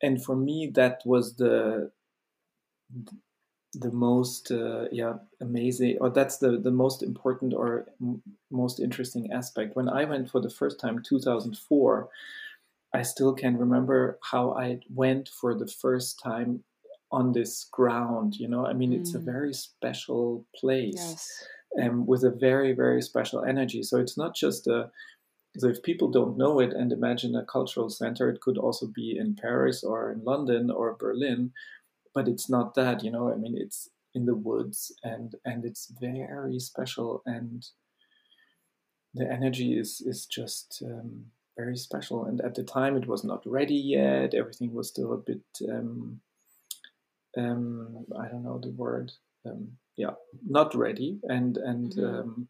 and 0.00 0.24
for 0.24 0.36
me 0.36 0.70
that 0.74 1.02
was 1.04 1.34
the 1.34 1.90
the 3.74 3.92
most 3.92 4.50
uh, 4.50 4.86
yeah 4.90 5.14
amazing 5.40 5.96
or 6.00 6.10
that's 6.10 6.38
the 6.38 6.58
the 6.58 6.72
most 6.72 7.02
important 7.02 7.54
or 7.54 7.86
m- 8.00 8.20
most 8.50 8.80
interesting 8.80 9.32
aspect 9.32 9.76
when 9.76 9.88
i 9.88 10.04
went 10.04 10.28
for 10.28 10.40
the 10.40 10.50
first 10.50 10.80
time 10.80 11.00
2004 11.06 12.08
i 12.94 13.02
still 13.02 13.32
can 13.32 13.56
remember 13.56 14.18
how 14.22 14.52
i 14.54 14.80
went 14.92 15.28
for 15.28 15.54
the 15.54 15.68
first 15.68 16.18
time 16.18 16.64
on 17.12 17.32
this 17.32 17.66
ground 17.72 18.36
you 18.36 18.48
know 18.48 18.66
i 18.66 18.72
mean 18.72 18.92
mm. 18.92 19.00
it's 19.00 19.14
a 19.14 19.18
mm. 19.18 19.24
very 19.24 19.52
special 19.52 20.46
place 20.54 20.94
yes. 20.96 21.44
um, 21.82 22.06
with 22.06 22.24
a 22.24 22.30
very 22.30 22.72
very 22.72 23.02
special 23.02 23.44
energy 23.44 23.82
so 23.82 23.98
it's 23.98 24.16
not 24.16 24.34
just 24.34 24.66
a 24.66 24.90
so 25.58 25.68
if 25.68 25.82
people 25.82 26.08
don't 26.08 26.38
know 26.38 26.60
it 26.60 26.72
and 26.72 26.92
imagine 26.92 27.34
a 27.34 27.44
cultural 27.44 27.90
center 27.90 28.28
it 28.28 28.40
could 28.40 28.58
also 28.58 28.86
be 28.86 29.16
in 29.18 29.34
paris 29.34 29.82
or 29.82 30.12
in 30.12 30.22
london 30.24 30.70
or 30.70 30.96
berlin 30.98 31.52
but 32.14 32.28
it's 32.28 32.48
not 32.48 32.74
that 32.74 33.02
you 33.02 33.10
know 33.10 33.32
i 33.32 33.36
mean 33.36 33.56
it's 33.56 33.88
in 34.14 34.26
the 34.26 34.34
woods 34.34 34.92
and 35.02 35.34
and 35.44 35.64
it's 35.64 35.92
very 36.00 36.58
special 36.58 37.22
and 37.26 37.66
the 39.14 39.30
energy 39.30 39.78
is 39.78 40.00
is 40.06 40.26
just 40.26 40.82
um, 40.86 41.24
very 41.56 41.76
special 41.76 42.24
and 42.24 42.40
at 42.40 42.54
the 42.54 42.62
time 42.62 42.96
it 42.96 43.06
was 43.06 43.24
not 43.24 43.42
ready 43.44 43.74
yet 43.74 44.34
everything 44.34 44.72
was 44.72 44.88
still 44.88 45.12
a 45.12 45.16
bit 45.16 45.42
um, 45.68 46.20
um, 47.36 48.04
i 48.20 48.28
don't 48.28 48.44
know 48.44 48.58
the 48.58 48.70
word 48.70 49.12
um, 49.46 49.68
yeah 49.96 50.14
not 50.46 50.74
ready. 50.74 51.20
And 51.24 51.56
and 51.56 51.92
mm-hmm. 51.92 52.20
Um, 52.20 52.48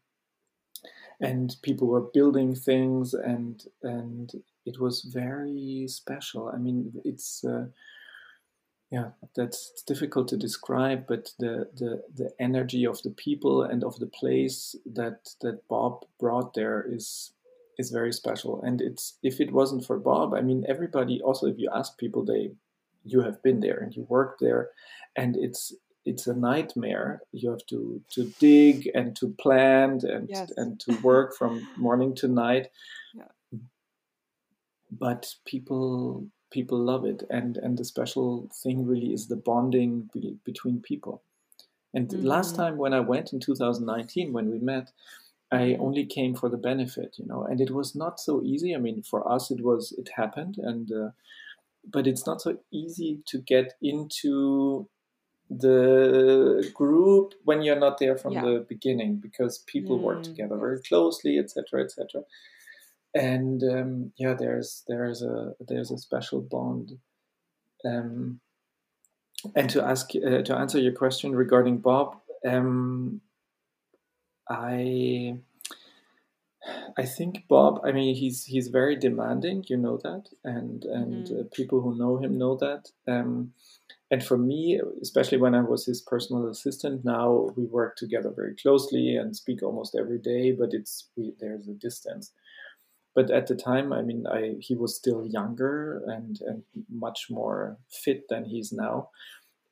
and 1.23 1.55
people 1.61 1.87
were 1.87 2.09
building 2.13 2.55
things 2.55 3.13
and 3.13 3.63
and 3.83 4.31
it 4.65 4.79
was 4.79 5.01
very 5.01 5.85
special. 5.87 6.47
I 6.47 6.57
mean 6.57 6.93
it's 7.05 7.43
uh, 7.43 7.65
yeah 8.89 9.09
that's 9.35 9.83
difficult 9.85 10.27
to 10.29 10.37
describe 10.37 11.05
but 11.07 11.29
the, 11.37 11.69
the 11.75 12.03
the 12.15 12.31
energy 12.39 12.85
of 12.87 13.01
the 13.03 13.11
people 13.11 13.63
and 13.63 13.83
of 13.83 13.99
the 13.99 14.07
place 14.07 14.75
that 14.93 15.29
that 15.41 15.67
bob 15.67 16.05
brought 16.19 16.53
there 16.55 16.83
is 16.89 17.33
is 17.77 17.91
very 17.91 18.11
special. 18.11 18.61
And 18.63 18.81
it's 18.81 19.19
if 19.21 19.39
it 19.39 19.51
wasn't 19.51 19.85
for 19.85 19.99
bob 19.99 20.33
i 20.33 20.41
mean 20.41 20.65
everybody 20.67 21.21
also 21.21 21.45
if 21.45 21.59
you 21.59 21.69
ask 21.71 21.99
people 21.99 22.25
they 22.25 22.51
you 23.03 23.21
have 23.21 23.41
been 23.43 23.59
there 23.59 23.77
and 23.77 23.95
you 23.95 24.05
worked 24.09 24.39
there 24.39 24.69
and 25.15 25.35
it's 25.35 25.73
it's 26.05 26.27
a 26.27 26.33
nightmare 26.33 27.21
you 27.31 27.49
have 27.49 27.65
to 27.67 28.01
to 28.09 28.31
dig 28.39 28.89
and 28.95 29.15
to 29.15 29.29
plant 29.39 30.03
and 30.03 30.29
yes. 30.29 30.51
and 30.57 30.79
to 30.79 30.95
work 31.01 31.35
from 31.35 31.67
morning 31.77 32.15
to 32.15 32.27
night 32.27 32.67
yeah. 33.13 33.59
but 34.91 35.33
people 35.45 36.25
people 36.51 36.79
love 36.79 37.05
it 37.05 37.23
and 37.29 37.57
and 37.57 37.77
the 37.77 37.85
special 37.85 38.49
thing 38.63 38.85
really 38.85 39.13
is 39.13 39.27
the 39.27 39.35
bonding 39.35 40.09
be, 40.13 40.37
between 40.43 40.79
people 40.79 41.21
and 41.93 42.09
mm-hmm. 42.09 42.25
last 42.25 42.55
time 42.55 42.77
when 42.77 42.93
i 42.93 42.99
went 42.99 43.31
in 43.33 43.39
2019 43.39 44.33
when 44.33 44.49
we 44.49 44.57
met 44.57 44.91
i 45.51 45.57
mm-hmm. 45.57 45.83
only 45.83 46.05
came 46.05 46.33
for 46.33 46.49
the 46.49 46.57
benefit 46.57 47.15
you 47.17 47.25
know 47.27 47.43
and 47.43 47.61
it 47.61 47.71
was 47.71 47.95
not 47.95 48.19
so 48.19 48.41
easy 48.43 48.73
i 48.75 48.79
mean 48.79 49.03
for 49.03 49.29
us 49.31 49.51
it 49.51 49.61
was 49.61 49.93
it 49.99 50.09
happened 50.15 50.57
and 50.57 50.91
uh, 50.91 51.09
but 51.89 52.07
it's 52.07 52.25
not 52.25 52.41
so 52.41 52.57
easy 52.71 53.21
to 53.27 53.39
get 53.39 53.73
into 53.81 54.87
the 55.49 56.71
group 56.73 57.33
when 57.43 57.61
you're 57.61 57.79
not 57.79 57.97
there 57.97 58.17
from 58.17 58.33
yeah. 58.33 58.41
the 58.41 58.65
beginning 58.69 59.17
because 59.17 59.57
people 59.67 59.99
mm. 59.99 60.03
work 60.03 60.23
together 60.23 60.57
very 60.57 60.81
closely 60.81 61.37
etc 61.37 61.83
etc 61.83 62.23
and 63.13 63.63
um, 63.63 64.13
yeah, 64.17 64.33
there's 64.33 64.83
there's 64.87 65.21
a 65.21 65.53
there's 65.67 65.91
a 65.91 65.97
special 65.97 66.41
bond. 66.41 66.93
Um, 67.85 68.39
and 69.55 69.69
to 69.71 69.83
ask 69.83 70.11
uh, 70.15 70.41
to 70.43 70.55
answer 70.55 70.79
your 70.79 70.93
question 70.93 71.35
regarding 71.35 71.79
Bob, 71.79 72.17
um, 72.47 73.21
I 74.49 75.37
I 76.97 77.05
think 77.05 77.45
Bob. 77.49 77.81
I 77.83 77.91
mean, 77.91 78.15
he's 78.15 78.45
he's 78.45 78.67
very 78.67 78.95
demanding. 78.95 79.65
You 79.67 79.77
know 79.77 79.97
that, 80.03 80.25
and 80.43 80.83
and 80.85 81.27
mm-hmm. 81.27 81.39
uh, 81.39 81.43
people 81.53 81.81
who 81.81 81.97
know 81.97 82.17
him 82.17 82.37
know 82.37 82.55
that. 82.57 82.89
Um, 83.07 83.53
and 84.11 84.23
for 84.23 84.37
me, 84.37 84.79
especially 85.01 85.37
when 85.37 85.55
I 85.55 85.61
was 85.61 85.85
his 85.85 86.01
personal 86.01 86.49
assistant, 86.49 87.05
now 87.05 87.49
we 87.55 87.63
work 87.65 87.95
together 87.95 88.31
very 88.35 88.55
closely 88.55 89.15
and 89.15 89.35
speak 89.35 89.63
almost 89.63 89.95
every 89.97 90.19
day. 90.19 90.51
But 90.51 90.69
it's 90.73 91.09
we, 91.15 91.33
there's 91.39 91.67
a 91.67 91.73
distance 91.73 92.31
but 93.13 93.29
at 93.29 93.47
the 93.47 93.55
time, 93.55 93.91
I 93.91 94.01
mean, 94.01 94.25
I 94.25 94.55
he 94.59 94.75
was 94.75 94.95
still 94.95 95.25
younger 95.25 96.01
and 96.07 96.39
and 96.41 96.63
much 96.89 97.27
more 97.29 97.77
fit 97.89 98.23
than 98.29 98.45
he's 98.45 98.71
now, 98.71 99.09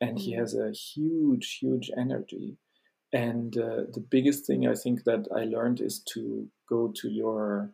and 0.01 0.11
mm-hmm. 0.11 0.17
he 0.17 0.31
has 0.33 0.55
a 0.55 0.71
huge, 0.71 1.59
huge 1.61 1.89
energy. 1.97 2.57
And 3.13 3.57
uh, 3.57 3.83
the 3.93 4.05
biggest 4.09 4.45
thing 4.45 4.67
I 4.67 4.75
think 4.75 5.03
that 5.05 5.27
I 5.35 5.45
learned 5.45 5.81
is 5.81 5.99
to 6.13 6.47
go 6.67 6.89
to 6.95 7.09
your 7.09 7.71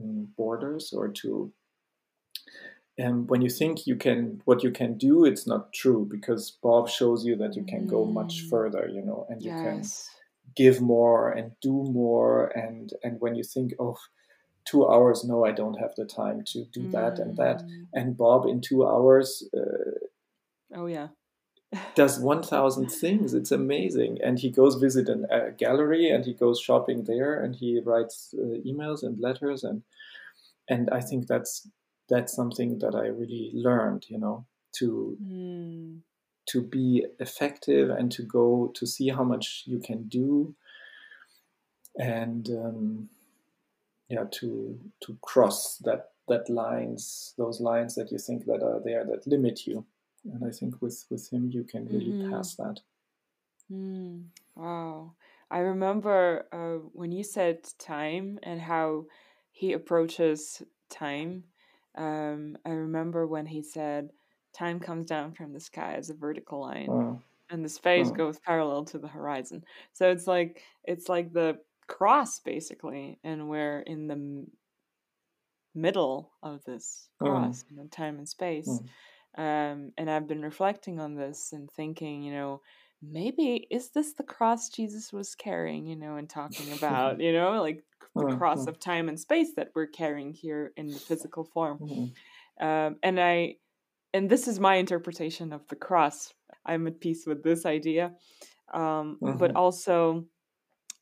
mm, 0.00 0.28
borders 0.36 0.92
or 0.92 1.08
to 1.08 1.52
and 2.98 3.28
when 3.30 3.42
you 3.42 3.50
think 3.50 3.86
you 3.86 3.96
can 3.96 4.40
what 4.44 4.62
you 4.62 4.70
can 4.70 4.96
do 4.98 5.24
it's 5.24 5.46
not 5.46 5.72
true 5.72 6.06
because 6.10 6.50
bob 6.62 6.88
shows 6.88 7.24
you 7.24 7.36
that 7.36 7.54
you 7.56 7.64
can 7.64 7.86
go 7.86 8.04
much 8.04 8.44
Mm. 8.44 8.50
further 8.50 8.88
you 8.88 9.02
know 9.02 9.26
and 9.28 9.42
you 9.42 9.52
can 9.52 9.82
give 10.56 10.80
more 10.80 11.30
and 11.30 11.52
do 11.60 11.72
more 11.84 12.48
and 12.56 12.92
and 13.02 13.20
when 13.20 13.34
you 13.34 13.44
think 13.44 13.72
oh 13.78 13.96
two 14.64 14.88
hours 14.88 15.24
no 15.24 15.44
i 15.44 15.52
don't 15.52 15.78
have 15.80 15.94
the 15.96 16.04
time 16.06 16.42
to 16.44 16.64
do 16.66 16.88
that 16.92 17.18
and 17.18 17.36
that 17.36 17.62
Mm. 17.64 17.88
and 17.94 18.16
bob 18.16 18.46
in 18.46 18.60
two 18.60 18.86
hours 18.86 19.48
uh, 19.56 19.92
Oh 20.74 20.86
yeah. 20.86 21.08
Does 21.94 22.18
1000 22.18 22.88
things. 22.88 23.34
It's 23.34 23.50
amazing. 23.52 24.18
And 24.24 24.38
he 24.38 24.50
goes 24.50 24.76
visit 24.76 25.08
an, 25.08 25.26
a 25.30 25.50
gallery 25.50 26.10
and 26.10 26.24
he 26.24 26.32
goes 26.32 26.60
shopping 26.60 27.04
there 27.04 27.38
and 27.42 27.54
he 27.56 27.80
writes 27.84 28.34
uh, 28.38 28.58
emails 28.66 29.02
and 29.02 29.18
letters 29.20 29.64
and 29.64 29.82
and 30.68 30.88
i 30.90 31.00
think 31.00 31.26
that's 31.26 31.68
that's 32.08 32.34
something 32.34 32.78
that 32.78 32.94
i 32.94 33.06
really 33.06 33.50
learned 33.54 34.04
you 34.08 34.18
know 34.18 34.46
to 34.72 35.16
Mm. 35.22 36.00
to 36.46 36.62
be 36.62 37.04
effective 37.18 37.90
and 37.90 38.10
to 38.12 38.22
go 38.22 38.70
to 38.74 38.86
see 38.86 39.08
how 39.10 39.24
much 39.24 39.64
you 39.66 39.78
can 39.78 40.08
do. 40.08 40.54
And 41.98 42.48
um, 42.50 43.08
yeah 44.08 44.24
to 44.30 44.78
to 45.02 45.18
cross 45.20 45.78
that 45.78 46.10
that 46.28 46.48
lines 46.48 47.34
those 47.36 47.60
lines 47.60 47.94
that 47.94 48.10
you 48.12 48.18
think 48.18 48.44
that 48.46 48.62
are 48.62 48.80
there 48.84 49.04
that 49.04 49.26
limit 49.26 49.66
you 49.66 49.84
and 50.24 50.44
i 50.44 50.50
think 50.50 50.80
with 50.82 51.06
with 51.10 51.30
him 51.32 51.50
you 51.50 51.64
can 51.64 51.88
really 51.88 52.12
Mhm. 52.12 52.28
pass 52.30 52.54
that 52.56 52.80
Mm. 53.70 54.30
Wow. 54.54 55.16
I 55.50 55.58
remember 55.60 56.48
uh, 56.52 56.78
when 56.92 57.12
you 57.12 57.22
said 57.24 57.64
time 57.78 58.38
and 58.42 58.60
how 58.60 59.06
he 59.50 59.72
approaches 59.72 60.62
time. 60.90 61.44
Um, 61.94 62.56
I 62.64 62.70
remember 62.70 63.26
when 63.26 63.46
he 63.46 63.62
said, 63.62 64.10
Time 64.54 64.80
comes 64.80 65.06
down 65.06 65.34
from 65.34 65.52
the 65.52 65.60
sky 65.60 65.94
as 65.94 66.10
a 66.10 66.14
vertical 66.14 66.60
line, 66.60 66.98
Uh, 66.98 67.18
and 67.50 67.64
the 67.64 67.68
space 67.68 68.10
Mm. 68.10 68.10
goes 68.10 68.40
parallel 68.40 68.84
to 68.86 68.98
the 68.98 69.06
horizon. 69.08 69.64
So 69.92 70.10
it's 70.10 70.26
like 70.26 70.62
it's 70.84 71.08
like 71.08 71.32
the 71.32 71.60
cross 71.86 72.40
basically, 72.40 73.20
and 73.22 73.48
we're 73.50 73.80
in 73.80 74.08
the 74.08 74.46
middle 75.74 76.32
of 76.42 76.64
this 76.64 77.10
cross, 77.18 77.64
you 77.68 77.76
know, 77.76 77.86
time 77.88 78.18
and 78.18 78.28
space. 78.28 78.82
Um, 79.38 79.92
and 79.98 80.10
I've 80.10 80.28
been 80.28 80.42
reflecting 80.42 81.00
on 81.00 81.14
this 81.16 81.52
and 81.54 81.70
thinking, 81.70 82.24
you 82.24 82.32
know, 82.32 82.62
maybe 83.02 83.68
is 83.70 83.90
this 83.90 84.14
the 84.14 84.24
cross 84.24 84.68
Jesus 84.70 85.12
was 85.12 85.36
carrying, 85.36 85.86
you 85.86 85.96
know, 85.96 86.16
and 86.16 86.28
talking 86.28 86.72
about, 86.72 87.20
you 87.20 87.32
know, 87.32 87.62
like 87.62 87.84
the 88.16 88.24
Mm, 88.24 88.38
cross 88.38 88.66
of 88.66 88.80
time 88.80 89.08
and 89.08 89.20
space 89.20 89.54
that 89.56 89.70
we're 89.74 89.86
carrying 89.86 90.32
here 90.34 90.72
in 90.76 90.92
the 90.92 91.00
physical 91.00 91.44
form. 91.44 91.78
Mhm. 91.80 92.12
Um, 92.60 92.96
and 93.04 93.20
I, 93.20 93.56
and 94.14 94.30
this 94.30 94.48
is 94.48 94.60
my 94.60 94.76
interpretation 94.76 95.52
of 95.52 95.68
the 95.68 95.76
cross. 95.76 96.34
I'm 96.66 96.86
at 96.88 97.00
peace 97.00 97.26
with 97.26 97.44
this 97.44 97.66
idea. 97.66 98.14
Um, 98.74 99.20
But 99.22 99.52
Mhm. 99.52 99.56
also, 99.56 100.26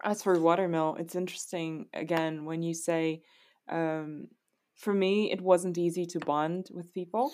as 0.05 0.23
for 0.23 0.39
watermill, 0.41 0.97
it's 0.99 1.15
interesting 1.15 1.89
again 1.95 2.45
when 2.45 2.63
you 2.63 2.75
say, 2.75 3.23
um, 3.69 4.29
for 4.75 4.93
me, 4.95 5.33
it 5.33 5.41
wasn't 5.41 5.79
easy 5.79 6.07
to 6.07 6.21
bond 6.21 6.69
with 6.73 6.93
people 6.93 7.33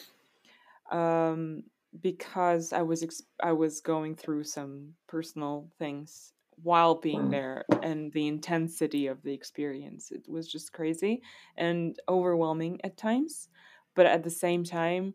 um, 0.90 1.64
because 2.00 2.72
I 2.72 2.82
was 2.82 3.02
ex- 3.02 3.22
I 3.42 3.52
was 3.52 3.80
going 3.80 4.16
through 4.16 4.44
some 4.44 4.94
personal 5.06 5.70
things 5.78 6.32
while 6.56 6.96
being 6.96 7.28
Mm. 7.28 7.30
there, 7.30 7.64
and 7.82 8.12
the 8.12 8.26
intensity 8.26 9.06
of 9.06 9.22
the 9.22 9.32
experience 9.34 10.10
it 10.10 10.28
was 10.28 10.50
just 10.50 10.72
crazy 10.72 11.22
and 11.56 11.96
overwhelming 12.08 12.80
at 12.84 12.96
times. 12.96 13.48
But 13.94 14.06
at 14.06 14.22
the 14.24 14.30
same 14.30 14.64
time, 14.64 15.14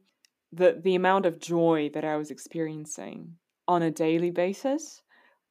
the 0.51 0.79
the 0.81 0.95
amount 0.95 1.25
of 1.25 1.39
joy 1.39 1.89
that 1.93 2.05
I 2.05 2.17
was 2.17 2.31
experiencing 2.31 3.37
on 3.67 3.81
a 3.81 3.91
daily 3.91 4.31
basis 4.31 5.03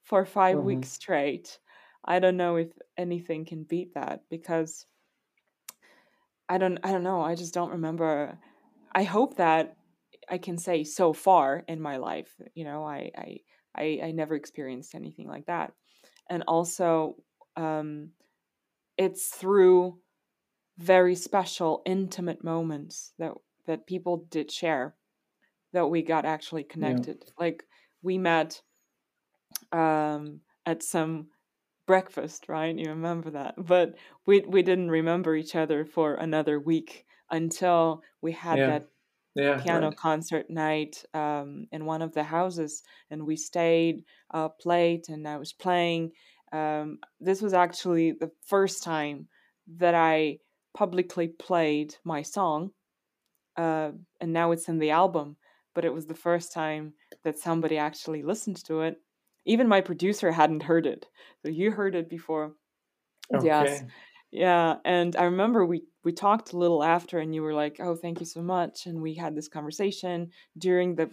for 0.03 0.25
5 0.25 0.59
Mhm. 0.59 0.61
weeks 0.61 0.89
straight, 0.89 1.59
I 2.05 2.19
don't 2.19 2.37
know 2.37 2.55
if 2.55 2.77
anything 2.97 3.45
can 3.45 3.63
beat 3.63 3.93
that 3.93 4.23
because 4.29 4.85
I 6.49 6.57
don't 6.57 6.79
I 6.83 6.91
don't 6.91 7.03
know. 7.03 7.21
I 7.21 7.35
just 7.35 7.53
don't 7.53 7.71
remember. 7.71 8.39
I 8.93 9.03
hope 9.03 9.35
that 9.35 9.76
I 10.29 10.37
can 10.37 10.57
say 10.57 10.83
so 10.83 11.13
far 11.13 11.63
in 11.67 11.81
my 11.81 11.97
life, 11.97 12.39
you 12.53 12.63
know, 12.63 12.83
I 12.83 13.11
I 13.17 13.39
I, 13.75 13.99
I 14.05 14.11
never 14.11 14.35
experienced 14.35 14.95
anything 14.95 15.27
like 15.27 15.45
that. 15.47 15.73
And 16.29 16.43
also 16.47 17.17
um 17.55 18.11
it's 18.97 19.29
through 19.29 20.01
very 20.77 21.15
special 21.15 21.81
intimate 21.85 22.43
moments 22.43 23.13
that 23.19 23.33
that 23.65 23.87
people 23.87 24.17
did 24.29 24.51
share 24.51 24.97
that 25.73 25.87
we 25.87 26.01
got 26.03 26.25
actually 26.25 26.63
Yeah. 26.79 27.03
connected. 27.03 27.25
Like 27.39 27.65
we 28.03 28.17
met 28.17 28.63
um 29.71 30.41
at 30.65 30.83
some 30.83 31.29
breakfast, 31.87 32.49
right? 32.49 32.77
You 32.77 32.89
remember 32.89 33.31
that. 33.31 33.55
But 33.57 33.97
we 34.25 34.41
we 34.41 34.63
didn't 34.63 34.91
remember 34.91 35.35
each 35.35 35.55
other 35.55 35.85
for 35.85 36.15
another 36.15 36.59
week 36.59 37.05
until 37.31 38.03
we 38.21 38.33
had 38.33 38.65
Yeah. 38.65 38.67
that 38.67 38.89
Yeah. 39.37 39.61
piano 39.63 39.87
Right. 39.87 39.97
concert 39.97 40.49
night 40.49 41.03
um, 41.13 41.67
in 41.71 41.85
one 41.85 42.01
of 42.01 42.13
the 42.13 42.23
houses, 42.23 42.83
and 43.09 43.25
we 43.25 43.35
stayed 43.35 44.05
up 44.31 44.65
late, 44.65 45.09
and 45.09 45.27
I 45.27 45.37
was 45.37 45.53
playing. 45.53 46.13
Um, 46.51 46.99
this 47.19 47.41
was 47.41 47.53
actually 47.53 48.13
the 48.13 48.31
first 48.45 48.83
time 48.83 49.27
that 49.67 49.95
I 49.95 50.39
publicly 50.73 51.27
played 51.27 51.95
my 52.03 52.21
song, 52.21 52.71
uh, 53.57 53.91
and 54.21 54.33
now 54.33 54.51
it's 54.51 54.69
in 54.69 54.79
the 54.79 54.91
album. 54.91 55.37
But 55.75 55.85
it 55.85 55.93
was 55.93 56.07
the 56.07 56.15
first 56.15 56.53
time 56.53 56.93
that 57.23 57.37
somebody 57.39 57.77
actually 57.77 58.23
listened 58.23 58.63
to 58.65 58.81
it. 58.81 59.01
Even 59.45 59.67
my 59.67 59.81
producer 59.81 60.31
hadn't 60.31 60.63
heard 60.63 60.85
it, 60.87 61.07
so 61.41 61.49
you 61.49 61.71
heard 61.71 61.95
it 61.95 62.09
before. 62.09 62.55
Yes. 63.43 63.83
Yeah, 64.31 64.77
and 64.83 65.15
I 65.15 65.23
remember 65.23 65.65
we 65.65 65.83
we 66.03 66.11
talked 66.11 66.51
a 66.51 66.57
little 66.57 66.83
after, 66.83 67.17
and 67.19 67.33
you 67.33 67.41
were 67.41 67.53
like, 67.53 67.79
"Oh, 67.79 67.95
thank 67.95 68.19
you 68.19 68.25
so 68.25 68.41
much," 68.41 68.85
and 68.85 69.01
we 69.01 69.15
had 69.15 69.35
this 69.35 69.47
conversation 69.47 70.31
during 70.57 70.95
the 70.95 71.07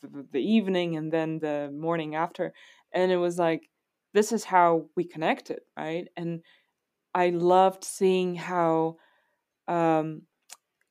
the, 0.00 0.26
the 0.32 0.40
evening 0.42 0.96
and 0.96 1.12
then 1.12 1.38
the 1.38 1.70
morning 1.72 2.16
after, 2.16 2.52
and 2.92 3.12
it 3.12 3.18
was 3.18 3.38
like, 3.38 3.70
this 4.14 4.32
is 4.32 4.44
how 4.44 4.90
we 4.96 5.04
connected, 5.04 5.60
right? 5.76 6.08
And 6.16 6.42
I 7.14 7.30
loved 7.30 7.84
seeing 7.84 8.36
how 8.36 8.98
um, 9.68 10.22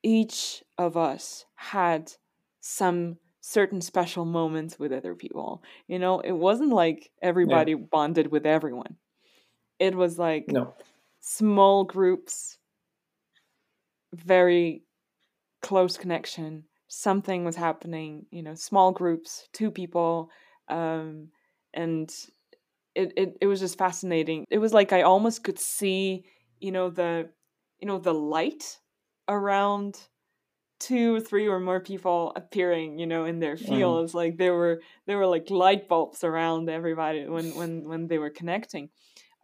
each 0.03 0.63
of 0.77 0.97
us 0.97 1.45
had 1.55 2.13
some 2.61 3.19
certain 3.41 3.81
special 3.81 4.25
moments 4.25 4.79
with 4.79 4.93
other 4.93 5.15
people. 5.15 5.63
You 5.87 5.99
know, 5.99 6.19
it 6.21 6.33
wasn't 6.33 6.71
like 6.73 7.11
Yeah. 7.43 7.65
everybody 7.65 7.75
bonded 7.75 8.27
with 8.31 8.45
everyone. 8.47 8.97
It 9.79 9.95
was 9.95 10.19
like 10.19 10.47
No. 10.47 10.75
Small 11.25 11.83
groups, 11.83 12.59
very 14.13 14.83
close 15.61 15.97
connection. 15.97 16.65
Something 16.87 17.45
was 17.45 17.55
happening, 17.55 18.25
you 18.31 18.43
know, 18.43 18.55
small 18.55 18.91
groups, 18.91 19.49
two 19.53 19.71
people, 19.71 20.29
um, 20.69 21.29
and 21.73 22.13
it, 22.95 23.13
it 23.17 23.37
it 23.41 23.47
was 23.47 23.59
just 23.59 23.77
fascinating. 23.77 24.45
It 24.49 24.59
was 24.59 24.73
like 24.73 24.93
I 24.93 25.03
almost 25.03 25.43
could 25.43 25.59
see, 25.59 26.25
you 26.59 26.71
know, 26.71 26.89
the 26.89 27.29
you 27.79 27.87
know 27.87 27.99
the 27.99 28.13
light 28.13 28.79
around 29.27 29.99
two 30.79 31.15
or 31.15 31.21
three 31.21 31.47
or 31.47 31.59
more 31.59 31.79
people 31.79 32.33
appearing, 32.35 32.99
you 32.99 33.07
know, 33.07 33.25
in 33.25 33.39
their 33.39 33.57
Mm. 33.57 33.67
fields. 33.67 34.13
Like 34.13 34.37
there 34.37 34.53
were 34.55 34.81
there 35.07 35.17
were 35.17 35.27
like 35.27 35.49
light 35.49 35.87
bulbs 35.87 36.23
around 36.23 36.69
everybody 36.69 37.27
when 37.27 37.55
when 37.55 37.83
when 37.87 38.07
they 38.07 38.17
were 38.17 38.29
connecting. 38.31 38.89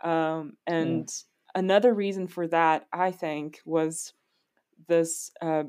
Um, 0.04 0.54
and 0.68 1.10
another 1.56 1.94
reason 1.94 2.28
for 2.28 2.48
that, 2.48 2.88
I 2.94 3.12
think, 3.12 3.60
was 3.66 4.14
this 4.88 5.32
uh, 5.42 5.66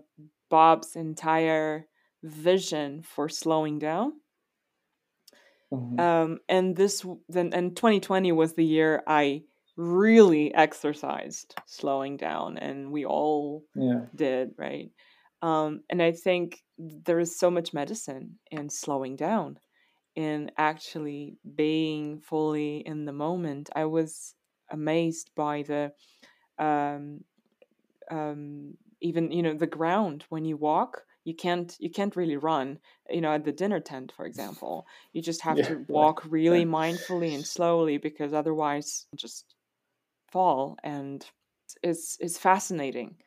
Bob's 0.51 0.97
entire 0.97 1.89
vision 2.23 3.03
for 3.03 3.29
slowing 3.29 3.79
down. 3.79 4.21
Mhm. 5.71 5.99
Um, 5.99 6.39
and 6.49 6.75
this 6.77 7.05
then 7.29 7.53
and 7.53 7.77
2020 7.77 8.33
was 8.33 8.55
the 8.55 8.65
year 8.65 9.03
I 9.07 9.45
really 9.77 10.53
exercised 10.55 11.55
slowing 11.67 12.17
down, 12.17 12.57
and 12.59 12.91
we 12.93 13.05
all 13.05 13.65
Yeah. 13.75 14.07
did, 14.15 14.55
right? 14.57 14.91
Um, 15.43 15.85
and 15.91 16.03
I 16.03 16.13
think 16.13 16.63
there 16.79 17.19
is 17.19 17.37
so 17.39 17.51
much 17.51 17.75
medicine 17.75 18.39
in 18.51 18.69
slowing 18.71 19.17
down, 19.17 19.59
in 20.17 20.53
actually 20.59 21.39
being 21.57 22.21
fully 22.21 22.79
in 22.79 23.05
the 23.07 23.13
moment. 23.13 23.71
I 23.77 23.87
was 23.87 24.35
amazed 24.73 25.33
by 25.37 25.63
the 25.63 25.95
um, 26.59 27.25
um, 28.11 28.77
even 29.01 29.31
you 29.33 29.43
know 29.43 29.55
the 29.55 29.67
ground 29.67 30.25
when 30.29 30.45
you 30.45 30.57
walk. 30.57 31.05
You 31.25 31.35
can't 31.37 31.77
you 31.79 31.91
can't 31.91 32.17
really 32.17 32.37
run. 32.37 32.81
You 33.09 33.21
know, 33.21 33.33
at 33.33 33.45
the 33.45 33.53
dinner 33.53 33.81
tent, 33.81 34.13
for 34.13 34.27
example, 34.27 34.87
you 35.13 35.23
just 35.23 35.43
have 35.43 35.61
Yeah. 35.61 35.63
to 35.63 35.85
Right. 35.89 36.09
walk 36.09 36.25
really 36.27 36.65
Yeah. 36.65 36.67
mindfully 36.67 37.35
and 37.35 37.47
slowly 37.47 37.99
because 37.99 38.33
otherwise, 38.33 39.07
just 39.17 39.55
fall. 40.31 40.77
And 40.83 41.29
it's 41.83 42.17
it's 42.21 42.39
fascinating 42.39 43.19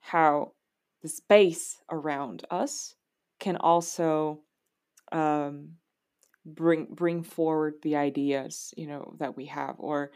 how 0.00 0.54
the 1.02 1.08
space 1.08 1.82
around 1.90 2.44
us 2.50 2.96
can 3.40 3.56
also 3.56 4.44
um, 5.12 5.78
bring 6.44 6.86
bring 6.86 7.22
forward 7.22 7.74
the 7.82 7.96
ideas 7.96 8.74
you 8.76 8.86
know 8.86 9.14
that 9.18 9.36
we 9.36 9.46
have 9.46 9.76
or 9.78 10.12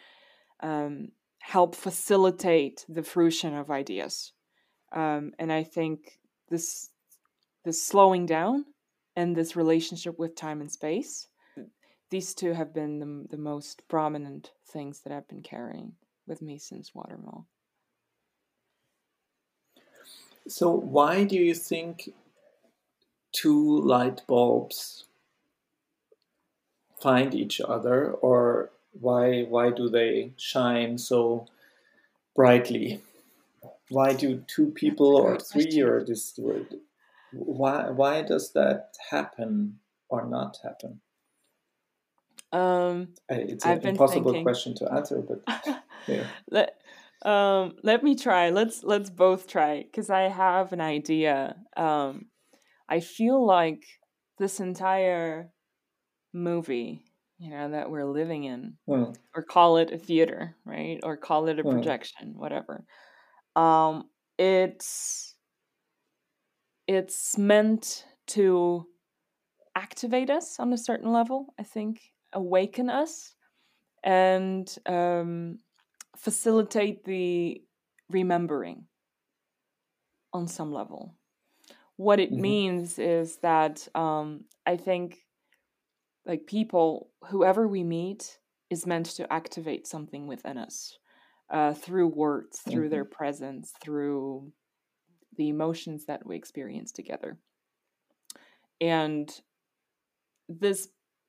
um, 0.60 1.08
help 1.38 1.74
facilitate 1.74 2.84
the 2.88 3.02
fruition 3.02 3.54
of 3.54 3.70
ideas. 3.70 4.32
Um, 4.92 5.32
and 5.38 5.52
i 5.52 5.64
think 5.64 6.18
this 6.48 6.90
this 7.64 7.82
slowing 7.82 8.24
down 8.24 8.64
and 9.16 9.34
this 9.34 9.56
relationship 9.56 10.16
with 10.18 10.36
time 10.36 10.60
and 10.60 10.70
space 10.70 11.26
these 12.10 12.34
two 12.34 12.52
have 12.52 12.72
been 12.72 13.00
the, 13.00 13.36
the 13.36 13.42
most 13.42 13.82
prominent 13.88 14.52
things 14.64 15.00
that 15.00 15.12
i've 15.12 15.26
been 15.26 15.42
carrying 15.42 15.92
with 16.26 16.42
me 16.42 16.58
since 16.58 16.94
watermill. 16.94 17.46
So 20.48 20.70
why 20.70 21.24
do 21.24 21.36
you 21.36 21.54
think 21.54 22.10
two 23.32 23.80
light 23.80 24.22
bulbs 24.26 25.04
find 27.00 27.34
each 27.34 27.60
other 27.60 28.12
or 28.12 28.70
why 29.00 29.42
why 29.42 29.70
do 29.70 29.88
they 29.88 30.32
shine 30.36 30.98
so 30.98 31.46
brightly? 32.34 33.00
Why 33.88 34.14
do 34.14 34.42
two 34.46 34.70
people 34.70 35.16
or 35.16 35.38
three 35.38 35.80
or 35.80 36.04
this 36.04 36.38
why 37.32 37.90
why 37.90 38.22
does 38.22 38.52
that 38.52 38.94
happen 39.10 39.78
or 40.08 40.26
not 40.26 40.58
happen? 40.62 41.00
Um 42.52 43.08
it's 43.28 43.64
an 43.64 43.86
impossible 43.86 44.32
thinking. 44.32 44.44
question 44.44 44.74
to 44.76 44.92
answer 44.92 45.20
but 45.20 45.42
yeah. 46.06 46.24
let, 46.50 46.76
um 47.22 47.76
let 47.82 48.02
me 48.02 48.14
try. 48.14 48.50
Let's 48.50 48.84
let's 48.84 49.10
both 49.10 49.46
try 49.46 49.82
because 49.82 50.10
i 50.10 50.22
have 50.22 50.72
an 50.72 50.80
idea. 50.80 51.56
Um 51.76 52.26
i 52.88 53.00
feel 53.00 53.44
like 53.44 53.84
this 54.38 54.60
entire 54.60 55.50
movie 56.32 57.02
you 57.38 57.50
know 57.50 57.70
that 57.70 57.90
we're 57.90 58.06
living 58.06 58.44
in 58.44 58.74
mm. 58.88 59.14
or 59.34 59.42
call 59.42 59.76
it 59.76 59.92
a 59.92 59.98
theater 59.98 60.56
right 60.64 61.00
or 61.02 61.16
call 61.16 61.48
it 61.48 61.58
a 61.58 61.62
hmm. 61.62 61.70
projection 61.70 62.34
whatever 62.36 62.84
um 63.54 64.04
it's 64.38 65.34
it's 66.86 67.36
meant 67.36 68.04
to 68.26 68.86
activate 69.74 70.30
us 70.30 70.58
on 70.58 70.72
a 70.72 70.78
certain 70.78 71.12
level 71.12 71.54
i 71.58 71.62
think 71.62 72.00
awaken 72.32 72.88
us 72.90 73.34
and 74.02 74.76
um, 74.86 75.58
facilitate 76.16 77.04
the 77.04 77.60
remembering 78.08 78.84
on 80.32 80.46
some 80.46 80.72
level 80.72 81.16
what 81.96 82.20
it 82.20 82.30
mm-hmm. 82.30 82.42
means 82.42 82.98
is 82.98 83.38
that 83.38 83.86
um, 83.94 84.44
i 84.64 84.76
think 84.76 85.25
like 86.26 86.46
people, 86.46 87.10
whoever 87.28 87.66
we 87.66 87.84
meet 87.84 88.38
is 88.70 88.86
meant 88.86 89.06
to 89.06 89.32
activate 89.32 89.86
something 89.86 90.26
within 90.26 90.58
us 90.58 90.98
uh, 91.50 91.72
through 91.72 92.08
words, 92.08 92.60
through 92.68 92.84
mm-hmm. 92.84 92.90
their 92.90 93.04
presence, 93.04 93.72
through 93.80 94.52
the 95.36 95.48
emotions 95.48 96.06
that 96.06 96.26
we 96.26 96.36
experience 96.36 96.92
together. 96.92 97.38
And 98.80 99.30
this, 100.48 100.88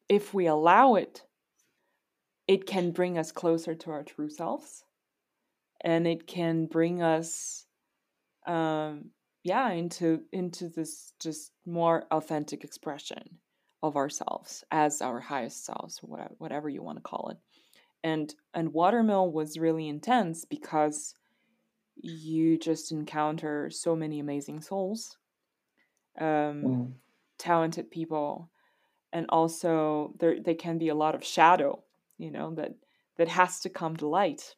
if 0.10 0.34
we 0.34 0.48
allow 0.48 0.96
it, 0.96 1.24
it 2.48 2.66
can 2.66 2.92
bring 2.92 3.18
us 3.18 3.32
closer 3.32 3.76
to 3.76 3.92
our 3.92 4.04
true 4.04 4.30
selves 4.30 4.84
and 5.82 6.08
it 6.08 6.28
can 6.28 6.66
bring 6.66 7.02
us 7.02 7.66
um 8.46 9.12
yeah 9.44 9.72
into 9.72 10.22
into 10.32 10.70
this 10.70 11.14
just 11.20 11.52
more 11.66 12.06
authentic 12.12 12.64
expression 12.64 13.40
of 13.84 13.96
ourselves 13.96 14.64
as 14.72 15.02
our 15.02 15.20
highest 15.20 15.66
selves, 15.66 16.00
whatever 16.02 16.70
you 16.70 16.82
want 16.82 16.98
to 16.98 17.02
call 17.02 17.30
it. 17.30 17.38
And 18.04 18.34
and 18.54 18.74
Watermill 18.74 19.32
was 19.32 19.58
really 19.58 19.88
intense 19.88 20.46
because 20.46 21.16
you 21.96 22.58
just 22.58 22.92
encounter 22.92 23.70
so 23.70 23.96
many 23.96 24.20
amazing 24.20 24.62
souls, 24.62 25.18
um, 26.20 26.26
mm. 26.26 26.92
talented 27.38 27.90
people, 27.90 28.50
and 29.12 29.26
also 29.30 30.14
there 30.20 30.42
there 30.42 30.56
can 30.56 30.78
be 30.78 30.90
a 30.90 30.96
lot 30.96 31.16
of 31.16 31.24
shadow, 31.24 31.84
you 32.18 32.32
know 32.32 32.54
that 32.56 32.74
that 33.18 33.28
has 33.28 33.60
to 33.62 33.70
come 33.70 33.96
to 33.98 34.08
light. 34.08 34.56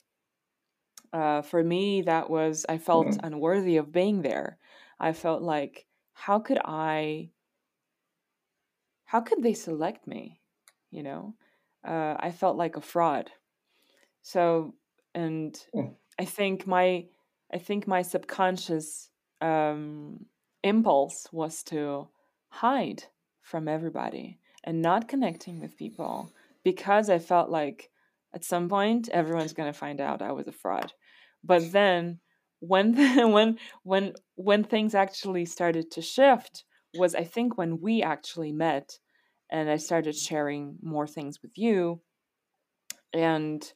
Uh, 1.12 1.42
for 1.42 1.64
me, 1.64 2.04
that 2.04 2.30
was 2.30 2.66
I 2.68 2.78
felt 2.78 3.08
mm. 3.08 3.20
unworthy 3.24 3.78
of 3.78 3.92
being 3.92 4.22
there. 4.22 4.58
I 5.00 5.14
felt 5.14 5.42
like 5.42 5.86
how 6.14 6.40
could 6.40 6.60
I 6.64 7.30
how 9.10 9.22
could 9.22 9.42
they 9.42 9.56
select 9.56 10.06
me? 10.06 10.40
You 10.92 11.02
know, 11.02 11.34
uh, 11.84 12.16
I 12.20 12.30
felt 12.30 12.58
like 12.58 12.78
a 12.78 12.82
fraud. 12.82 13.32
So, 14.22 14.76
and 15.16 15.60
mm. 15.76 15.96
I 16.20 16.26
think 16.26 16.68
my, 16.68 17.08
I 17.52 17.58
think 17.58 17.88
my 17.88 18.04
subconscious 18.04 19.10
um, 19.42 20.28
impulse 20.64 21.28
was 21.32 21.64
to 21.64 22.08
hide 22.50 23.06
from 23.42 23.68
everybody 23.68 24.38
and 24.64 24.80
not 24.80 25.08
connecting 25.08 25.60
with 25.60 25.76
people 25.76 26.32
because 26.64 27.10
I 27.10 27.18
felt 27.18 27.50
like 27.50 27.90
at 28.36 28.44
some 28.44 28.70
point 28.70 29.10
everyone's 29.10 29.54
going 29.54 29.74
to 29.74 29.80
find 29.80 30.00
out 30.00 30.22
I 30.22 30.34
was 30.34 30.48
a 30.48 30.52
fraud. 30.52 30.94
But 31.44 31.72
then 31.72 32.20
when 32.60 32.92
the, 32.92 33.28
when 33.36 33.58
when 33.82 34.14
when 34.36 34.64
things 34.64 34.94
actually 34.94 35.46
started 35.46 35.90
to 35.94 36.04
shift 36.04 36.64
was 36.96 37.16
I 37.16 37.24
think 37.24 37.58
when 37.58 37.82
we 37.82 38.02
actually 38.02 38.52
met 38.52 39.00
and 39.52 39.70
I 39.70 39.78
started 39.78 40.16
sharing 40.16 40.78
more 40.82 41.08
things 41.08 41.42
with 41.42 41.58
you 41.58 42.02
and 43.14 43.72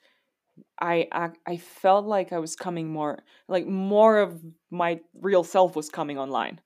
I, 0.80 1.08
I 1.12 1.30
I 1.48 1.58
felt 1.58 2.06
like 2.06 2.32
I 2.32 2.40
was 2.40 2.56
coming 2.56 2.92
more 2.92 3.20
like 3.48 3.66
more 3.66 4.20
of 4.20 4.42
my 4.70 5.00
real 5.20 5.44
self 5.44 5.76
was 5.76 5.90
coming 5.90 6.18
online 6.18 6.62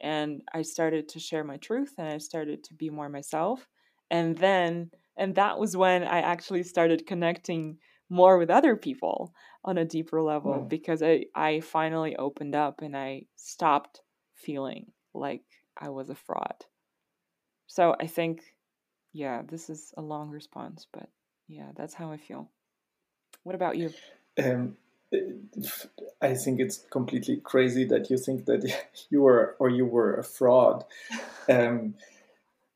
and 0.00 0.42
I 0.52 0.62
started 0.62 1.08
to 1.10 1.20
share 1.20 1.44
my 1.44 1.56
truth 1.56 1.94
and 1.98 2.08
I 2.08 2.18
started 2.18 2.64
to 2.64 2.74
be 2.74 2.90
more 2.90 3.08
myself 3.08 3.66
and 4.10 4.36
then 4.36 4.90
and 5.16 5.34
that 5.34 5.58
was 5.58 5.76
when 5.76 6.02
I 6.02 6.20
actually 6.20 6.62
started 6.62 7.06
connecting 7.06 7.78
more 8.10 8.38
with 8.38 8.50
other 8.50 8.74
people 8.76 9.32
on 9.64 9.78
a 9.78 9.84
deeper 9.84 10.22
level 10.22 10.66
because 10.68 11.02
I 11.02 11.26
I 11.34 11.60
finally 11.60 12.16
opened 12.16 12.54
up 12.54 12.80
and 12.82 12.96
I 12.96 13.22
stopped 13.36 14.02
feeling 14.34 14.92
like 15.14 15.42
I 15.78 15.88
was 15.88 16.10
a 16.10 16.14
fraud. 16.14 16.64
So 17.66 17.94
I 18.00 18.06
think, 18.06 18.42
yeah, 19.12 19.42
this 19.46 19.70
is 19.70 19.92
a 19.96 20.02
long 20.02 20.30
response, 20.30 20.86
but 20.92 21.08
yeah, 21.46 21.70
that's 21.76 21.94
how 21.94 22.10
I 22.10 22.16
feel. 22.16 22.50
What 23.44 23.54
about 23.54 23.76
you? 23.76 23.92
Um, 24.42 24.76
I 26.20 26.34
think 26.34 26.60
it's 26.60 26.84
completely 26.90 27.38
crazy 27.38 27.84
that 27.86 28.10
you 28.10 28.18
think 28.18 28.44
that 28.46 28.70
you 29.10 29.22
were 29.22 29.56
or 29.58 29.70
you 29.70 29.86
were 29.86 30.14
a 30.14 30.24
fraud. 30.24 30.84
Um, 31.48 31.94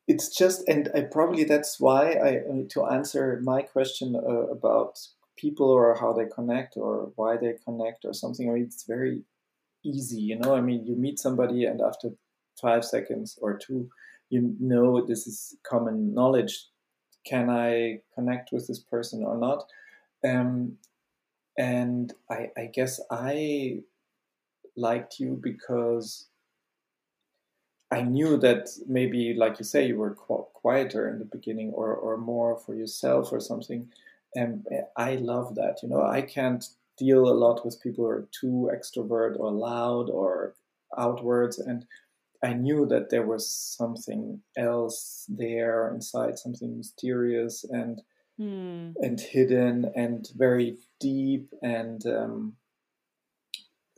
it's 0.09 0.35
just, 0.35 0.67
and 0.69 0.91
I 0.95 1.03
probably 1.03 1.45
that's 1.45 1.79
why 1.79 2.13
I 2.13 2.43
to 2.71 2.87
answer 2.87 3.41
my 3.43 3.63
question 3.63 4.17
uh, 4.17 4.47
about 4.47 4.99
people 5.37 5.71
or 5.71 5.95
how 5.95 6.13
they 6.13 6.27
connect 6.27 6.77
or 6.77 7.13
why 7.17 7.37
they 7.37 7.55
connect 7.65 8.05
or 8.05 8.13
something. 8.13 8.49
I 8.49 8.55
mean, 8.55 8.65
it's 8.65 8.85
very 8.85 9.23
easy, 9.85 10.21
you 10.21 10.39
know. 10.39 10.55
I 10.55 10.61
mean, 10.61 10.87
you 10.87 10.97
meet 10.97 11.19
somebody 11.19 11.65
and 11.65 11.81
after 11.81 12.11
five 12.63 12.85
seconds 12.85 13.39
or 13.43 13.59
two, 13.59 13.91
you 14.31 14.55
know 14.59 15.05
this 15.05 15.27
is 15.27 15.57
common 15.63 16.15
knowledge. 16.15 16.69
Can 17.27 17.51
I 17.51 18.01
connect 18.15 18.53
with 18.53 18.67
this 18.67 18.79
person 18.79 19.23
or 19.25 19.37
not? 19.37 19.65
Um, 20.25 20.79
and 21.59 22.13
I, 22.31 22.51
I 22.57 22.71
guess 22.73 23.01
I 23.11 23.81
liked 24.77 25.21
you 25.21 25.39
because 25.43 26.29
I 27.91 28.01
knew 28.01 28.39
that 28.39 28.71
maybe, 28.89 29.35
like 29.35 29.59
you 29.59 29.67
say, 29.67 29.87
you 29.87 29.99
were 29.99 30.15
qu- 30.15 30.47
quieter 30.55 31.11
in 31.11 31.19
the 31.19 31.27
beginning 31.27 31.73
or, 31.73 31.95
or 31.95 32.17
more 32.17 32.57
for 32.57 32.75
yourself 32.75 33.31
or 33.33 33.41
something. 33.41 33.89
And 34.35 34.67
I 34.97 35.17
love 35.17 35.57
that. 35.57 35.83
You 35.83 35.91
know, 35.91 36.03
I 36.03 36.23
can't 36.23 36.65
deal 36.97 37.29
a 37.29 37.37
lot 37.37 37.67
with 37.67 37.83
people 37.83 38.05
who 38.05 38.11
are 38.11 38.29
too 38.41 38.71
extrovert 38.73 39.39
or 39.39 39.51
loud 39.53 40.09
or 40.09 40.55
outwards. 40.97 41.59
And 41.59 41.85
I 42.43 42.55
knew 42.55 42.87
that 42.87 43.11
there 43.11 43.27
was 43.27 43.49
something 43.49 44.41
else 44.57 45.27
there 45.29 45.89
inside, 45.95 46.39
something 46.39 46.77
mysterious 46.77 47.65
and 47.65 48.03
mm. 48.39 48.95
and 49.01 49.21
hidden 49.21 49.93
and 49.95 50.29
very 50.37 50.79
deep 50.99 51.53
and 51.63 52.05
um, 52.07 52.57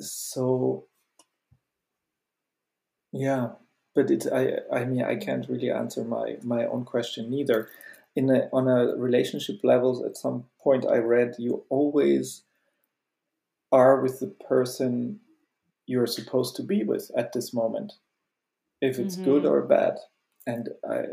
so 0.01 0.87
yeah. 3.13 3.51
But 3.95 4.11
it, 4.11 4.27
I, 4.33 4.59
I 4.73 4.85
mean, 4.85 5.05
I 5.05 5.15
can't 5.15 5.49
really 5.49 5.71
answer 5.71 6.05
my 6.05 6.37
my 6.43 6.67
own 6.67 6.85
question 6.85 7.31
neither. 7.31 7.69
In 8.17 8.31
a, 8.31 8.49
on 8.53 8.69
a 8.69 8.95
relationship 8.97 9.59
levels, 9.65 10.05
at 10.05 10.17
some 10.17 10.45
point 10.63 10.87
I 10.87 10.99
read 10.99 11.35
you 11.39 11.65
always 11.69 12.43
are 13.73 14.01
with 14.01 14.21
the 14.21 14.29
person 14.29 15.19
you're 15.87 16.07
supposed 16.07 16.55
to 16.57 16.63
be 16.63 16.85
with 16.85 17.11
at 17.17 17.33
this 17.33 17.53
moment, 17.53 17.95
if 18.81 18.99
it's 18.99 19.17
mm-hmm. 19.17 19.25
good 19.25 19.47
or 19.47 19.63
bad. 19.63 19.99
And 20.47 20.69
I, 20.89 21.05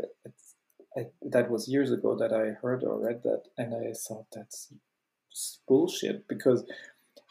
I, 0.96 1.06
that 1.22 1.50
was 1.50 1.68
years 1.68 1.90
ago 1.90 2.14
that 2.16 2.32
I 2.32 2.50
heard 2.60 2.84
or 2.84 2.98
read 2.98 3.22
that, 3.22 3.44
and 3.56 3.74
I 3.74 3.92
thought 3.92 4.26
that's 4.32 4.72
bullshit 5.66 6.28
because 6.28 6.64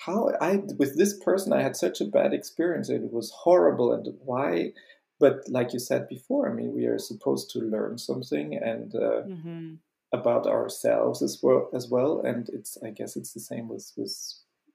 how 0.05 0.31
I 0.41 0.55
with 0.77 0.97
this 0.97 1.17
person 1.17 1.53
I 1.53 1.61
had 1.61 1.75
such 1.75 2.01
a 2.01 2.05
bad 2.05 2.33
experience. 2.33 2.89
It 2.89 3.13
was 3.13 3.31
horrible, 3.31 3.93
and 3.93 4.07
why? 4.25 4.73
But 5.19 5.47
like 5.47 5.73
you 5.73 5.79
said 5.79 6.07
before, 6.09 6.49
I 6.49 6.53
mean, 6.53 6.73
we 6.73 6.85
are 6.85 6.97
supposed 6.97 7.51
to 7.51 7.59
learn 7.59 7.99
something 7.99 8.55
and 8.55 8.95
uh, 8.95 9.21
mm-hmm. 9.27 9.73
about 10.11 10.47
ourselves 10.47 11.21
as 11.21 11.39
well. 11.43 11.69
As 11.73 11.87
well, 11.87 12.21
and 12.21 12.49
it's 12.49 12.77
I 12.83 12.89
guess 12.89 13.15
it's 13.15 13.33
the 13.33 13.39
same 13.39 13.67
with 13.67 13.91
with 13.95 14.15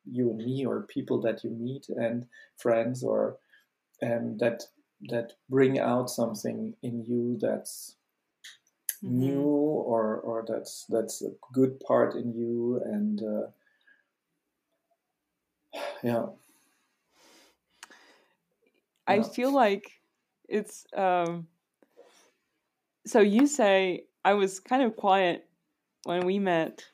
you 0.09 0.31
and 0.31 0.39
me 0.39 0.65
or 0.65 0.83
people 0.83 1.21
that 1.23 1.43
you 1.43 1.51
meet 1.51 1.89
and 1.89 2.27
friends 2.57 3.03
or 3.03 3.39
um, 4.05 4.39
that 4.39 4.63
that 5.09 5.33
bring 5.49 5.79
out 5.79 6.11
something 6.11 6.75
in 6.83 7.05
you 7.05 7.39
that's 7.41 7.97
mm-hmm. 9.05 9.19
new 9.19 9.43
or 9.43 10.17
or 10.19 10.45
that's 10.49 10.87
that's 10.89 11.23
a 11.23 11.31
good 11.53 11.79
part 11.81 12.15
in 12.15 12.33
you 12.33 12.81
and 12.85 13.23
uh, 13.23 13.47
yeah 16.03 16.27
i 19.07 19.17
yeah. 19.17 19.23
feel 19.23 19.53
like 19.53 19.93
it's 20.49 20.87
um 20.97 21.47
so 23.07 23.21
you 23.21 23.47
say 23.47 24.05
i 24.25 24.33
was 24.33 24.61
kind 24.61 24.83
of 24.83 24.97
quiet 24.97 25.47
when 26.05 26.25
we 26.25 26.39
met 26.39 26.85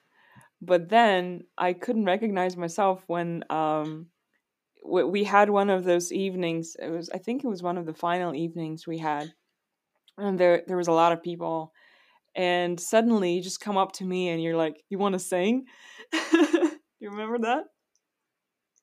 but 0.61 0.88
then 0.88 1.44
i 1.57 1.72
couldn't 1.72 2.05
recognize 2.05 2.57
myself 2.57 3.05
when 3.07 3.44
um 3.50 4.07
we 4.85 5.24
had 5.24 5.51
one 5.51 5.70
of 5.70 5.85
those 5.85 6.12
evenings 6.12 6.76
it 6.80 6.91
was 6.91 7.11
i 7.11 7.18
think 7.18 7.45
it 7.45 7.49
was 7.49 7.62
one 7.62 7.78
of 7.78 7.87
the 7.87 7.95
final 7.95 8.35
evenings 8.35 8.87
we 8.87 8.99
had 8.99 9.33
and 10.18 10.39
there 10.39 10.62
there 10.66 10.76
was 10.76 10.89
a 10.89 10.93
lot 10.93 11.12
of 11.12 11.22
people 11.22 11.72
and 12.35 12.80
suddenly 12.80 13.35
you 13.35 13.43
just 13.43 13.61
come 13.61 13.76
up 13.76 13.93
to 13.93 14.05
me 14.05 14.28
and 14.28 14.43
you're 14.43 14.57
like 14.57 14.83
you 14.89 14.99
want 14.99 15.12
to 15.12 15.18
sing 15.18 15.64
you 16.33 17.11
remember 17.11 17.39
that 17.39 17.64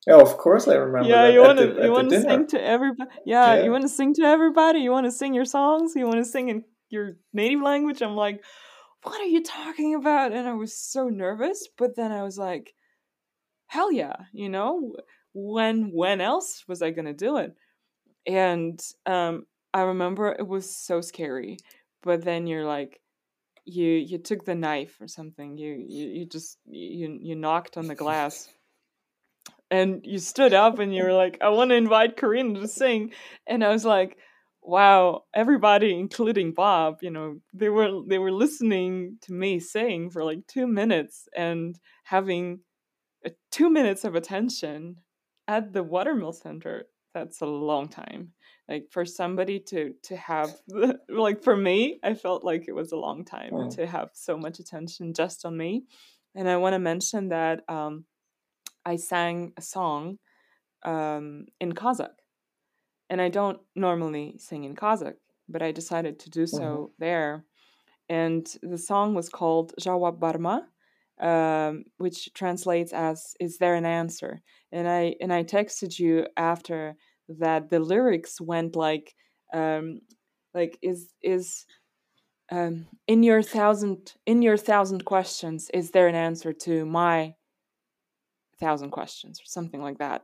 yeah, 0.06 0.16
of 0.16 0.38
course 0.38 0.66
I 0.66 0.76
remember. 0.76 1.10
Yeah, 1.10 1.28
you 1.28 1.40
want 1.40 1.58
to 1.58 1.84
you 1.84 1.92
want 1.92 2.08
to 2.08 2.22
sing 2.22 2.46
to 2.48 2.62
everybody. 2.62 3.10
Yeah, 3.26 3.56
yeah, 3.56 3.64
you 3.64 3.70
want 3.70 3.82
to 3.82 3.88
sing 3.88 4.14
to 4.14 4.22
everybody. 4.22 4.78
You 4.78 4.90
want 4.90 5.04
to 5.04 5.10
sing 5.10 5.34
your 5.34 5.44
songs. 5.44 5.92
You 5.94 6.06
want 6.06 6.16
to 6.16 6.24
sing 6.24 6.48
in 6.48 6.64
your 6.88 7.18
native 7.34 7.60
language. 7.60 8.00
I'm 8.00 8.16
like, 8.16 8.42
what 9.02 9.20
are 9.20 9.26
you 9.26 9.42
talking 9.42 9.94
about? 9.94 10.32
And 10.32 10.48
I 10.48 10.54
was 10.54 10.74
so 10.74 11.08
nervous, 11.08 11.68
but 11.76 11.96
then 11.96 12.12
I 12.12 12.22
was 12.22 12.38
like, 12.38 12.74
hell 13.66 13.92
yeah, 13.92 14.16
you 14.32 14.48
know, 14.48 14.96
when 15.34 15.90
when 15.92 16.20
else 16.20 16.64
was 16.68 16.82
I 16.82 16.90
gonna 16.90 17.12
do 17.12 17.36
it? 17.38 17.54
And 18.26 18.80
um, 19.06 19.46
I 19.72 19.82
remember 19.82 20.32
it 20.32 20.46
was 20.46 20.74
so 20.74 21.00
scary, 21.00 21.58
but 22.02 22.24
then 22.24 22.46
you're 22.46 22.66
like, 22.66 23.00
you 23.64 23.86
you 23.86 24.18
took 24.18 24.44
the 24.44 24.54
knife 24.54 25.00
or 25.00 25.08
something. 25.08 25.56
You 25.56 25.84
you, 25.86 26.08
you 26.08 26.26
just 26.26 26.58
you 26.66 27.18
you 27.20 27.36
knocked 27.36 27.76
on 27.76 27.86
the 27.86 27.94
glass 27.94 28.48
and 29.70 30.00
you 30.04 30.18
stood 30.18 30.52
up 30.52 30.78
and 30.78 30.94
you 30.94 31.04
were 31.04 31.12
like, 31.12 31.38
I 31.40 31.48
want 31.50 31.70
to 31.70 31.76
invite 31.76 32.16
Karina 32.16 32.60
to 32.60 32.68
sing. 32.68 33.12
And 33.46 33.64
I 33.64 33.70
was 33.70 33.84
like, 33.84 34.16
wow, 34.62 35.24
everybody, 35.32 35.98
including 35.98 36.52
Bob, 36.52 36.98
you 37.02 37.10
know, 37.10 37.40
they 37.54 37.68
were 37.68 38.02
they 38.06 38.18
were 38.18 38.32
listening 38.32 39.18
to 39.22 39.32
me 39.32 39.60
sing 39.60 40.10
for 40.10 40.24
like 40.24 40.46
two 40.46 40.66
minutes 40.66 41.28
and 41.36 41.78
having 42.04 42.60
a, 43.24 43.30
two 43.50 43.70
minutes 43.70 44.04
of 44.04 44.14
attention 44.14 44.96
at 45.50 45.72
the 45.72 45.82
Watermill 45.82 46.32
Center. 46.32 46.84
That's 47.12 47.40
a 47.40 47.46
long 47.46 47.88
time. 47.88 48.32
Like 48.68 48.86
for 48.90 49.04
somebody 49.04 49.58
to 49.70 49.94
to 50.04 50.16
have 50.16 50.50
like 51.26 51.42
for 51.42 51.56
me, 51.56 51.98
I 52.04 52.14
felt 52.14 52.44
like 52.44 52.64
it 52.68 52.74
was 52.80 52.92
a 52.92 53.02
long 53.06 53.24
time 53.24 53.52
oh. 53.52 53.70
to 53.70 53.86
have 53.86 54.10
so 54.12 54.36
much 54.44 54.60
attention 54.60 55.12
just 55.12 55.44
on 55.44 55.56
me. 55.56 55.72
And 56.36 56.48
I 56.48 56.56
want 56.62 56.74
to 56.74 56.78
mention 56.78 57.30
that 57.30 57.68
um, 57.68 58.04
I 58.86 58.94
sang 58.96 59.52
a 59.56 59.62
song 59.62 60.18
um, 60.84 61.46
in 61.60 61.72
Kazakh. 61.72 62.18
And 63.10 63.20
I 63.20 63.28
don't 63.28 63.58
normally 63.74 64.36
sing 64.38 64.62
in 64.62 64.76
Kazakh, 64.76 65.18
but 65.48 65.62
I 65.62 65.72
decided 65.72 66.20
to 66.20 66.30
do 66.30 66.46
so 66.46 66.60
mm-hmm. 66.60 66.92
there. 67.00 67.44
And 68.08 68.46
the 68.62 68.78
song 68.78 69.14
was 69.14 69.28
called 69.28 69.74
Jawab 69.80 70.20
Barma, 70.20 70.62
um, 71.20 71.84
which 71.98 72.32
translates 72.34 72.92
as 72.92 73.34
"Is 73.40 73.58
there 73.58 73.74
an 73.74 73.86
answer?" 73.86 74.40
And 74.72 74.88
I 74.88 75.14
and 75.20 75.32
I 75.32 75.44
texted 75.44 75.98
you 75.98 76.26
after 76.36 76.96
that 77.28 77.70
the 77.70 77.80
lyrics 77.80 78.40
went 78.40 78.76
like, 78.76 79.14
um, 79.52 80.00
like 80.54 80.78
is 80.82 81.12
is 81.22 81.66
um, 82.50 82.86
in 83.06 83.22
your 83.22 83.42
thousand 83.42 84.14
in 84.26 84.42
your 84.42 84.56
thousand 84.56 85.04
questions, 85.04 85.70
is 85.74 85.90
there 85.92 86.08
an 86.08 86.14
answer 86.14 86.52
to 86.52 86.84
my 86.86 87.34
thousand 88.58 88.90
questions? 88.90 89.40
or 89.40 89.46
something 89.46 89.82
like 89.82 89.98
that. 89.98 90.22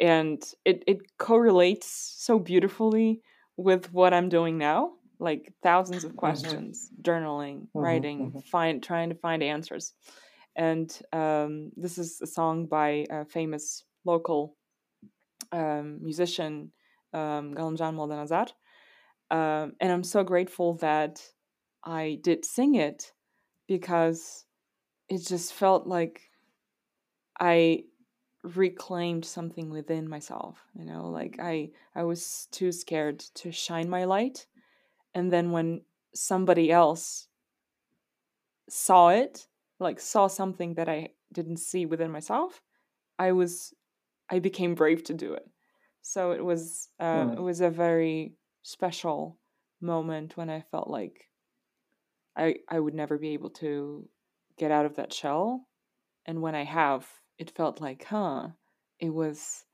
And 0.00 0.42
it, 0.64 0.84
it 0.86 1.18
correlates 1.18 1.88
so 2.16 2.38
beautifully 2.38 3.20
with 3.58 3.92
what 3.92 4.14
i'm 4.14 4.28
doing 4.28 4.56
now 4.56 4.92
like 5.20 5.52
thousands 5.62 6.04
of 6.04 6.10
mm-hmm. 6.10 6.18
questions 6.18 6.90
mm-hmm. 6.90 7.10
journaling 7.10 7.56
mm-hmm, 7.56 7.78
writing 7.78 8.30
mm-hmm. 8.30 8.38
find 8.40 8.82
trying 8.82 9.08
to 9.08 9.14
find 9.16 9.42
answers 9.42 9.94
and 10.58 11.00
um, 11.12 11.70
this 11.76 11.98
is 11.98 12.20
a 12.20 12.26
song 12.26 12.66
by 12.66 13.06
a 13.10 13.24
famous 13.24 13.84
local 14.04 14.56
um, 15.52 15.98
musician 16.02 16.72
um, 17.14 17.54
Galimjan 17.54 17.94
Moldanazar. 17.94 18.48
Um, 19.30 19.74
and 19.80 19.92
I'm 19.92 20.04
so 20.04 20.24
grateful 20.24 20.74
that 20.78 21.22
I 21.84 22.18
did 22.22 22.44
sing 22.44 22.74
it 22.74 23.12
because 23.68 24.44
it 25.08 25.26
just 25.26 25.52
felt 25.52 25.86
like 25.86 26.22
I 27.38 27.84
reclaimed 28.42 29.24
something 29.24 29.68
within 29.68 30.08
myself 30.08 30.64
you 30.72 30.84
know 30.84 31.08
like 31.10 31.36
i 31.40 31.68
i 31.96 32.04
was 32.04 32.46
too 32.52 32.70
scared 32.70 33.18
to 33.34 33.50
shine 33.50 33.90
my 33.90 34.04
light 34.04 34.46
and 35.14 35.32
then 35.32 35.50
when 35.50 35.82
somebody 36.14 36.70
else 36.70 37.28
saw 38.68 39.08
it 39.08 39.46
like 39.78 40.00
saw 40.00 40.26
something 40.26 40.74
that 40.74 40.88
i 40.88 41.08
didn't 41.32 41.58
see 41.58 41.86
within 41.86 42.10
myself 42.10 42.62
i 43.18 43.32
was 43.32 43.74
i 44.30 44.38
became 44.38 44.74
brave 44.74 45.02
to 45.04 45.14
do 45.14 45.32
it 45.32 45.48
so 46.02 46.32
it 46.32 46.44
was 46.44 46.88
uh, 47.00 47.24
mm. 47.24 47.32
it 47.34 47.40
was 47.40 47.60
a 47.60 47.70
very 47.70 48.34
special 48.62 49.38
moment 49.80 50.36
when 50.36 50.50
i 50.50 50.60
felt 50.70 50.88
like 50.88 51.30
i 52.36 52.56
i 52.68 52.78
would 52.78 52.94
never 52.94 53.18
be 53.18 53.30
able 53.30 53.50
to 53.50 54.08
get 54.58 54.70
out 54.70 54.86
of 54.86 54.96
that 54.96 55.12
shell 55.12 55.66
and 56.26 56.42
when 56.42 56.54
i 56.54 56.64
have 56.64 57.06
it 57.38 57.52
felt 57.52 57.80
like, 57.80 58.04
huh, 58.04 58.48
it 58.98 59.10
was 59.10 59.64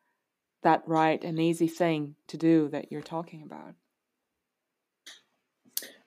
that 0.62 0.82
right 0.86 1.22
and 1.24 1.40
easy 1.40 1.66
thing 1.66 2.14
to 2.28 2.36
do 2.36 2.68
that 2.68 2.92
you're 2.92 3.02
talking 3.02 3.42
about. 3.42 3.74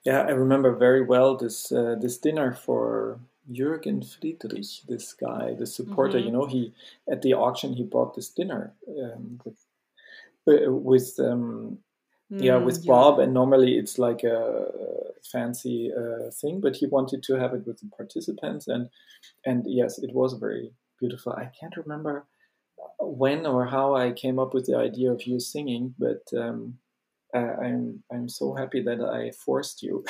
Yeah, 0.08 0.22
I 0.22 0.30
remember 0.30 0.74
very 0.74 1.02
well 1.02 1.36
this 1.36 1.70
uh, 1.70 1.96
this 2.00 2.16
dinner 2.16 2.54
for 2.54 3.20
Jürgen 3.52 4.00
Friedrich, 4.02 4.70
this 4.88 5.12
guy, 5.12 5.52
the 5.52 5.66
supporter. 5.66 6.16
Mm-hmm. 6.16 6.26
You 6.26 6.32
know, 6.32 6.46
he 6.46 6.72
at 7.12 7.20
the 7.20 7.34
auction 7.34 7.74
he 7.74 7.82
bought 7.82 8.14
this 8.14 8.30
dinner 8.30 8.72
um, 8.88 9.38
with 9.44 9.58
uh, 10.48 10.72
with 10.72 11.08
um, 11.18 11.76
mm, 12.32 12.42
yeah 12.42 12.56
with 12.56 12.78
yeah. 12.78 12.90
Bob, 12.90 13.18
and 13.18 13.34
normally 13.34 13.76
it's 13.76 13.98
like 13.98 14.22
a 14.24 14.68
fancy 15.30 15.92
uh, 15.92 16.30
thing, 16.40 16.62
but 16.62 16.76
he 16.76 16.86
wanted 16.86 17.22
to 17.24 17.34
have 17.34 17.52
it 17.52 17.66
with 17.66 17.78
the 17.80 17.90
participants, 17.94 18.66
and 18.66 18.88
and 19.44 19.66
yes, 19.66 19.98
it 19.98 20.14
was 20.14 20.32
very 20.32 20.72
beautiful. 20.98 21.32
I 21.32 21.50
can't 21.60 21.76
remember 21.76 22.24
when 22.98 23.44
or 23.44 23.66
how 23.66 23.94
I 23.94 24.12
came 24.12 24.38
up 24.38 24.54
with 24.54 24.64
the 24.64 24.78
idea 24.78 25.12
of 25.12 25.26
you 25.26 25.38
singing, 25.38 25.94
but 25.98 26.22
um, 26.34 26.78
I, 27.34 27.38
I'm 27.38 28.02
I'm 28.12 28.28
so 28.28 28.54
happy 28.54 28.82
that 28.82 29.00
I 29.00 29.30
forced 29.32 29.82
you 29.82 30.04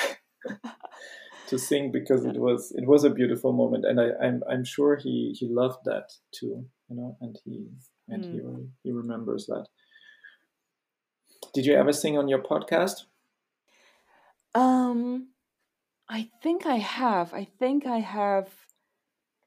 to 1.47 1.57
sing 1.57 1.91
because 1.91 2.25
it 2.25 2.37
was 2.37 2.71
it 2.75 2.87
was 2.87 3.03
a 3.03 3.09
beautiful 3.09 3.53
moment, 3.53 3.85
and 3.85 3.99
I, 3.99 4.09
I'm 4.21 4.43
I'm 4.49 4.63
sure 4.63 4.95
he 4.95 5.35
he 5.37 5.47
loved 5.47 5.85
that 5.85 6.11
too, 6.31 6.65
you 6.89 6.95
know, 6.95 7.17
and 7.21 7.37
he 7.43 7.67
and 8.07 8.23
mm. 8.23 8.31
he 8.31 8.39
hmm. 8.39 8.65
he 8.83 8.91
remembers 8.91 9.47
that. 9.47 9.67
Did 11.53 11.65
you 11.65 11.73
ever 11.75 11.93
sing 11.93 12.17
on 12.17 12.27
your 12.27 12.39
podcast? 12.39 13.05
Um, 14.53 15.29
I 16.09 16.29
think 16.41 16.65
I 16.65 16.77
have. 16.77 17.33
I 17.33 17.47
think 17.59 17.85
I 17.85 17.99
have. 17.99 18.49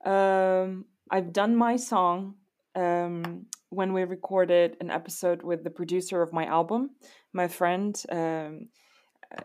Um, 0.05 0.87
I've 1.11 1.33
done 1.33 1.55
my 1.55 1.77
song 1.77 2.35
um, 2.75 3.47
when 3.73 3.93
we 3.95 4.05
recorded 4.05 4.77
an 4.81 4.91
episode 4.91 5.43
with 5.43 5.65
the 5.65 5.71
producer 5.71 6.21
of 6.23 6.33
my 6.33 6.45
album, 6.45 6.91
my 7.33 7.49
friend. 7.49 8.01
Um, 8.11 8.69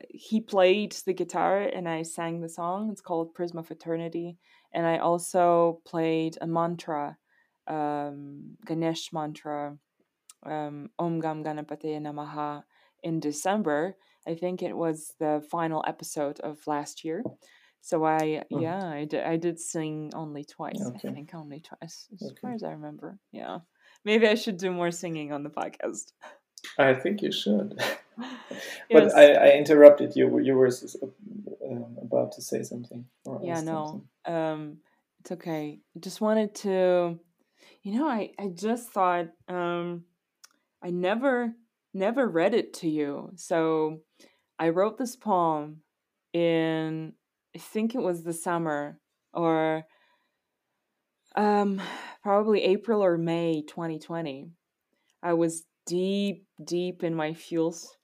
he 0.09 0.41
played 0.41 0.91
the 1.05 1.13
guitar 1.13 1.61
and 1.61 1.88
I 1.88 2.03
sang 2.03 2.41
the 2.41 2.49
song. 2.49 2.89
It's 2.91 2.99
called 2.99 3.34
Prism 3.34 3.57
of 3.57 3.71
Eternity. 3.71 4.38
And 4.73 4.86
I 4.86 4.97
also 4.97 5.80
played 5.86 6.38
a 6.41 6.47
mantra, 6.47 7.17
um, 7.67 8.57
Ganesh 8.65 9.13
mantra, 9.13 9.78
um, 10.45 10.89
Om 10.99 11.21
Gam 11.21 11.41
Ganapate 11.41 12.01
Namaha 12.01 12.63
in 13.01 13.21
December. 13.21 13.95
I 14.28 14.36
think 14.36 14.61
it 14.61 14.75
was 14.75 15.13
the 15.19 15.41
final 15.49 15.82
episode 15.88 16.41
of 16.41 16.67
last 16.67 17.05
year. 17.05 17.23
So 17.80 18.03
I, 18.03 18.43
Mhm. 18.51 18.61
yeah, 18.61 18.86
I 18.89 19.05
did, 19.05 19.23
I 19.23 19.38
did 19.38 19.57
sing 19.57 20.11
only 20.13 20.43
twice. 20.43 20.82
Okay. 20.86 21.07
I 21.07 21.13
think 21.13 21.34
only 21.34 21.61
twice, 21.61 22.09
as 22.11 22.32
Okay. 22.32 22.41
far 22.41 22.53
as 22.53 22.63
I 22.63 22.71
remember. 22.71 23.19
Yeah. 23.32 23.59
Maybe 24.08 24.26
I 24.26 24.36
should 24.36 24.58
do 24.58 24.72
more 24.72 24.89
singing 24.89 25.34
on 25.34 25.43
the 25.43 25.49
podcast. 25.49 26.14
I 26.80 26.93
think 26.93 27.22
you 27.22 27.32
should. 27.32 27.78
But 28.89 29.14
I, 29.16 29.34
I 29.34 29.49
interrupted 29.51 30.16
you. 30.16 30.39
You 30.39 30.55
were 30.55 30.72
um, 31.70 31.97
about 32.01 32.32
to 32.32 32.41
say 32.41 32.64
something. 32.64 33.05
Yeah 33.43 33.62
no 33.62 34.01
something. 34.26 34.34
um 34.34 34.78
it's 35.20 35.32
okay 35.34 35.80
just 35.99 36.22
wanted 36.22 36.55
to 36.55 37.20
you 37.84 37.99
know 37.99 38.08
i 38.08 38.32
i 38.39 38.47
just 38.47 38.89
thought 38.89 39.28
um 39.49 40.05
i 40.82 40.89
never 40.89 41.53
never 41.93 42.28
read 42.28 42.53
it 42.53 42.74
to 42.74 42.88
you 42.89 43.32
so 43.36 43.99
i 44.58 44.70
wrote 44.70 44.97
this 44.97 45.16
poem 45.16 45.82
in 46.34 47.14
i 47.55 47.60
think 47.60 47.93
it 47.93 48.01
was 48.01 48.24
the 48.24 48.34
summer 48.34 48.99
or 49.34 49.84
um 51.36 51.82
probably 52.28 52.61
april 52.63 53.03
or 53.03 53.17
may 53.17 53.63
2020 53.63 54.51
i 55.23 55.34
was 55.34 55.65
deep 55.86 56.47
deep 56.63 57.03
in 57.03 57.15
my 57.15 57.34
feels 57.34 57.97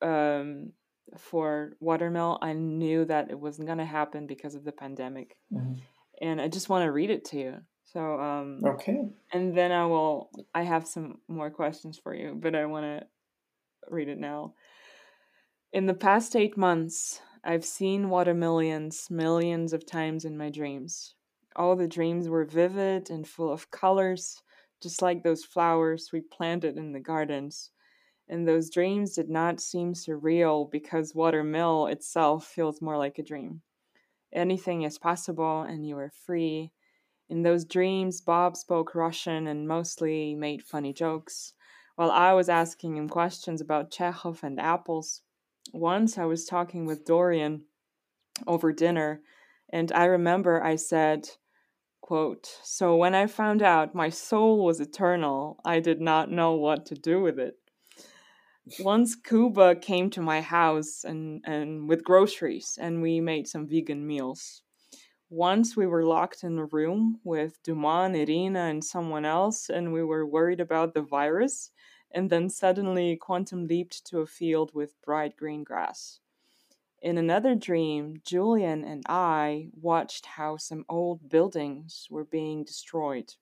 um 0.00 0.72
for 1.18 1.72
watermill 1.80 2.38
i 2.42 2.52
knew 2.52 3.04
that 3.04 3.30
it 3.30 3.38
wasn't 3.38 3.66
going 3.66 3.78
to 3.78 3.84
happen 3.84 4.26
because 4.26 4.54
of 4.54 4.64
the 4.64 4.72
pandemic 4.72 5.36
Mhm. 5.50 5.82
and 6.22 6.40
I 6.40 6.48
just 6.48 6.68
want 6.68 6.84
to 6.86 6.92
read 6.92 7.10
it 7.10 7.24
to 7.26 7.38
you. 7.38 7.58
So, 7.84 8.20
um, 8.20 8.64
Okay. 8.64 9.12
and 9.32 9.56
then 9.56 9.72
I 9.72 9.86
will. 9.86 10.30
I 10.54 10.62
have 10.62 10.86
some 10.86 11.20
more 11.28 11.50
questions 11.50 11.98
for 11.98 12.14
you, 12.14 12.34
but 12.34 12.54
I 12.54 12.66
want 12.66 12.84
to 12.86 13.08
read 13.90 14.08
it 14.08 14.18
now. 14.18 14.54
In 15.70 15.84
the 15.84 15.92
past 15.92 16.34
eight 16.34 16.56
months, 16.56 17.20
I've 17.44 17.66
seen 17.66 18.08
water 18.08 18.32
millions, 18.32 19.10
millions 19.10 19.74
of 19.74 19.84
times 19.84 20.24
in 20.24 20.38
my 20.38 20.48
dreams. 20.48 21.14
All 21.56 21.76
the 21.76 21.88
dreams 21.88 22.28
were 22.28 22.44
vivid 22.44 23.10
and 23.10 23.26
full 23.26 23.52
of 23.52 23.70
colors, 23.70 24.42
just 24.82 25.02
like 25.02 25.22
those 25.22 25.44
flowers 25.44 26.10
we 26.12 26.20
planted 26.20 26.76
in 26.76 26.92
the 26.92 27.00
gardens. 27.00 27.70
And 28.28 28.46
those 28.46 28.70
dreams 28.70 29.14
did 29.14 29.28
not 29.28 29.60
seem 29.60 29.94
surreal 29.94 30.70
because 30.70 31.14
Watermill 31.14 31.86
itself 31.86 32.46
feels 32.46 32.80
more 32.80 32.96
like 32.96 33.18
a 33.18 33.22
dream 33.22 33.62
anything 34.32 34.82
is 34.82 34.98
possible 34.98 35.62
and 35.62 35.86
you 35.86 35.98
are 35.98 36.10
free. 36.10 36.72
In 37.28 37.42
those 37.42 37.64
dreams, 37.64 38.20
Bob 38.20 38.56
spoke 38.56 38.94
Russian 38.94 39.46
and 39.46 39.68
mostly 39.68 40.34
made 40.34 40.62
funny 40.62 40.92
jokes, 40.92 41.54
while 41.96 42.10
I 42.10 42.32
was 42.32 42.48
asking 42.48 42.96
him 42.96 43.08
questions 43.08 43.60
about 43.60 43.90
Chekhov 43.90 44.42
and 44.42 44.60
apples. 44.60 45.22
Once 45.72 46.18
I 46.18 46.24
was 46.24 46.44
talking 46.44 46.84
with 46.84 47.04
Dorian 47.04 47.64
over 48.46 48.72
dinner, 48.72 49.22
and 49.70 49.92
I 49.92 50.04
remember 50.06 50.62
I 50.62 50.76
said, 50.76 51.28
quote, 52.02 52.58
So 52.62 52.96
when 52.96 53.14
I 53.14 53.26
found 53.26 53.62
out 53.62 53.94
my 53.94 54.10
soul 54.10 54.64
was 54.64 54.80
eternal, 54.80 55.58
I 55.64 55.80
did 55.80 56.00
not 56.00 56.30
know 56.30 56.52
what 56.52 56.84
to 56.86 56.94
do 56.94 57.22
with 57.22 57.38
it. 57.38 57.56
Once 58.78 59.16
Kuba 59.16 59.76
came 59.76 60.10
to 60.10 60.20
my 60.20 60.40
house 60.40 61.04
and, 61.04 61.42
and 61.46 61.88
with 61.88 62.04
groceries, 62.04 62.78
and 62.80 63.00
we 63.00 63.20
made 63.20 63.48
some 63.48 63.66
vegan 63.66 64.06
meals. 64.06 64.62
Once 65.30 65.76
we 65.76 65.86
were 65.86 66.04
locked 66.04 66.44
in 66.44 66.58
a 66.58 66.66
room 66.66 67.18
with 67.24 67.62
Duman, 67.62 68.14
Irina, 68.14 68.64
and 68.64 68.84
someone 68.84 69.24
else, 69.24 69.70
and 69.70 69.92
we 69.92 70.04
were 70.04 70.26
worried 70.26 70.60
about 70.60 70.92
the 70.92 71.00
virus, 71.00 71.70
and 72.12 72.28
then 72.28 72.50
suddenly 72.50 73.16
Quantum 73.16 73.66
leaped 73.66 74.04
to 74.06 74.20
a 74.20 74.26
field 74.26 74.72
with 74.74 75.00
bright 75.02 75.36
green 75.36 75.64
grass. 75.64 76.20
In 77.02 77.18
another 77.18 77.56
dream, 77.56 78.22
Julian 78.24 78.84
and 78.84 79.02
I 79.08 79.70
watched 79.72 80.24
how 80.24 80.56
some 80.56 80.84
old 80.88 81.28
buildings 81.28 82.06
were 82.08 82.24
being 82.24 82.62
destroyed, 82.62 83.34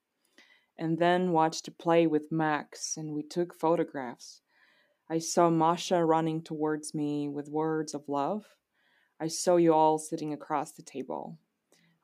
and 0.78 0.98
then 0.98 1.32
watched 1.32 1.68
a 1.68 1.70
play 1.70 2.06
with 2.06 2.32
Max, 2.32 2.96
and 2.96 3.12
we 3.12 3.22
took 3.22 3.52
photographs. 3.52 4.40
I 5.10 5.18
saw 5.18 5.50
Masha 5.50 6.02
running 6.02 6.42
towards 6.42 6.94
me 6.94 7.28
with 7.28 7.50
words 7.50 7.92
of 7.92 8.08
love. 8.08 8.46
I 9.20 9.28
saw 9.28 9.56
you 9.56 9.74
all 9.74 9.98
sitting 9.98 10.32
across 10.32 10.72
the 10.72 10.82
table. 10.82 11.36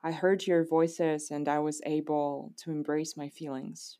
I 0.03 0.11
heard 0.11 0.45
your 0.45 0.63
voices 0.63 1.31
and 1.31 1.47
I 1.47 1.57
was 1.57 1.81
able 1.87 2.53
to 2.57 2.69
embrace 2.69 3.17
my 3.17 3.29
feelings 3.29 3.97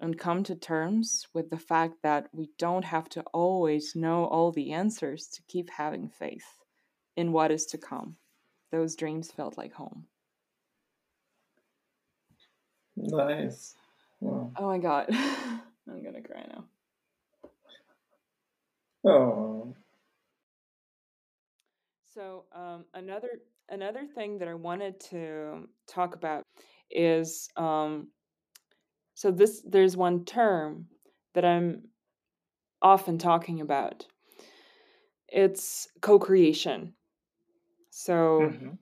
and 0.00 0.18
come 0.18 0.42
to 0.44 0.54
terms 0.54 1.26
with 1.34 1.50
the 1.50 1.58
fact 1.58 1.96
that 2.02 2.30
we 2.32 2.48
don't 2.56 2.86
have 2.86 3.10
to 3.10 3.20
always 3.34 3.94
know 3.94 4.24
all 4.24 4.52
the 4.52 4.72
answers 4.72 5.28
to 5.34 5.42
keep 5.48 5.68
having 5.68 6.08
faith 6.08 6.57
in 7.18 7.32
what 7.32 7.50
is 7.50 7.66
to 7.66 7.76
come. 7.76 8.14
Those 8.70 8.94
dreams 8.94 9.32
felt 9.32 9.58
like 9.58 9.72
home. 9.72 10.06
Nice. 12.96 13.74
Wow. 14.20 14.52
Oh 14.56 14.68
my 14.68 14.78
god. 14.78 15.06
I'm 15.10 16.04
gonna 16.04 16.22
cry 16.22 16.44
now. 16.48 16.64
Oh. 19.04 19.74
So 22.14 22.44
um, 22.54 22.84
another 22.94 23.40
another 23.68 24.06
thing 24.14 24.38
that 24.38 24.46
I 24.46 24.54
wanted 24.54 25.00
to 25.10 25.68
talk 25.88 26.14
about 26.14 26.44
is 26.88 27.48
um, 27.56 28.08
so 29.14 29.32
this 29.32 29.60
there's 29.66 29.96
one 29.96 30.24
term 30.24 30.86
that 31.34 31.44
I'm 31.44 31.82
often 32.80 33.18
talking 33.18 33.60
about. 33.60 34.06
It's 35.28 35.88
co-creation. 36.00 36.94
So 38.04 38.54
Mhm. 38.54 38.78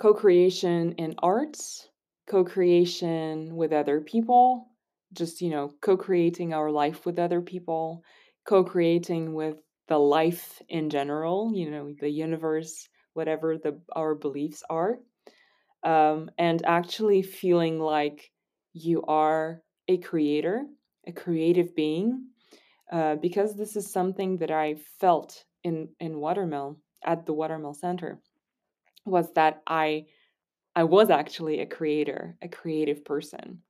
co-creation 0.00 0.92
in 0.92 1.14
arts, 1.22 1.88
co-creation 2.26 3.54
with 3.56 3.72
other 3.72 4.00
people, 4.00 4.68
just 5.12 5.40
you 5.40 5.50
know, 5.50 5.72
co-creating 5.80 6.52
our 6.52 6.70
life 6.70 7.06
with 7.06 7.18
other 7.18 7.40
people, 7.40 8.02
co-creating 8.46 9.34
with 9.34 9.56
the 9.88 9.98
life 9.98 10.60
in 10.68 10.90
general, 10.90 11.52
you 11.54 11.70
know, 11.70 11.92
the 12.00 12.08
universe, 12.08 12.88
whatever 13.14 13.58
the 13.58 13.80
our 13.94 14.14
beliefs 14.14 14.62
are. 14.70 14.98
Um, 15.82 16.30
and 16.38 16.64
actually 16.64 17.22
feeling 17.22 17.78
like 17.78 18.30
you 18.72 19.02
are 19.04 19.62
a 19.88 19.98
creator, 19.98 20.66
a 21.06 21.12
creative 21.12 21.74
being, 21.74 22.28
uh, 22.92 23.16
because 23.16 23.56
this 23.56 23.76
is 23.76 23.92
something 23.92 24.38
that 24.38 24.50
I 24.50 24.76
felt 25.00 25.44
in 25.64 25.90
in 26.00 26.20
Watermill 26.20 26.78
at 27.04 27.26
the 27.26 27.32
Watermill 27.34 27.74
Center 27.74 28.20
was 29.06 29.32
that 29.34 29.62
I 29.66 30.06
I 30.76 30.84
was 30.84 31.10
actually 31.10 31.60
a 31.60 31.66
creator, 31.66 32.36
a 32.42 32.48
creative 32.48 33.04
person, 33.04 33.62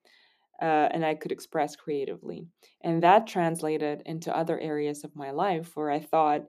uh, 0.62 0.89
and 0.93 1.05
I 1.05 1.14
could 1.14 1.32
express 1.32 1.76
creatively, 1.76 2.49
and 2.82 3.03
that 3.03 3.26
translated 3.26 4.03
into 4.07 4.37
other 4.37 4.59
areas 4.59 5.05
of 5.05 5.16
my 5.16 5.30
life 5.30 5.76
where 5.76 5.91
I 5.91 6.01
thought, 6.01 6.43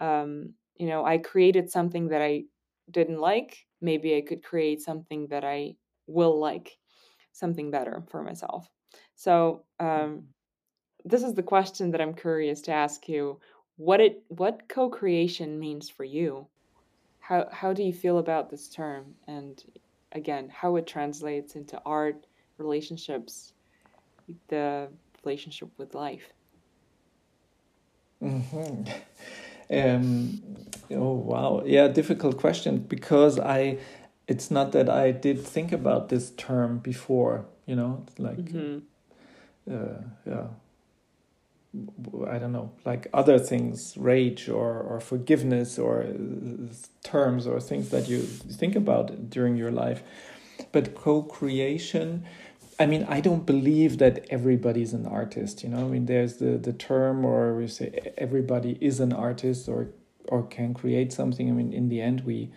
um, 0.00 0.54
you 0.76 0.86
know, 0.88 1.04
I 1.04 1.18
created 1.18 1.70
something 1.70 2.08
that 2.08 2.22
I 2.22 2.44
didn't 2.90 3.20
like. 3.20 3.66
Maybe 3.80 4.16
I 4.16 4.22
could 4.22 4.42
create 4.42 4.80
something 4.82 5.28
that 5.28 5.44
I 5.44 5.76
will 6.06 6.38
like, 6.40 6.78
something 7.32 7.70
better 7.70 8.04
for 8.10 8.22
myself. 8.22 8.68
So 9.16 9.64
um, 9.80 10.24
this 11.04 11.22
is 11.22 11.34
the 11.34 11.42
question 11.42 11.90
that 11.92 12.00
I'm 12.00 12.14
curious 12.14 12.60
to 12.62 12.72
ask 12.72 13.08
you: 13.08 13.40
what 13.76 14.00
it 14.00 14.22
what 14.28 14.68
co-creation 14.68 15.58
means 15.58 15.88
for 15.90 16.04
you. 16.04 16.48
How 17.20 17.48
how 17.52 17.72
do 17.72 17.82
you 17.82 17.92
feel 17.92 18.18
about 18.18 18.50
this 18.50 18.68
term? 18.68 19.14
And 19.26 19.62
again 20.12 20.48
how 20.48 20.76
it 20.76 20.86
translates 20.86 21.56
into 21.56 21.80
art 21.84 22.26
relationships 22.58 23.52
the 24.48 24.88
relationship 25.24 25.70
with 25.78 25.94
life. 25.94 26.32
Mm-hmm. 28.22 28.90
Um, 29.70 30.42
oh 30.90 31.14
wow, 31.14 31.62
yeah, 31.64 31.88
difficult 31.88 32.36
question 32.36 32.78
because 32.78 33.38
I, 33.38 33.78
it's 34.28 34.50
not 34.50 34.72
that 34.72 34.90
I 34.90 35.10
did 35.10 35.40
think 35.40 35.72
about 35.72 36.10
this 36.10 36.32
term 36.32 36.78
before. 36.78 37.46
You 37.66 37.76
know, 37.76 38.04
like 38.18 38.50
hmm 38.50 38.78
uh, 39.70 40.02
yeah, 40.26 40.46
I 42.28 42.38
don't 42.38 42.52
know, 42.52 42.70
like 42.84 43.08
other 43.12 43.38
things, 43.38 43.96
rage 43.96 44.48
or 44.48 44.80
or 44.80 45.00
forgiveness 45.00 45.78
or 45.78 46.02
uh, 46.02 46.72
terms 47.02 47.46
or 47.46 47.60
things 47.60 47.88
that 47.90 48.08
you 48.08 48.20
think 48.22 48.76
about 48.76 49.30
during 49.30 49.56
your 49.56 49.72
life. 49.72 50.02
But 50.70 50.94
co-creation, 50.94 52.24
I 52.78 52.86
mean, 52.86 53.04
I 53.08 53.20
don't 53.20 53.44
believe 53.44 53.98
that 53.98 54.26
everybody's 54.30 54.92
an 54.92 55.06
artist. 55.06 55.62
You 55.62 55.70
know, 55.70 55.84
I 55.86 55.88
mean, 55.88 56.06
there's 56.06 56.36
the 56.36 56.58
the 56.58 56.72
term, 56.72 57.24
or 57.24 57.54
we 57.56 57.66
say 57.66 58.12
everybody 58.18 58.78
is 58.80 59.00
an 59.00 59.12
artist 59.12 59.68
or 59.68 59.88
or 60.28 60.42
can 60.42 60.74
create 60.74 61.12
something. 61.12 61.48
I 61.48 61.52
mean, 61.52 61.72
in 61.72 61.88
the 61.88 62.00
end, 62.00 62.22
we 62.24 62.50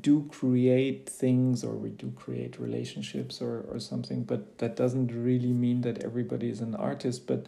do 0.00 0.28
create 0.30 1.08
things 1.08 1.62
or 1.62 1.74
we 1.74 1.90
do 1.90 2.10
create 2.16 2.58
relationships 2.58 3.40
or, 3.40 3.64
or 3.70 3.78
something, 3.78 4.24
but 4.24 4.58
that 4.58 4.74
doesn't 4.76 5.12
really 5.12 5.52
mean 5.52 5.82
that 5.82 6.02
everybody 6.02 6.50
is 6.50 6.60
an 6.60 6.74
artist. 6.74 7.26
But 7.26 7.46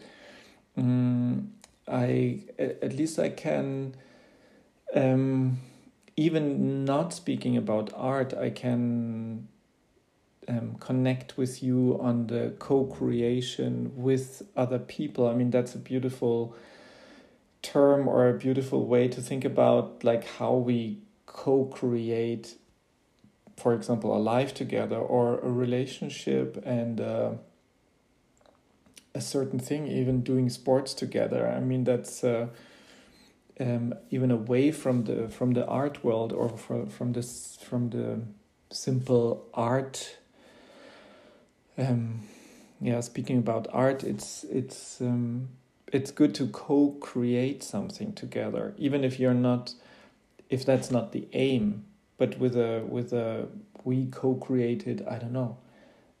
um, 0.77 1.53
I, 1.87 2.41
at 2.57 2.93
least 2.93 3.19
I 3.19 3.29
can, 3.29 3.95
um, 4.95 5.59
even 6.15 6.85
not 6.85 7.13
speaking 7.13 7.57
about 7.57 7.91
art, 7.95 8.33
I 8.33 8.49
can 8.49 9.47
um, 10.47 10.75
connect 10.79 11.37
with 11.37 11.63
you 11.63 11.97
on 12.01 12.27
the 12.27 12.53
co-creation 12.59 13.91
with 13.95 14.43
other 14.55 14.79
people. 14.79 15.27
I 15.27 15.33
mean, 15.33 15.51
that's 15.51 15.75
a 15.75 15.79
beautiful 15.79 16.55
term 17.61 18.07
or 18.07 18.29
a 18.29 18.33
beautiful 18.33 18.85
way 18.85 19.07
to 19.07 19.21
think 19.21 19.43
about 19.45 20.03
like 20.03 20.25
how 20.25 20.53
we 20.53 20.99
co-create 21.25 22.55
for 23.57 23.73
example 23.73 24.15
a 24.15 24.17
life 24.17 24.53
together 24.53 24.95
or 24.95 25.39
a 25.39 25.49
relationship 25.51 26.61
and 26.65 27.01
uh, 27.01 27.31
a 29.15 29.21
certain 29.21 29.59
thing 29.59 29.87
even 29.87 30.21
doing 30.21 30.49
sports 30.49 30.93
together. 30.93 31.47
I 31.47 31.59
mean 31.59 31.83
that's 31.83 32.23
uh, 32.23 32.47
um, 33.59 33.93
even 34.09 34.31
away 34.31 34.71
from 34.71 35.03
the 35.05 35.29
from 35.29 35.53
the 35.53 35.65
art 35.65 36.03
world 36.03 36.31
or 36.33 36.49
from 36.49 36.87
from 36.87 37.13
this 37.13 37.57
from 37.61 37.89
the 37.89 38.21
simple 38.71 39.45
art. 39.53 40.17
Um, 41.77 42.21
yeah 42.81 42.99
speaking 43.01 43.37
about 43.37 43.67
art 43.71 44.03
it's 44.03 44.43
it's 44.45 45.01
um, 45.01 45.49
it's 45.91 46.11
good 46.11 46.35
to 46.35 46.47
co-create 46.47 47.63
something 47.63 48.13
together 48.13 48.73
even 48.77 49.03
if 49.03 49.19
you're 49.19 49.33
not 49.33 49.73
if 50.49 50.65
that's 50.65 50.91
not 50.91 51.11
the 51.11 51.27
aim. 51.33 51.85
But 52.17 52.37
with 52.37 52.57
a 52.57 52.83
with 52.85 53.13
a 53.13 53.47
we 53.83 54.07
co-created 54.07 55.05
i 55.09 55.17
don't 55.17 55.31
know 55.31 55.57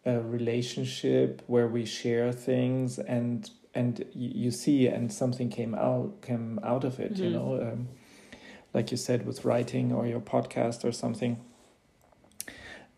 a 0.05 0.19
relationship 0.19 1.41
where 1.47 1.67
we 1.67 1.85
share 1.85 2.31
things 2.31 2.99
and 2.99 3.49
and 3.75 4.05
you, 4.13 4.49
see 4.51 4.87
and 4.87 5.11
something 5.11 5.49
came 5.49 5.75
out 5.75 6.21
came 6.21 6.59
out 6.63 6.83
of 6.83 6.99
it 6.99 7.13
mm-hmm. 7.13 7.23
you 7.23 7.29
know 7.29 7.61
um, 7.61 7.87
like 8.73 8.91
you 8.91 8.97
said 8.97 9.25
with 9.25 9.45
writing 9.45 9.91
or 9.91 10.07
your 10.07 10.19
podcast 10.19 10.83
or 10.83 10.91
something 10.91 11.39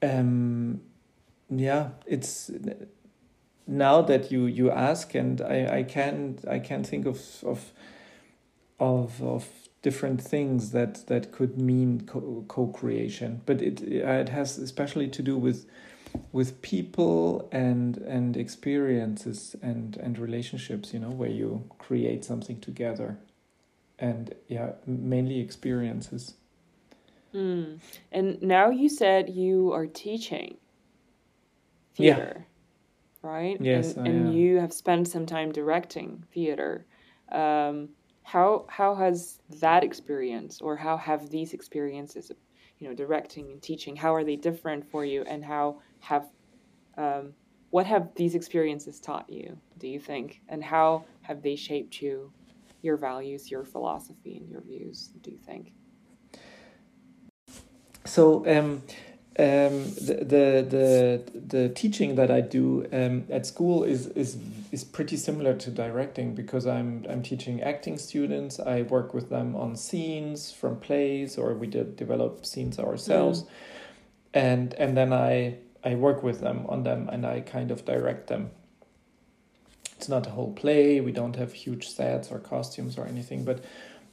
um 0.02 0.82
yeah 1.50 1.90
it's 2.06 2.52
now 3.68 4.02
that 4.02 4.32
you 4.32 4.46
you 4.46 4.72
ask 4.72 5.16
and 5.16 5.42
i 5.42 5.80
i 5.80 5.84
can 5.84 6.40
i 6.50 6.60
can 6.60 6.84
think 6.84 7.06
of 7.06 7.20
of 7.44 7.72
of 8.80 9.22
of 9.22 9.50
different 9.82 10.22
things 10.22 10.72
that 10.72 11.08
that 11.08 11.32
could 11.32 11.60
mean 11.60 12.02
co- 12.02 12.46
co-creation 12.48 13.42
but 13.46 13.62
it 13.62 13.82
it 13.82 14.30
has 14.30 14.58
especially 14.58 15.08
to 15.08 15.22
do 15.22 15.38
with 15.38 15.66
with 16.32 16.62
people 16.62 17.48
and 17.52 17.98
and 17.98 18.38
experiences 18.38 19.56
and 19.62 19.98
and 19.98 20.18
relationships 20.18 20.94
you 20.94 21.00
know 21.00 21.10
where 21.10 21.30
you 21.30 21.70
create 21.78 22.24
something 22.26 22.60
together 22.60 23.18
and 24.00 24.34
yeah 24.48 24.72
mainly 24.86 25.40
experiences 25.40 26.36
mm. 27.34 27.80
and 28.12 28.42
now 28.42 28.70
you 28.70 28.90
said 28.90 29.30
you 29.30 29.72
are 29.72 29.88
teaching 29.88 30.58
theater 31.96 32.34
yeah 32.38 32.44
right? 33.22 33.58
Yes, 33.60 33.96
and, 33.96 34.08
and 34.08 34.36
you 34.36 34.60
have 34.60 34.74
spent 34.74 35.08
some 35.08 35.26
time 35.26 35.52
directing 35.52 36.24
theater. 36.34 36.86
Um, 37.32 37.90
how 38.24 38.66
how 38.70 38.96
has 38.96 39.40
that 39.62 39.84
experience, 39.84 40.62
or 40.62 40.76
how 40.76 40.98
have 40.98 41.30
these 41.30 41.54
experiences, 41.54 42.32
you 42.82 42.90
know, 42.90 42.96
directing 42.96 43.52
and 43.52 43.62
teaching, 43.62 43.96
how 43.96 44.14
are 44.16 44.24
they 44.24 44.36
different 44.36 44.90
for 44.90 45.06
you, 45.06 45.22
and 45.28 45.46
how 45.46 45.80
have 46.00 46.26
um, 46.98 47.34
what 47.70 47.86
have 47.86 48.10
these 48.16 48.34
experiences 48.34 49.00
taught 49.00 49.30
you? 49.30 49.56
Do 49.78 49.88
you 49.88 50.00
think, 50.00 50.42
and 50.50 50.64
how 50.64 51.06
have 51.22 51.44
they 51.44 51.56
shaped 51.56 52.02
you, 52.02 52.34
your 52.82 52.98
values, 52.98 53.52
your 53.52 53.64
philosophy, 53.64 54.38
and 54.38 54.50
your 54.50 54.62
views? 54.62 55.12
Do 55.22 55.32
you 55.32 55.38
think? 55.38 55.74
So. 58.06 58.46
Um, 58.48 58.82
um, 59.40 59.86
the, 59.96 60.26
the 60.28 60.68
the 60.70 61.40
the 61.48 61.70
teaching 61.70 62.16
that 62.16 62.30
I 62.30 62.42
do 62.42 62.86
um, 62.92 63.24
at 63.30 63.46
school 63.46 63.86
is 63.86 64.08
is 64.08 64.38
is 64.72 64.84
pretty 64.84 65.18
similar 65.18 65.54
to 65.56 65.70
directing 65.70 66.34
because 66.34 66.66
I'm 66.66 67.06
I'm 67.10 67.22
teaching 67.22 67.62
acting 67.62 67.98
students. 67.98 68.60
I 68.60 68.84
work 68.84 69.14
with 69.14 69.30
them 69.30 69.56
on 69.56 69.76
scenes 69.76 70.52
from 70.52 70.80
plays, 70.80 71.38
or 71.38 71.54
we 71.54 71.68
did 71.68 71.96
develop 71.96 72.46
scenes 72.46 72.80
ourselves, 72.80 73.44
mm. 73.44 73.48
and 74.34 74.74
and 74.76 74.96
then 74.96 75.12
I 75.14 75.58
I 75.84 75.96
work 75.96 76.24
with 76.24 76.42
them 76.42 76.66
on 76.70 76.84
them 76.84 77.10
and 77.12 77.26
I 77.26 77.42
kind 77.42 77.72
of 77.72 77.86
direct 77.86 78.28
them. 78.28 78.52
It's 79.96 80.10
not 80.10 80.28
a 80.28 80.32
whole 80.32 80.54
play. 80.54 81.00
We 81.02 81.12
don't 81.12 81.36
have 81.36 81.54
huge 81.54 81.90
sets 81.90 82.32
or 82.32 82.40
costumes 82.40 82.98
or 82.98 83.06
anything, 83.06 83.44
but 83.44 83.64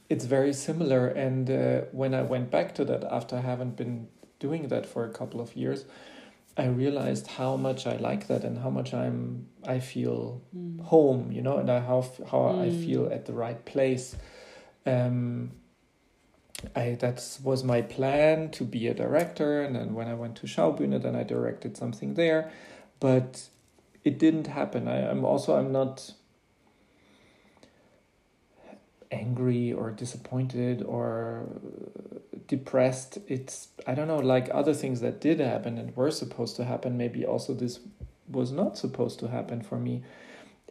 it's 0.07 0.25
very 0.25 0.53
similar. 0.53 1.07
And 1.07 1.49
uh, 1.49 1.81
when 1.91 2.13
I 2.13 2.21
went 2.23 2.51
back 2.51 2.75
to 2.75 2.85
that 2.85 3.03
after 3.03 3.37
I 3.37 3.41
haven't 3.41 3.75
been 3.75 4.07
doing 4.39 4.67
that 4.69 4.85
for 4.85 5.05
a 5.05 5.09
couple 5.09 5.41
of 5.41 5.55
years, 5.55 5.85
I 6.59 6.65
realized 6.65 7.27
how 7.27 7.55
much 7.55 7.87
I 7.87 7.95
like 7.95 8.27
that 8.27 8.43
and 8.43 8.57
how 8.57 8.69
much 8.69 8.93
I'm 8.93 9.47
I 9.65 9.79
feel 9.79 10.41
mm. 10.53 10.81
home, 10.81 11.31
you 11.31 11.41
know, 11.41 11.57
and 11.57 11.71
I, 11.71 11.79
how 11.79 12.01
how 12.29 12.39
mm. 12.39 12.65
I 12.65 12.85
feel 12.85 13.07
at 13.07 13.25
the 13.25 13.31
right 13.31 13.63
place. 13.63 14.17
Um, 14.85 15.51
I 16.75 16.97
that 16.99 17.39
was 17.41 17.63
my 17.63 17.81
plan 17.81 18.51
to 18.51 18.65
be 18.65 18.87
a 18.87 18.93
director, 18.93 19.61
and 19.61 19.73
then 19.73 19.93
when 19.93 20.09
I 20.09 20.15
went 20.15 20.35
to 20.37 20.47
Schaubühne, 20.47 21.01
then 21.01 21.15
I 21.15 21.23
directed 21.23 21.77
something 21.77 22.15
there, 22.15 22.51
but 22.99 23.47
it 24.03 24.19
didn't 24.19 24.47
happen. 24.47 24.89
I, 24.89 25.09
I'm 25.09 25.23
also 25.23 25.55
I'm 25.55 25.71
not 25.71 26.13
angry 29.11 29.73
or 29.73 29.91
disappointed 29.91 30.83
or 30.83 31.47
depressed. 32.47 33.17
It's 33.27 33.69
i 33.87 33.93
don't 33.93 34.07
know 34.07 34.17
like 34.17 34.49
other 34.53 34.73
things 34.73 35.01
that 35.01 35.21
did 35.21 35.39
happen 35.39 35.77
and 35.77 35.95
were 35.95 36.11
supposed 36.11 36.55
to 36.57 36.65
happen 36.65 36.97
maybe 36.97 37.25
also 37.25 37.53
this 37.53 37.79
was 38.27 38.51
not 38.51 38.77
supposed 38.77 39.19
to 39.19 39.27
happen 39.27 39.61
for 39.61 39.77
me. 39.77 40.03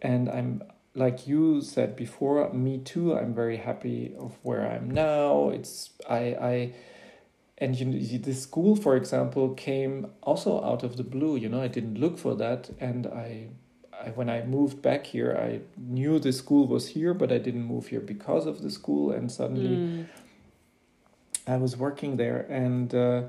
And 0.02 0.28
i'm 0.28 0.62
like 0.94 1.26
you 1.26 1.60
said 1.60 1.96
before 1.96 2.52
me 2.52 2.78
too 2.78 3.16
i'm 3.16 3.34
very 3.34 3.56
happy 3.56 4.14
of 4.18 4.36
where 4.42 4.68
i'm 4.70 4.90
now. 4.90 5.50
It's 5.50 5.90
i 6.08 6.18
i 6.18 6.72
and 7.58 7.78
you 7.78 8.18
the 8.18 8.34
school 8.34 8.76
for 8.76 8.96
example 8.96 9.54
came 9.54 10.06
also 10.22 10.62
out 10.64 10.84
of 10.84 10.96
the 10.96 11.02
blue 11.02 11.36
you 11.36 11.48
know 11.48 11.60
i 11.60 11.68
didn't 11.68 11.98
look 11.98 12.18
for 12.18 12.34
that 12.36 12.70
and 12.78 13.06
i 13.06 13.48
I, 14.00 14.10
when 14.10 14.30
I 14.30 14.44
moved 14.44 14.80
back 14.82 15.06
here, 15.06 15.36
I 15.36 15.60
knew 15.76 16.18
the 16.18 16.32
school 16.32 16.66
was 16.66 16.88
here, 16.88 17.14
but 17.14 17.32
I 17.32 17.38
didn't 17.38 17.64
move 17.64 17.88
here 17.88 18.00
because 18.00 18.46
of 18.46 18.62
the 18.62 18.70
school. 18.70 19.10
And 19.10 19.30
suddenly, 19.30 19.76
mm. 19.76 20.06
I 21.46 21.56
was 21.56 21.76
working 21.76 22.16
there, 22.16 22.46
and 22.48 22.94
uh, 22.94 23.22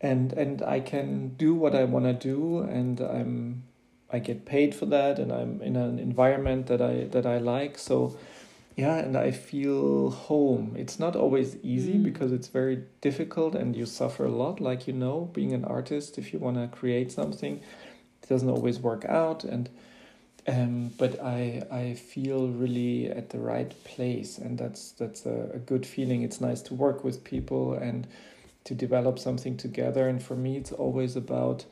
and 0.00 0.32
and 0.32 0.62
I 0.62 0.80
can 0.80 1.30
do 1.36 1.54
what 1.54 1.74
I 1.74 1.84
want 1.84 2.04
to 2.04 2.12
do, 2.12 2.60
and 2.60 3.00
I'm 3.00 3.64
I 4.10 4.18
get 4.18 4.44
paid 4.44 4.74
for 4.74 4.86
that, 4.86 5.18
and 5.18 5.32
I'm 5.32 5.60
in 5.62 5.76
an 5.76 5.98
environment 5.98 6.66
that 6.66 6.80
I 6.80 7.04
that 7.04 7.26
I 7.26 7.38
like. 7.38 7.78
So 7.78 8.16
yeah, 8.76 8.96
and 8.98 9.16
I 9.16 9.32
feel 9.32 10.10
home. 10.10 10.74
It's 10.76 11.00
not 11.00 11.16
always 11.16 11.56
easy 11.64 11.94
mm. 11.94 12.04
because 12.04 12.30
it's 12.30 12.48
very 12.48 12.84
difficult, 13.00 13.54
and 13.54 13.74
you 13.74 13.86
suffer 13.86 14.26
a 14.26 14.30
lot. 14.30 14.60
Like 14.60 14.86
you 14.86 14.92
know, 14.92 15.30
being 15.32 15.52
an 15.52 15.64
artist, 15.64 16.18
if 16.18 16.32
you 16.32 16.38
want 16.38 16.56
to 16.58 16.68
create 16.68 17.10
something, 17.10 17.60
it 18.22 18.28
doesn't 18.28 18.48
always 18.48 18.78
work 18.78 19.04
out, 19.06 19.42
and 19.42 19.68
um, 20.48 20.92
but 20.96 21.20
I 21.22 21.62
I 21.70 21.94
feel 21.94 22.48
really 22.48 23.10
at 23.10 23.30
the 23.30 23.38
right 23.38 23.72
place, 23.84 24.38
and 24.38 24.58
that's 24.58 24.92
that's 24.92 25.26
a, 25.26 25.50
a, 25.54 25.58
good 25.58 25.84
feeling. 25.84 26.22
It's 26.22 26.40
nice 26.40 26.62
to 26.62 26.74
work 26.74 27.04
with 27.04 27.22
people 27.22 27.74
and 27.74 28.06
to 28.64 28.74
develop 28.74 29.18
something 29.18 29.58
together. 29.58 30.08
And 30.08 30.22
for 30.22 30.34
me, 30.34 30.56
it's 30.56 30.72
always 30.72 31.16
about 31.16 31.66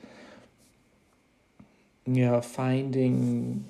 yeah 2.05 2.41
finding 2.41 3.65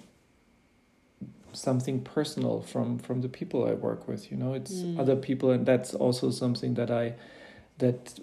something 1.52 2.00
personal 2.02 2.62
from 2.62 2.98
from 2.98 3.20
the 3.20 3.28
people 3.28 3.64
I 3.64 3.74
work 3.74 4.08
with. 4.08 4.32
You 4.32 4.36
know, 4.36 4.54
it's 4.54 4.74
mm. 4.74 4.98
other 4.98 5.14
people, 5.14 5.52
and 5.52 5.64
that's 5.64 5.94
also 5.94 6.32
something 6.32 6.74
that 6.74 6.90
I 6.90 7.14
that 7.78 8.18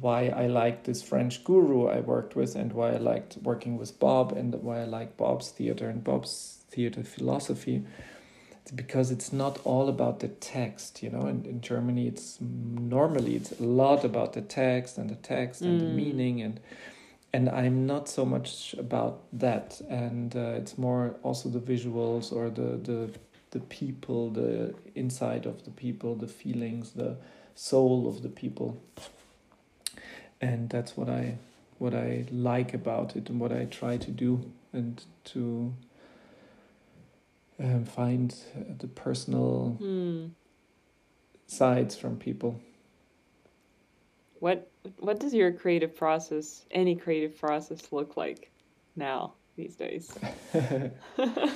why 0.00 0.28
I 0.28 0.46
like 0.46 0.84
this 0.84 1.02
French 1.02 1.44
guru 1.44 1.86
I 1.86 2.00
worked 2.00 2.34
with 2.36 2.54
and 2.56 2.72
why 2.72 2.92
I 2.92 2.98
liked 2.98 3.38
working 3.42 3.76
with 3.76 3.98
Bob 3.98 4.32
and 4.32 4.54
why 4.54 4.80
I 4.80 4.84
like 4.84 5.16
Bob's 5.16 5.50
theater 5.50 5.88
and 5.88 6.02
Bob's 6.02 6.58
theater 6.70 7.02
philosophy. 7.02 7.84
It's 8.62 8.70
because 8.70 9.10
it's 9.10 9.32
not 9.32 9.58
all 9.64 9.88
about 9.88 10.20
the 10.20 10.28
text, 10.28 11.02
you 11.02 11.10
know. 11.10 11.26
In, 11.26 11.44
in 11.44 11.60
Germany, 11.60 12.06
it's 12.06 12.38
normally 12.40 13.34
it's 13.34 13.52
a 13.60 13.64
lot 13.64 14.04
about 14.04 14.34
the 14.34 14.40
text 14.40 14.98
and 14.98 15.10
the 15.10 15.16
text 15.16 15.62
and 15.62 15.80
mm. 15.80 15.84
the 15.84 15.92
meaning 15.92 16.40
and 16.40 16.60
and 17.34 17.48
I'm 17.48 17.86
not 17.86 18.08
so 18.08 18.24
much 18.24 18.74
about 18.78 19.22
that. 19.32 19.80
And 19.88 20.36
uh, 20.36 20.60
it's 20.60 20.76
more 20.76 21.16
also 21.22 21.48
the 21.48 21.60
visuals 21.60 22.32
or 22.32 22.50
the 22.50 22.76
the 22.76 23.10
the 23.50 23.60
people, 23.60 24.30
the 24.30 24.74
inside 24.94 25.44
of 25.46 25.64
the 25.64 25.70
people, 25.70 26.14
the 26.14 26.28
feelings, 26.28 26.92
the 26.92 27.16
soul 27.54 28.08
of 28.08 28.22
the 28.22 28.28
people. 28.28 28.82
And 30.42 30.68
that's 30.68 30.96
what 30.96 31.08
I 31.08 31.38
what 31.78 31.94
I 31.94 32.26
like 32.30 32.74
about 32.74 33.16
it 33.16 33.30
and 33.30 33.40
what 33.40 33.52
I 33.52 33.64
try 33.64 33.96
to 33.96 34.10
do 34.10 34.52
and 34.72 35.02
to 35.24 35.72
um, 37.58 37.84
find 37.84 38.34
the 38.78 38.88
personal 38.88 39.76
Hmm. 39.80 40.26
sides 41.46 41.96
from 41.96 42.16
people. 42.16 42.60
What 44.40 44.70
what 44.98 45.20
does 45.20 45.32
your 45.32 45.52
creative 45.52 45.94
process, 45.96 46.66
any 46.72 46.96
creative 46.96 47.38
process, 47.38 47.92
look 47.92 48.16
like 48.16 48.50
now 48.96 49.34
these 49.56 49.76
days? 49.76 50.10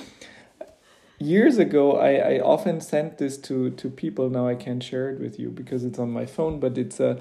Years 1.19 1.57
ago, 1.57 1.97
I, 1.97 2.35
I 2.35 2.39
often 2.39 2.79
sent 2.79 3.17
this 3.17 3.37
to, 3.39 3.71
to 3.71 3.89
people. 3.89 4.29
Now 4.29 4.47
I 4.47 4.53
can't 4.53 4.83
share 4.83 5.09
it 5.09 5.19
with 5.19 5.39
you 5.39 5.49
because 5.49 5.83
it's 5.83 5.97
on 5.97 6.11
my 6.11 6.27
phone, 6.27 6.59
but 6.59 6.77
it's 6.77 6.99
a 6.99 7.19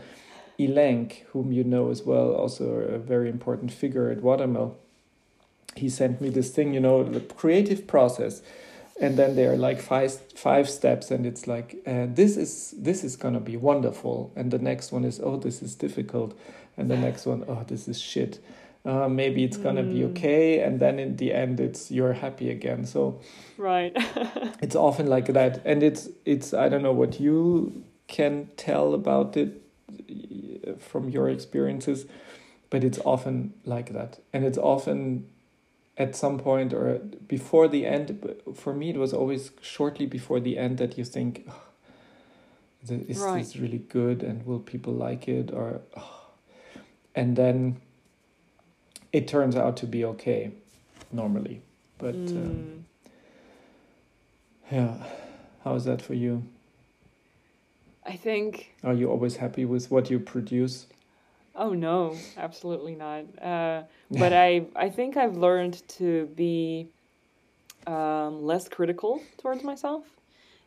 Elenk, 0.58 1.22
whom 1.32 1.52
you 1.52 1.64
know 1.64 1.90
as 1.90 2.02
well, 2.02 2.32
also 2.32 2.64
a 2.80 2.98
very 2.98 3.28
important 3.28 3.70
figure 3.72 4.10
at 4.10 4.22
Watermill. 4.22 4.76
He 5.74 5.88
sent 5.88 6.20
me 6.20 6.30
this 6.30 6.50
thing, 6.50 6.72
you 6.74 6.80
know, 6.80 7.04
the 7.04 7.20
creative 7.20 7.86
process. 7.86 8.42
And 8.98 9.18
then 9.18 9.36
there 9.36 9.52
are 9.52 9.58
like 9.58 9.78
five 9.82 10.14
five 10.34 10.70
steps, 10.70 11.10
and 11.10 11.26
it's 11.26 11.46
like 11.46 11.76
uh, 11.86 12.06
this 12.08 12.38
is 12.38 12.74
this 12.78 13.04
is 13.04 13.14
gonna 13.14 13.40
be 13.40 13.54
wonderful, 13.58 14.32
and 14.34 14.50
the 14.50 14.58
next 14.58 14.90
one 14.90 15.04
is 15.04 15.20
oh 15.22 15.36
this 15.36 15.60
is 15.60 15.74
difficult, 15.74 16.34
and 16.78 16.90
the 16.90 16.96
next 16.96 17.26
one 17.26 17.44
oh 17.46 17.62
this 17.68 17.88
is 17.88 18.00
shit, 18.00 18.38
uh, 18.86 19.06
maybe 19.06 19.44
it's 19.44 19.58
gonna 19.58 19.82
be 19.82 20.00
Mm. 20.00 20.10
okay, 20.12 20.60
and 20.60 20.80
then 20.80 20.98
in 20.98 21.16
the 21.16 21.34
end 21.34 21.60
it's 21.60 21.90
you're 21.90 22.14
happy 22.14 22.48
again. 22.48 22.86
So 22.86 23.20
right. 23.58 23.92
it's 24.62 24.76
often 24.76 25.08
like 25.08 25.26
that 25.26 25.60
and 25.66 25.82
it's 25.82 26.08
it's 26.24 26.54
i 26.54 26.68
don't 26.70 26.82
know 26.82 26.92
what 26.92 27.20
you 27.20 27.84
can 28.08 28.48
tell 28.56 28.94
about 28.94 29.36
it 29.36 29.60
from 30.78 31.08
your 31.08 31.28
experiences 31.28 32.06
but 32.70 32.82
it's 32.84 32.98
often 33.04 33.52
like 33.64 33.92
that 33.92 34.18
and 34.32 34.44
it's 34.44 34.58
often 34.58 35.26
at 35.98 36.14
some 36.14 36.38
point 36.38 36.72
or 36.74 36.98
before 37.28 37.68
the 37.68 37.86
end 37.86 38.20
but 38.20 38.56
for 38.56 38.74
me 38.74 38.90
it 38.90 38.96
was 38.96 39.12
always 39.12 39.50
shortly 39.60 40.06
before 40.06 40.40
the 40.40 40.58
end 40.58 40.78
that 40.78 40.98
you 40.98 41.04
think 41.04 41.46
"Oh, 41.48 41.62
is 43.08 43.18
Right. 43.18 43.38
this 43.44 43.56
really 43.56 43.78
good 43.78 44.22
and 44.22 44.44
will 44.46 44.60
people 44.60 44.92
like 44.92 45.26
it 45.28 45.50
or 45.52 45.80
"Oh." 45.96 46.30
and 47.14 47.36
then 47.36 47.80
it 49.12 49.26
turns 49.26 49.56
out 49.56 49.76
to 49.78 49.86
be 49.86 50.04
okay 50.04 50.50
normally 51.12 51.62
but 51.98 52.14
um, 52.14 52.24
Mm. 52.26 52.82
yeah. 54.70 55.06
How 55.64 55.74
is 55.74 55.84
that 55.84 56.02
for 56.02 56.14
you? 56.14 56.42
I 58.06 58.16
think 58.16 58.74
Are 58.84 58.94
you 58.94 59.10
always 59.10 59.36
happy 59.36 59.64
with 59.64 59.90
what 59.90 60.10
you 60.10 60.20
produce? 60.20 60.86
Oh 61.54 61.72
no, 61.72 62.16
absolutely 62.36 62.94
not. 62.94 63.24
Uh, 63.42 63.82
but 64.10 64.32
I 64.46 64.66
I 64.76 64.90
think 64.90 65.16
I've 65.16 65.36
learned 65.36 65.82
to 65.88 66.26
be 66.34 66.88
um, 67.86 68.44
less 68.44 68.68
critical 68.68 69.22
towards 69.38 69.64
myself 69.64 70.04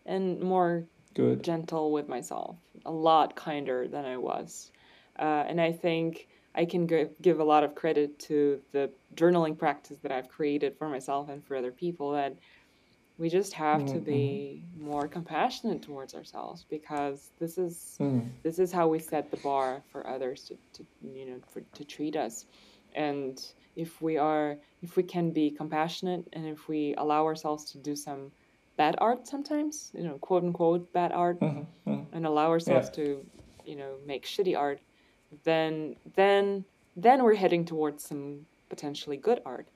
and 0.06 0.42
more 0.42 0.86
Good. 1.14 1.44
gentle 1.44 1.92
with 1.92 2.08
myself. 2.08 2.58
A 2.86 2.92
lot 2.92 3.36
kinder 3.36 3.88
than 3.88 4.06
I 4.06 4.18
was, 4.18 4.72
uh, 5.18 5.44
and 5.48 5.62
I 5.62 5.72
think 5.72 6.28
I 6.56 6.66
can 6.66 6.88
give 6.88 7.10
give 7.22 7.40
a 7.40 7.44
lot 7.44 7.64
of 7.64 7.76
credit 7.76 8.20
to 8.20 8.60
the 8.72 8.90
journaling 9.16 9.58
practice 9.58 10.00
that 10.00 10.12
I've 10.12 10.30
created 10.30 10.78
for 10.78 10.90
myself 10.90 11.30
and 11.30 11.46
for 11.46 11.56
other 11.56 11.72
people. 11.72 12.12
That 12.14 12.36
we 13.20 13.30
just 13.30 13.54
have 13.54 13.86
to 13.86 13.98
Mhm, 14.00 14.06
be 14.06 14.64
more 14.78 15.08
compassionate 15.08 15.82
towards 15.82 16.16
ourselves 16.16 16.66
because 16.70 17.32
this 17.40 17.58
is 17.58 17.98
Mm. 18.00 18.32
this 18.44 18.58
is 18.60 18.72
how 18.72 18.88
we 18.88 19.00
set 19.00 19.30
the 19.30 19.38
bar 19.38 19.84
for 19.92 20.08
others 20.08 20.46
to, 20.46 20.56
to 20.76 20.86
you 21.20 21.26
know 21.26 21.40
for, 21.52 21.62
to 21.74 21.84
treat 21.84 22.16
us. 22.16 22.46
And 22.96 23.38
if 23.76 24.02
we 24.02 24.18
are 24.18 24.58
if 24.82 24.96
we 24.98 25.04
can 25.04 25.32
be 25.32 25.52
compassionate 25.52 26.24
and 26.34 26.46
if 26.48 26.68
we 26.70 26.96
allow 26.98 27.26
ourselves 27.26 27.72
to 27.72 27.78
do 27.78 27.96
some 27.96 28.32
bad 28.78 28.96
art 29.00 29.28
sometimes 29.28 29.92
you 29.94 30.04
know 30.04 30.18
quote 30.18 30.44
unquote 30.44 30.92
bad 30.94 31.12
art 31.12 31.38
Mhm, 31.42 31.66
mhm. 31.86 32.06
and 32.14 32.26
allow 32.26 32.50
ourselves 32.50 32.90
to 32.92 33.26
you 33.66 33.76
know 33.76 33.98
make 34.06 34.26
shitty 34.26 34.58
art 34.58 34.80
then 35.44 35.96
then 36.16 36.64
then 36.96 37.24
we're 37.24 37.36
heading 37.36 37.66
towards 37.66 38.04
some 38.06 38.46
potentially 38.70 39.18
good 39.18 39.42
art 39.46 39.68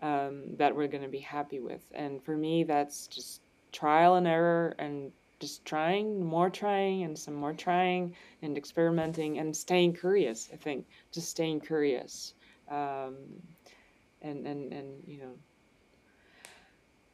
um, 0.00 0.56
that 0.56 0.74
we're 0.74 0.88
going 0.88 1.02
to 1.02 1.08
be 1.08 1.18
happy 1.18 1.60
with. 1.60 1.82
And 1.94 2.22
for 2.22 2.36
me 2.36 2.64
that's 2.64 3.06
just 3.06 3.42
trial 3.72 4.14
and 4.14 4.26
error 4.26 4.74
and 4.78 5.12
just 5.40 5.64
trying 5.64 6.24
more 6.24 6.50
trying 6.50 7.04
and 7.04 7.16
some 7.16 7.34
more 7.34 7.52
trying 7.52 8.14
and 8.42 8.56
experimenting 8.56 9.38
and 9.38 9.56
staying 9.56 9.94
curious 9.94 10.48
i 10.52 10.56
think. 10.56 10.86
Just 11.12 11.28
staying 11.28 11.60
curious. 11.60 12.34
Um, 12.70 13.14
and 14.20 14.46
and 14.46 14.72
and 14.72 15.02
you 15.06 15.18
know 15.18 15.32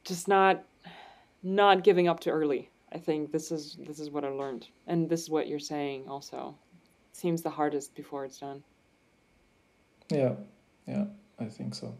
just 0.04 0.28
not 0.28 0.64
not 1.42 1.84
giving 1.84 2.08
up 2.08 2.20
too 2.20 2.30
early. 2.30 2.70
I 2.92 2.98
think 2.98 3.32
this 3.32 3.50
is 3.50 3.76
this 3.86 3.98
is 3.98 4.10
what 4.10 4.24
i 4.24 4.28
learned. 4.28 4.68
And 4.86 5.08
this 5.08 5.22
is 5.22 5.30
what 5.30 5.48
you're 5.48 5.58
saying 5.58 6.08
also. 6.08 6.56
Seems 7.12 7.42
the 7.42 7.50
hardest 7.50 7.94
before 7.94 8.24
it's 8.24 8.38
done. 8.38 8.62
Yeah, 10.10 10.34
yeah, 10.86 11.04
I 11.38 11.46
think 11.46 11.74
so. 11.74 11.94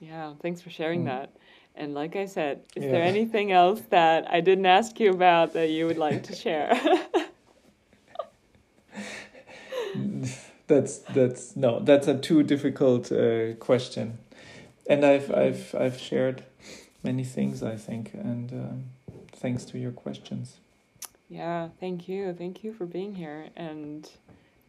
Yeah 0.00 0.34
thanks 0.42 0.60
for 0.62 0.70
sharing 0.70 1.02
Mm. 1.02 1.06
that 1.06 1.30
and 1.76 1.94
like 1.94 2.16
i 2.16 2.26
said 2.26 2.62
is 2.76 2.84
Yeah. 2.84 2.90
there 2.92 3.04
anything 3.04 3.52
else 3.52 3.82
that 3.90 4.30
i 4.32 4.40
didn't 4.40 4.66
ask 4.66 5.00
you 5.00 5.10
about 5.12 5.54
that 5.54 5.70
you 5.70 5.86
would 5.86 5.98
like 5.98 6.24
to 6.24 6.34
share 6.34 6.72
That's 10.68 10.98
that's 10.98 11.56
no, 11.56 11.80
that's 11.80 12.08
a 12.08 12.18
too 12.18 12.42
difficult 12.42 13.10
uh, 13.10 13.54
question, 13.54 14.18
and 14.86 15.04
I've 15.04 15.32
I've 15.34 15.74
I've 15.74 15.98
shared 15.98 16.44
many 17.02 17.24
things 17.24 17.62
I 17.62 17.76
think, 17.76 18.12
and 18.14 18.52
um, 18.52 18.84
thanks 19.32 19.64
to 19.66 19.78
your 19.78 19.92
questions. 19.92 20.58
Yeah, 21.28 21.68
thank 21.80 22.08
you. 22.08 22.34
Thank 22.34 22.64
you 22.64 22.72
for 22.72 22.86
being 22.86 23.14
here. 23.14 23.48
And 23.56 24.10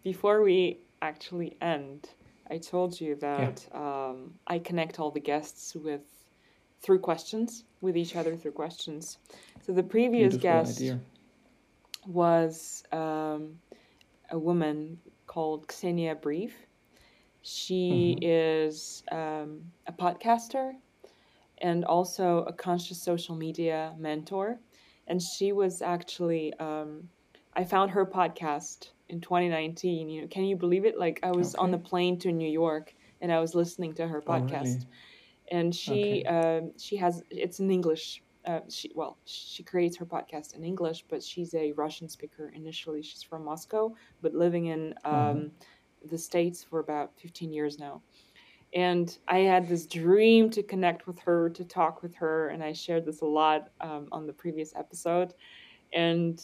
before 0.03 0.41
we 0.41 0.79
actually 1.01 1.57
end, 1.61 2.09
I 2.49 2.57
told 2.57 2.99
you 2.99 3.15
that 3.17 3.67
um, 3.73 4.33
I 4.47 4.59
connect 4.59 4.99
all 4.99 5.11
the 5.11 5.19
guests 5.19 5.75
with 5.75 6.01
through 6.81 6.99
questions 6.99 7.65
with 7.81 7.97
each 7.97 8.15
other 8.15 8.35
through 8.35 8.53
questions. 8.53 9.17
So 9.65 9.73
the 9.73 9.83
previous 9.83 10.33
Beautiful 10.33 10.41
guest 10.41 10.77
idea. 10.77 10.99
was 12.07 12.83
um, 12.91 13.59
a 14.31 14.39
woman 14.39 14.99
called 15.27 15.71
Xenia 15.71 16.15
Brief. 16.15 16.55
She 17.41 18.17
Mhm. 18.19 18.23
is 18.23 19.03
um, 19.11 19.61
a 19.87 19.93
podcaster 19.93 20.73
and 21.59 21.85
also 21.85 22.43
a 22.43 22.53
conscious 22.53 23.03
social 23.03 23.35
media 23.35 23.93
mentor. 23.97 24.59
And 25.07 25.21
she 25.21 25.51
was 25.51 25.81
actually, 25.81 26.53
um, 26.59 27.09
I 27.53 27.63
found 27.63 27.91
her 27.91 28.05
podcast 28.05 28.89
in 29.09 29.21
2019. 29.21 30.09
You 30.09 30.21
know, 30.21 30.27
can 30.27 30.45
you 30.45 30.55
believe 30.57 30.85
it? 30.85 30.97
Like 30.97 31.19
I 31.23 31.31
was 31.31 31.55
on 31.55 31.71
the 31.71 31.79
plane 31.79 32.19
to 32.19 32.31
New 32.31 32.49
York 32.49 32.95
and 33.21 33.31
I 33.31 33.39
was 33.39 33.55
listening 33.55 33.93
to 33.95 34.07
her 34.07 34.21
Oh, 34.27 34.39
podcast 34.39 34.41
really? 34.41 34.87
and 35.51 35.75
she 35.75 36.23
Okay. 36.23 36.25
um, 36.25 36.71
she 36.77 36.97
has 36.97 37.23
it's 37.29 37.59
in 37.59 37.71
English. 37.71 38.23
Uh, 38.45 38.61
she 38.69 38.91
well 38.95 39.19
she 39.25 39.63
creates 39.63 39.97
her 39.97 40.05
podcast 40.05 40.55
in 40.55 40.63
English, 40.63 41.05
but 41.09 41.23
she's 41.23 41.53
a 41.53 41.71
Russian 41.73 42.07
speaker 42.09 42.51
initially. 42.55 43.01
She's 43.03 43.23
from 43.23 43.43
Moscow, 43.45 43.93
but 44.21 44.33
living 44.33 44.67
in 44.67 44.93
um, 45.05 45.11
Mhm. 45.11 45.51
the 46.09 46.17
states 46.17 46.63
for 46.63 46.79
about 46.79 47.17
fifteen 47.19 47.51
years 47.53 47.79
now. 47.79 48.01
And 48.73 49.17
I 49.27 49.39
had 49.39 49.67
this 49.67 49.85
dream 49.85 50.49
to 50.51 50.61
connect 50.63 51.07
with 51.07 51.19
her, 51.19 51.49
to 51.51 51.63
talk 51.65 52.01
with 52.03 52.15
her, 52.15 52.49
and 52.49 52.63
I 52.63 52.73
shared 52.73 53.05
this 53.05 53.21
a 53.21 53.25
lot 53.25 53.69
um, 53.81 54.07
on 54.11 54.25
the 54.27 54.33
previous 54.33 54.73
episode. 54.75 55.33
And 55.93 56.39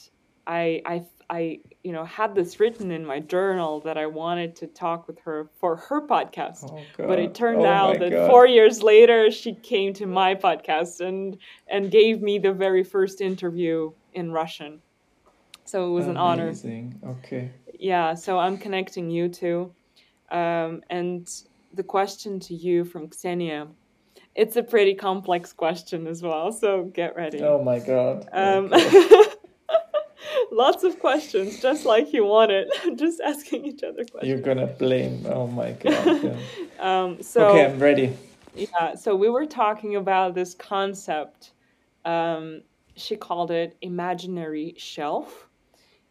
I, 0.47 0.81
I, 0.85 1.05
I, 1.29 1.59
you 1.83 1.91
know, 1.91 2.05
had 2.05 2.35
this 2.35 2.59
written 2.59 2.91
in 2.91 3.05
my 3.05 3.19
journal 3.19 3.79
that 3.81 3.97
I 3.97 4.05
wanted 4.05 4.55
to 4.57 4.67
talk 4.67 5.07
with 5.07 5.19
her 5.19 5.49
for 5.59 5.75
her 5.75 6.05
podcast 6.07 6.69
Oh, 6.71 6.81
but 6.97 7.17
it 7.19 7.33
turned 7.33 7.61
Oh, 7.61 7.65
out 7.65 7.99
that 7.99 8.11
God. 8.11 8.29
four 8.29 8.45
years 8.47 8.83
later 8.83 9.31
she 9.31 9.53
came 9.55 9.93
to 9.93 10.05
my 10.05 10.35
podcast 10.35 11.01
and 11.01 11.37
and 11.67 11.89
gave 11.89 12.21
me 12.21 12.37
the 12.39 12.53
very 12.53 12.83
first 12.83 13.21
interview 13.21 13.91
in 14.13 14.31
russian 14.31 14.81
so 15.65 15.87
it 15.87 15.91
was 15.91 16.07
an 16.07 16.15
honor 16.17 16.43
Amazing. 16.49 16.99
Okay. 17.03 17.49
yeah 17.79 18.13
so 18.13 18.37
i'm 18.37 18.57
connecting 18.57 19.09
you 19.09 19.27
two 19.27 19.73
um, 20.31 20.81
and 20.89 21.27
the 21.73 21.83
question 21.83 22.39
to 22.41 22.53
you 22.53 22.85
from 22.85 23.09
xenia 23.11 23.67
it's 24.35 24.55
a 24.57 24.63
pretty 24.63 24.93
complex 24.93 25.53
question 25.53 26.07
as 26.07 26.21
well 26.21 26.51
so 26.51 26.83
get 26.93 27.15
ready 27.15 27.41
Oh 27.41 27.61
my 27.63 27.79
God. 27.79 28.27
um, 28.31 28.71
Okay. 28.73 29.23
lots 30.55 30.83
of 30.83 30.99
questions 30.99 31.59
just 31.59 31.85
like 31.85 32.13
you 32.13 32.25
wanted 32.25 32.67
just 32.95 33.19
asking 33.21 33.65
each 33.65 33.83
other 33.83 34.05
questions 34.05 34.27
You're 34.27 34.41
gonna 34.41 34.67
blame. 34.67 35.25
Oh 35.25 35.47
my 35.47 35.73
God. 35.73 36.23
Yeah. 36.23 36.37
um, 36.79 37.21
so 37.21 37.47
okay, 37.49 37.65
I'm 37.65 37.79
ready. 37.79 38.15
Yeah, 38.55 38.95
so 38.95 39.15
we 39.15 39.29
were 39.29 39.45
talking 39.45 39.97
about 39.97 40.33
this 40.33 40.53
concept. 40.53 41.51
Um, 42.05 42.61
she 42.95 43.17
called 43.17 43.51
it 43.51 43.75
imaginary 43.81 44.75
shelf. 44.77 45.49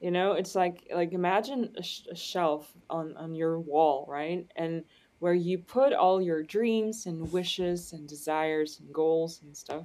You 0.00 0.10
know, 0.10 0.32
it's 0.32 0.54
like 0.54 0.86
like 0.94 1.12
imagine 1.12 1.72
a, 1.78 1.82
sh- 1.82 2.06
a 2.10 2.14
shelf 2.14 2.70
on 2.90 3.16
on 3.16 3.34
your 3.34 3.58
wall, 3.58 4.04
right? 4.08 4.46
And 4.56 4.84
where 5.20 5.32
you 5.34 5.56
put 5.56 5.94
all 5.94 6.20
your 6.20 6.42
dreams 6.42 7.06
and 7.06 7.32
wishes 7.32 7.94
and 7.94 8.06
desires 8.06 8.78
and 8.80 8.92
goals 8.92 9.40
and 9.42 9.56
stuff. 9.56 9.84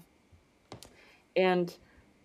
And 1.38 1.73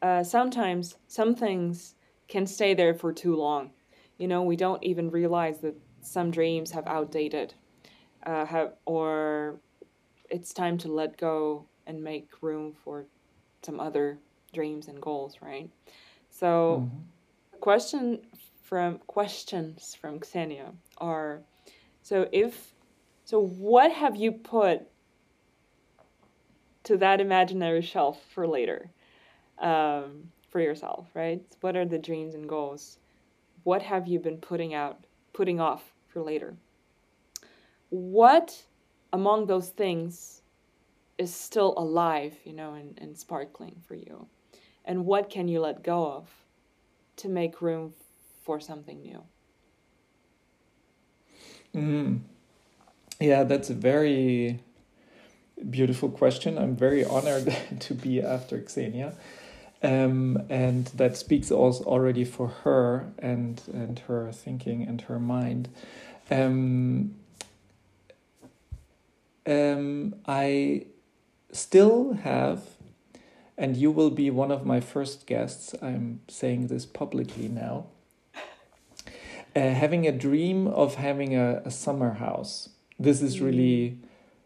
uh, 0.03 0.25
sometimes 0.25 0.97
some 1.07 1.37
things 1.37 1.94
can 2.29 2.47
stay 2.47 2.75
there 2.75 2.95
for 2.95 3.13
too 3.13 3.37
long. 3.37 3.71
You 4.19 4.29
know, 4.29 4.43
we 4.43 4.57
don't 4.57 4.83
even 4.83 5.11
realize 5.11 5.59
that 5.61 5.75
some 6.01 6.31
dreams 6.31 6.71
have 6.71 6.87
outdated, 6.87 7.55
uh, 8.25 8.45
have 8.47 8.75
or 8.85 9.57
it's 10.31 10.53
time 10.53 10.79
to 10.79 10.93
let 10.93 11.17
go 11.17 11.67
and 11.87 12.03
make 12.03 12.29
room 12.41 12.75
for 12.85 13.07
some 13.63 13.81
other 13.81 14.19
dreams 14.53 14.89
and 14.89 15.01
goals, 15.01 15.39
right? 15.41 15.69
So, 16.31 16.89
mm-hmm. 16.89 17.59
question 17.61 18.21
from 18.65 18.99
questions 19.07 19.97
from 20.01 20.21
Xenia 20.25 20.73
are 20.99 21.43
so 22.03 22.29
if 22.33 22.73
so 23.25 23.41
what 23.41 23.93
have 23.93 24.17
you 24.17 24.33
put 24.33 24.83
to 26.85 26.97
that 26.97 27.21
imaginary 27.21 27.83
shelf 27.83 28.21
for 28.35 28.47
later 28.47 28.91
um, 29.59 30.31
for 30.55 30.61
yourself, 30.61 31.09
right? 31.15 31.43
What 31.63 31.77
are 31.77 31.85
the 31.85 31.99
dreams 31.99 32.37
and 32.37 32.49
goals? 32.49 32.99
What 33.65 33.83
have 33.83 34.07
you 34.07 34.21
been 34.21 34.37
putting 34.37 34.73
out, 34.73 35.05
putting 35.33 35.59
off 35.59 35.83
for 36.07 36.23
later? 36.23 36.55
What 37.91 38.63
among 39.13 39.47
those 39.47 39.71
things 39.71 40.43
is 41.19 41.35
still 41.35 41.75
alive, 41.77 42.35
you 42.45 42.53
know, 42.53 42.75
and, 42.75 42.97
and 43.03 43.19
sparkling 43.19 43.83
for 43.85 43.97
you? 43.97 44.29
And 44.85 45.07
what 45.07 45.29
can 45.29 45.49
you 45.49 45.59
let 45.59 45.83
go 45.83 46.07
of 46.07 46.29
to 47.17 47.29
make 47.29 47.61
room 47.61 47.93
for 48.45 48.61
something 48.61 49.03
new? 49.03 49.25
Mm. 51.75 52.21
Yeah, 53.19 53.43
that's 53.43 53.71
a 53.71 53.75
very 53.75 54.61
beautiful 55.69 56.11
question. 56.11 56.57
I'm 56.59 56.77
very 56.77 57.05
honored 57.05 57.53
to 57.81 57.95
be 57.95 58.23
after 58.23 58.65
Xenia. 58.69 59.17
Um, 59.85 60.43
and 60.49 60.87
that 60.97 61.15
speaks 61.15 61.51
also 61.51 61.85
already 61.85 62.25
for 62.25 62.49
her 62.65 63.13
and 63.19 63.61
and 63.71 63.99
her 64.01 64.33
thinking 64.33 64.83
and 64.83 65.03
her 65.03 65.19
mind. 65.19 65.69
Um, 66.31 67.17
um, 69.47 70.15
I 70.27 70.87
still 71.53 72.15
have, 72.15 72.63
and 73.59 73.77
you 73.77 73.91
will 73.91 74.09
be 74.09 74.31
one 74.31 74.51
of 74.51 74.65
my 74.65 74.81
first 74.81 75.27
guests. 75.27 75.75
I'm 75.83 76.21
saying 76.29 76.69
this 76.69 76.87
publicly 76.87 77.49
now. 77.49 77.85
Uh, 79.55 79.71
having 79.71 80.07
a 80.07 80.13
dream 80.13 80.67
of 80.67 80.95
having 80.95 81.37
a, 81.37 81.61
a 81.65 81.71
summer 81.71 82.15
house. 82.15 82.71
This 82.99 83.21
is 83.21 83.39
really 83.39 83.99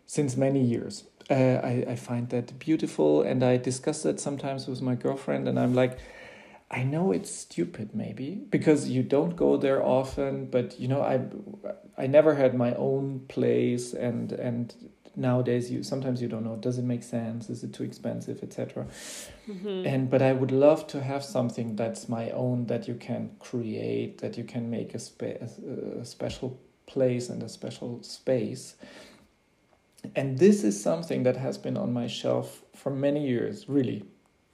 since 0.05 0.37
many 0.37 0.63
years. 0.63 1.05
Uh, 1.31 1.61
I, 1.63 1.85
I 1.89 1.97
find 1.97 2.31
that 2.31 2.59
beautiful, 2.59 3.23
and 3.23 3.43
I 3.43 3.59
discuss 3.59 4.03
that 4.03 4.19
sometimes 4.19 4.67
with 4.67 4.81
my 4.81 4.95
girlfriend, 4.95 5.47
and 5.47 5.59
I'm 5.59 5.75
like, 5.75 5.99
I 6.71 6.83
know 6.83 7.13
it's 7.13 7.31
stupid 7.31 7.95
maybe 7.95 8.35
because 8.51 8.91
you 8.91 9.03
don't 9.03 9.37
go 9.37 9.57
there 9.57 9.83
often, 9.83 10.47
but 10.47 10.79
you 10.79 10.89
know 10.89 11.01
I 11.01 11.21
I 11.97 12.07
never 12.07 12.35
had 12.35 12.55
my 12.55 12.75
own 12.75 13.21
place 13.29 13.95
and 13.95 14.33
and 14.33 14.75
nowadays 15.17 15.71
you 15.71 15.83
sometimes 15.83 16.21
you 16.23 16.29
don't 16.29 16.45
know 16.45 16.57
does 16.57 16.79
it 16.79 16.85
make 16.85 17.03
sense? 17.03 17.49
Is 17.49 17.65
it 17.65 17.73
too 17.73 17.85
expensive 17.85 18.43
etc 18.43 18.87
mm-hmm. 19.49 19.87
and 19.87 20.11
but 20.11 20.23
i 20.23 20.33
would 20.33 20.53
love 20.53 20.87
to 20.89 21.03
have 21.03 21.25
something 21.25 21.75
that's 21.75 22.09
my 22.09 22.31
own 22.31 22.67
that 22.67 22.87
you 22.87 22.95
can 22.95 23.31
create 23.41 24.19
that 24.19 24.39
you 24.39 24.45
can 24.45 24.71
make 24.71 24.95
a, 24.95 24.99
spa- 24.99 25.41
a 26.01 26.05
special 26.05 26.61
place 26.87 27.29
and 27.31 27.43
a 27.43 27.49
special 27.49 28.03
space 28.03 28.77
and 30.15 30.39
this 30.39 30.65
is 30.65 30.81
something 30.81 31.23
that 31.25 31.37
has 31.37 31.59
been 31.59 31.77
on 31.77 31.93
my 31.93 32.07
shelf 32.07 32.63
for 32.75 32.91
many 32.91 33.27
years 33.27 33.69
really 33.69 34.05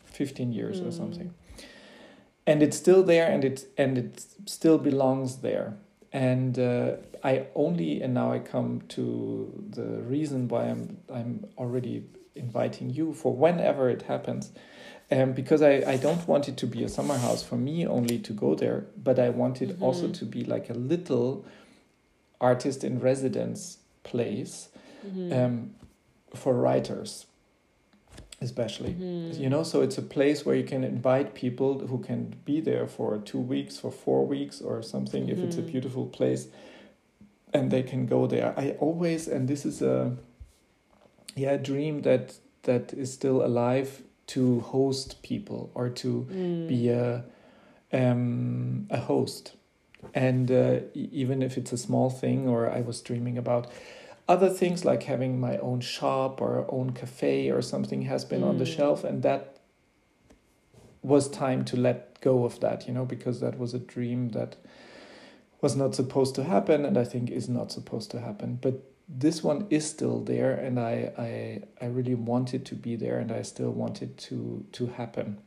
15 0.04 0.52
years 0.52 0.80
mm. 0.80 0.88
or 0.88 0.92
something 0.92 1.34
and 2.46 2.62
it's 2.62 2.76
still 2.76 3.02
there 3.02 3.30
and 3.30 3.44
it 3.44 3.66
and 3.76 3.98
it 3.98 4.24
still 4.46 4.78
belongs 4.78 5.36
there 5.38 5.76
and 6.14 6.58
uh, 6.58 6.92
I 7.24 7.46
only 7.54 8.00
and 8.02 8.14
now 8.14 8.30
I 8.32 8.38
come 8.38 8.82
to 8.90 9.52
the 9.70 10.02
reason 10.02 10.48
why 10.48 10.66
I'm 10.66 10.98
I'm 11.12 11.46
already 11.58 12.04
inviting 12.36 12.90
you 12.90 13.14
for 13.14 13.34
whenever 13.34 13.90
it 13.90 14.02
happens. 14.02 14.52
Um, 15.10 15.32
because 15.32 15.60
I, 15.60 15.82
I 15.86 15.96
don't 15.98 16.26
want 16.26 16.48
it 16.48 16.56
to 16.56 16.66
be 16.66 16.82
a 16.82 16.88
summer 16.88 17.16
house 17.18 17.42
for 17.42 17.56
me 17.56 17.86
only 17.86 18.18
to 18.20 18.32
go 18.32 18.54
there, 18.54 18.86
but 18.96 19.18
I 19.18 19.28
want 19.28 19.60
it 19.60 19.68
mm-hmm. 19.68 19.82
also 19.82 20.08
to 20.08 20.24
be 20.24 20.44
like 20.44 20.70
a 20.70 20.72
little 20.72 21.44
artist 22.40 22.84
in 22.84 22.98
residence 23.00 23.78
place 24.02 24.70
mm-hmm. 25.04 25.32
um, 25.32 25.74
for 26.34 26.54
writers 26.54 27.26
especially 28.40 28.92
mm-hmm. 28.94 29.40
you 29.40 29.48
know 29.48 29.62
so 29.62 29.80
it's 29.80 29.96
a 29.98 30.02
place 30.02 30.44
where 30.44 30.56
you 30.56 30.64
can 30.64 30.84
invite 30.84 31.34
people 31.34 31.86
who 31.86 31.98
can 31.98 32.34
be 32.44 32.60
there 32.60 32.86
for 32.86 33.18
two 33.18 33.38
weeks 33.38 33.78
for 33.78 33.90
four 33.90 34.26
weeks 34.26 34.60
or 34.60 34.82
something 34.82 35.28
if 35.28 35.38
it's 35.38 35.56
a 35.56 35.60
mm-hmm. 35.60 35.70
beautiful 35.70 36.06
place 36.06 36.48
and 37.52 37.70
they 37.70 37.82
can 37.82 38.06
go 38.06 38.26
there 38.26 38.52
i 38.58 38.70
always 38.80 39.28
and 39.28 39.48
this 39.48 39.64
is 39.64 39.80
a 39.80 40.16
yeah 41.36 41.56
dream 41.56 42.02
that 42.02 42.34
that 42.64 42.92
is 42.92 43.12
still 43.12 43.44
alive 43.44 44.02
to 44.26 44.60
host 44.60 45.22
people 45.22 45.70
or 45.74 45.88
to 45.88 46.26
mm. 46.30 46.66
be 46.66 46.88
a 46.88 47.24
um, 47.92 48.86
a 48.90 48.98
host 48.98 49.52
and 50.14 50.50
uh, 50.50 50.80
even 50.94 51.42
if 51.42 51.56
it's 51.56 51.72
a 51.72 51.78
small 51.78 52.10
thing 52.10 52.48
or 52.48 52.70
i 52.70 52.80
was 52.80 53.00
dreaming 53.00 53.38
about 53.38 53.70
other 54.28 54.48
things 54.48 54.84
like 54.84 55.02
having 55.04 55.38
my 55.38 55.58
own 55.58 55.80
shop 55.80 56.40
or 56.40 56.66
own 56.68 56.90
cafe 56.90 57.50
or 57.50 57.60
something 57.60 58.02
has 58.02 58.24
been 58.24 58.40
mm. 58.40 58.48
on 58.48 58.58
the 58.58 58.64
mm. 58.64 58.76
shelf 58.76 59.04
and 59.04 59.22
that 59.22 59.58
was 61.02 61.28
time 61.28 61.64
to 61.66 61.76
let 61.76 62.18
go 62.20 62.44
of 62.44 62.58
that 62.60 62.88
you 62.88 62.94
know 62.94 63.04
because 63.04 63.40
that 63.40 63.58
was 63.58 63.74
a 63.74 63.78
dream 63.78 64.30
that 64.30 64.56
was 65.60 65.76
not 65.76 65.94
supposed 65.94 66.34
to 66.34 66.44
happen 66.44 66.84
and 66.84 66.96
i 66.96 67.04
think 67.04 67.30
is 67.30 67.48
not 67.48 67.70
supposed 67.70 68.10
to 68.10 68.20
happen 68.20 68.58
but 68.60 68.90
this 69.06 69.42
one 69.42 69.66
is 69.68 69.88
still 69.88 70.20
there 70.20 70.52
and 70.52 70.80
i 70.80 71.12
i 71.18 71.84
i 71.84 71.86
really 71.86 72.14
want 72.14 72.54
it 72.54 72.64
to 72.64 72.74
be 72.74 72.96
there 72.96 73.18
and 73.18 73.30
i 73.30 73.42
still 73.42 73.70
want 73.70 74.00
it 74.00 74.16
to 74.16 74.64
to 74.72 74.86
happen 74.86 75.38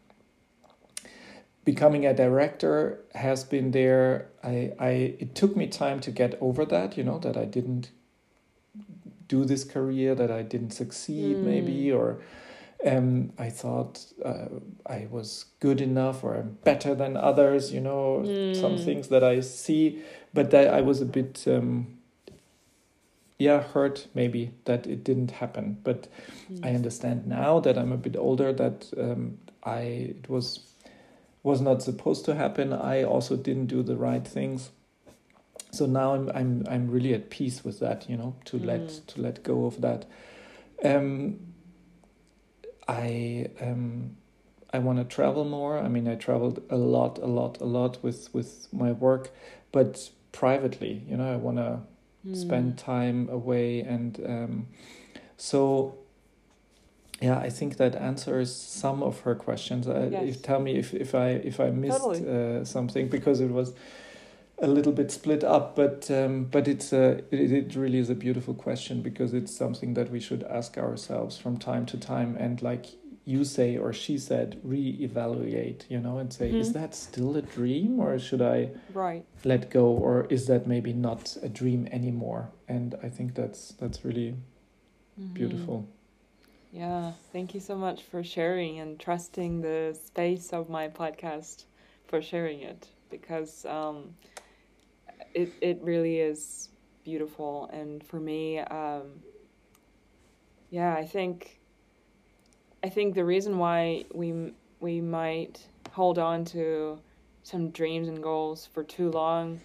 becoming 1.65 2.05
a 2.05 2.13
director 2.13 3.03
has 3.15 3.43
been 3.43 3.71
there 3.71 4.29
i 4.43 4.71
i 4.79 4.89
it 5.19 5.33
took 5.33 5.55
me 5.57 5.65
time 5.65 5.99
to 5.99 6.11
get 6.11 6.37
over 6.39 6.63
that 6.63 6.95
you 6.95 7.03
know 7.03 7.17
that 7.17 7.35
i 7.35 7.45
didn't 7.45 7.89
do 9.27 9.45
this 9.45 9.63
career 9.63 10.15
that 10.15 10.31
I 10.31 10.41
didn't 10.41 10.71
succeed 10.71 11.37
mm. 11.37 11.43
maybe 11.43 11.91
or 11.91 12.19
um, 12.85 13.33
I 13.37 13.49
thought 13.49 14.05
uh, 14.23 14.47
I 14.85 15.07
was 15.09 15.45
good 15.59 15.81
enough 15.81 16.23
or 16.23 16.35
I'm 16.35 16.57
better 16.63 16.93
than 16.93 17.17
others, 17.17 17.73
you 17.73 17.81
know, 17.81 18.23
mm. 18.25 18.59
some 18.59 18.77
things 18.77 19.07
that 19.07 19.23
I 19.23 19.39
see, 19.39 20.03
but 20.33 20.51
that 20.51 20.73
I 20.73 20.81
was 20.81 21.01
a 21.01 21.05
bit, 21.05 21.43
um, 21.47 21.97
yeah, 23.39 23.61
hurt 23.61 24.07
maybe 24.13 24.51
that 24.65 24.85
it 24.85 25.03
didn't 25.03 25.31
happen. 25.31 25.77
But 25.83 26.07
mm. 26.51 26.63
I 26.63 26.75
understand 26.75 27.27
now 27.27 27.59
that 27.61 27.77
I'm 27.77 27.91
a 27.91 27.97
bit 27.97 28.15
older 28.15 28.53
that 28.53 28.91
um, 28.97 29.39
I 29.63 29.79
it 29.79 30.29
was 30.29 30.59
was 31.43 31.61
not 31.61 31.81
supposed 31.81 32.25
to 32.25 32.35
happen. 32.35 32.73
I 32.73 33.03
also 33.03 33.35
didn't 33.37 33.67
do 33.67 33.81
the 33.81 33.95
right 33.95 34.27
things 34.27 34.69
so 35.72 35.85
now 35.85 36.14
I'm 36.14 36.30
I'm 36.34 36.65
I'm 36.69 36.89
really 36.89 37.14
at 37.14 37.30
peace 37.30 37.64
with 37.64 37.80
that, 37.80 38.10
you 38.10 38.18
know, 38.18 38.35
to 38.45 38.57
mm. 38.57 38.65
let 38.65 38.89
to 39.07 39.22
let 39.22 39.44
go 39.44 39.65
of 39.65 39.81
that. 39.81 40.06
Um, 40.84 41.39
I 42.88 43.49
um, 43.61 44.15
I 44.73 44.80
want 44.80 44.99
to 44.99 45.06
travel 45.06 45.45
more. 45.45 45.77
I 45.77 45.88
mean, 45.88 46.07
I 46.07 46.15
traveled 46.15 46.61
a 46.69 46.77
lot, 46.77 47.18
a 47.19 47.26
lot, 47.26 47.60
a 47.61 47.65
lot 47.65 48.03
with 48.03 48.34
with 48.34 48.68
my 48.72 48.91
work, 48.91 49.31
but 49.72 50.10
privately, 50.31 51.03
you 51.07 51.18
know, 51.18 51.31
I 51.31 51.35
want 51.35 51.57
to 51.57 51.80
mm. 52.26 52.35
spend 52.35 52.77
time 52.77 53.30
away, 53.30 53.81
and 53.81 54.19
um, 54.26 54.68
so 55.35 55.98
yeah, 57.22 57.39
I 57.39 57.49
think 57.49 57.77
that 57.77 57.95
answers 57.95 58.56
some 58.56 59.02
of 59.02 59.22
her 59.22 59.35
questions. 59.35 59.88
Uh, 59.88 60.10
if, 60.14 60.41
tell 60.41 60.60
me 60.60 60.77
if 60.77 60.94
if 60.94 61.15
I 61.15 61.30
if 61.30 61.60
I 61.60 61.72
missed 61.72 61.99
totally. 61.99 62.60
uh, 62.60 62.64
something 62.64 63.07
because 63.07 63.39
it 63.39 63.49
was 63.49 63.73
a 64.59 64.67
little 64.67 64.91
bit 64.91 65.11
split 65.11 65.43
up, 65.43 65.75
but 65.75 66.09
um, 66.09 66.45
but 66.45 66.67
it's 66.67 66.91
a 66.91 67.19
it, 67.31 67.51
it 67.51 67.75
really 67.75 67.99
is 67.99 68.09
a 68.09 68.15
beautiful 68.15 68.53
question 68.53 69.01
because 69.01 69.34
it's 69.34 69.55
something 69.55 69.93
that 69.93 70.09
we 70.09 70.19
should 70.19 70.43
ask 70.43 70.77
ourselves 70.77 71.38
from 71.38 71.57
time 71.57 71.85
to 71.88 71.97
time 71.97 72.35
and 72.39 72.61
like 72.61 72.88
you 73.27 73.43
say 73.43 73.75
or 73.75 73.91
she 73.91 74.17
said 74.17 74.57
re-evaluate 74.63 75.85
you 75.89 75.99
know 75.99 76.17
and 76.17 76.31
say 76.31 76.47
mm-hmm. 76.47 76.61
is 76.61 76.71
that 76.71 76.95
still 76.95 77.35
a 77.35 77.41
dream 77.41 77.99
or 77.99 78.17
should 78.17 78.41
i 78.41 78.69
right 78.93 79.25
let 79.43 79.69
go 79.69 79.88
or 79.88 80.25
is 80.29 80.47
that 80.47 80.65
maybe 80.65 80.93
not 80.93 81.35
a 81.43 81.49
dream 81.49 81.89
anymore 81.91 82.49
and 82.69 82.95
i 83.03 83.09
think 83.09 83.35
that's 83.35 83.73
that's 83.81 84.05
really 84.05 84.34
mm-hmm. 85.19 85.34
beautiful 85.34 85.85
yeah 86.71 87.11
thank 87.34 87.53
you 87.53 87.59
so 87.59 87.75
much 87.75 88.01
for 88.01 88.23
sharing 88.23 88.79
and 88.79 88.97
trusting 88.97 89.59
the 89.59 89.93
space 90.05 90.53
of 90.53 90.69
my 90.69 90.88
podcast 90.88 91.65
for 92.07 92.21
sharing 92.21 92.61
it 92.61 92.88
because 93.09 93.65
um, 93.65 94.15
it 95.38 95.53
it 95.61 95.80
really 95.84 96.18
is 96.19 96.69
beautiful. 97.03 97.69
And 97.72 98.03
for 98.03 98.19
me, 98.19 98.59
um, 98.59 99.22
yeah, 100.72 100.93
I 100.95 101.05
think 101.05 101.59
I 102.84 102.89
think 102.89 103.14
the 103.14 103.23
reason 103.23 103.57
why 103.57 104.05
we 104.14 104.53
we 104.80 104.99
might 104.99 105.65
hold 105.91 106.18
on 106.19 106.43
to 106.45 106.99
some 107.43 107.69
dreams 107.69 108.07
and 108.07 108.22
goals 108.22 108.65
for 108.73 108.84
too 108.84 109.09
long 109.11 109.59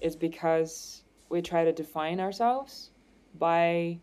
is 0.00 0.14
because 0.16 1.02
we 1.28 1.40
try 1.40 1.64
to 1.64 1.72
define 1.72 2.20
ourselves 2.20 2.90
by 3.38 3.98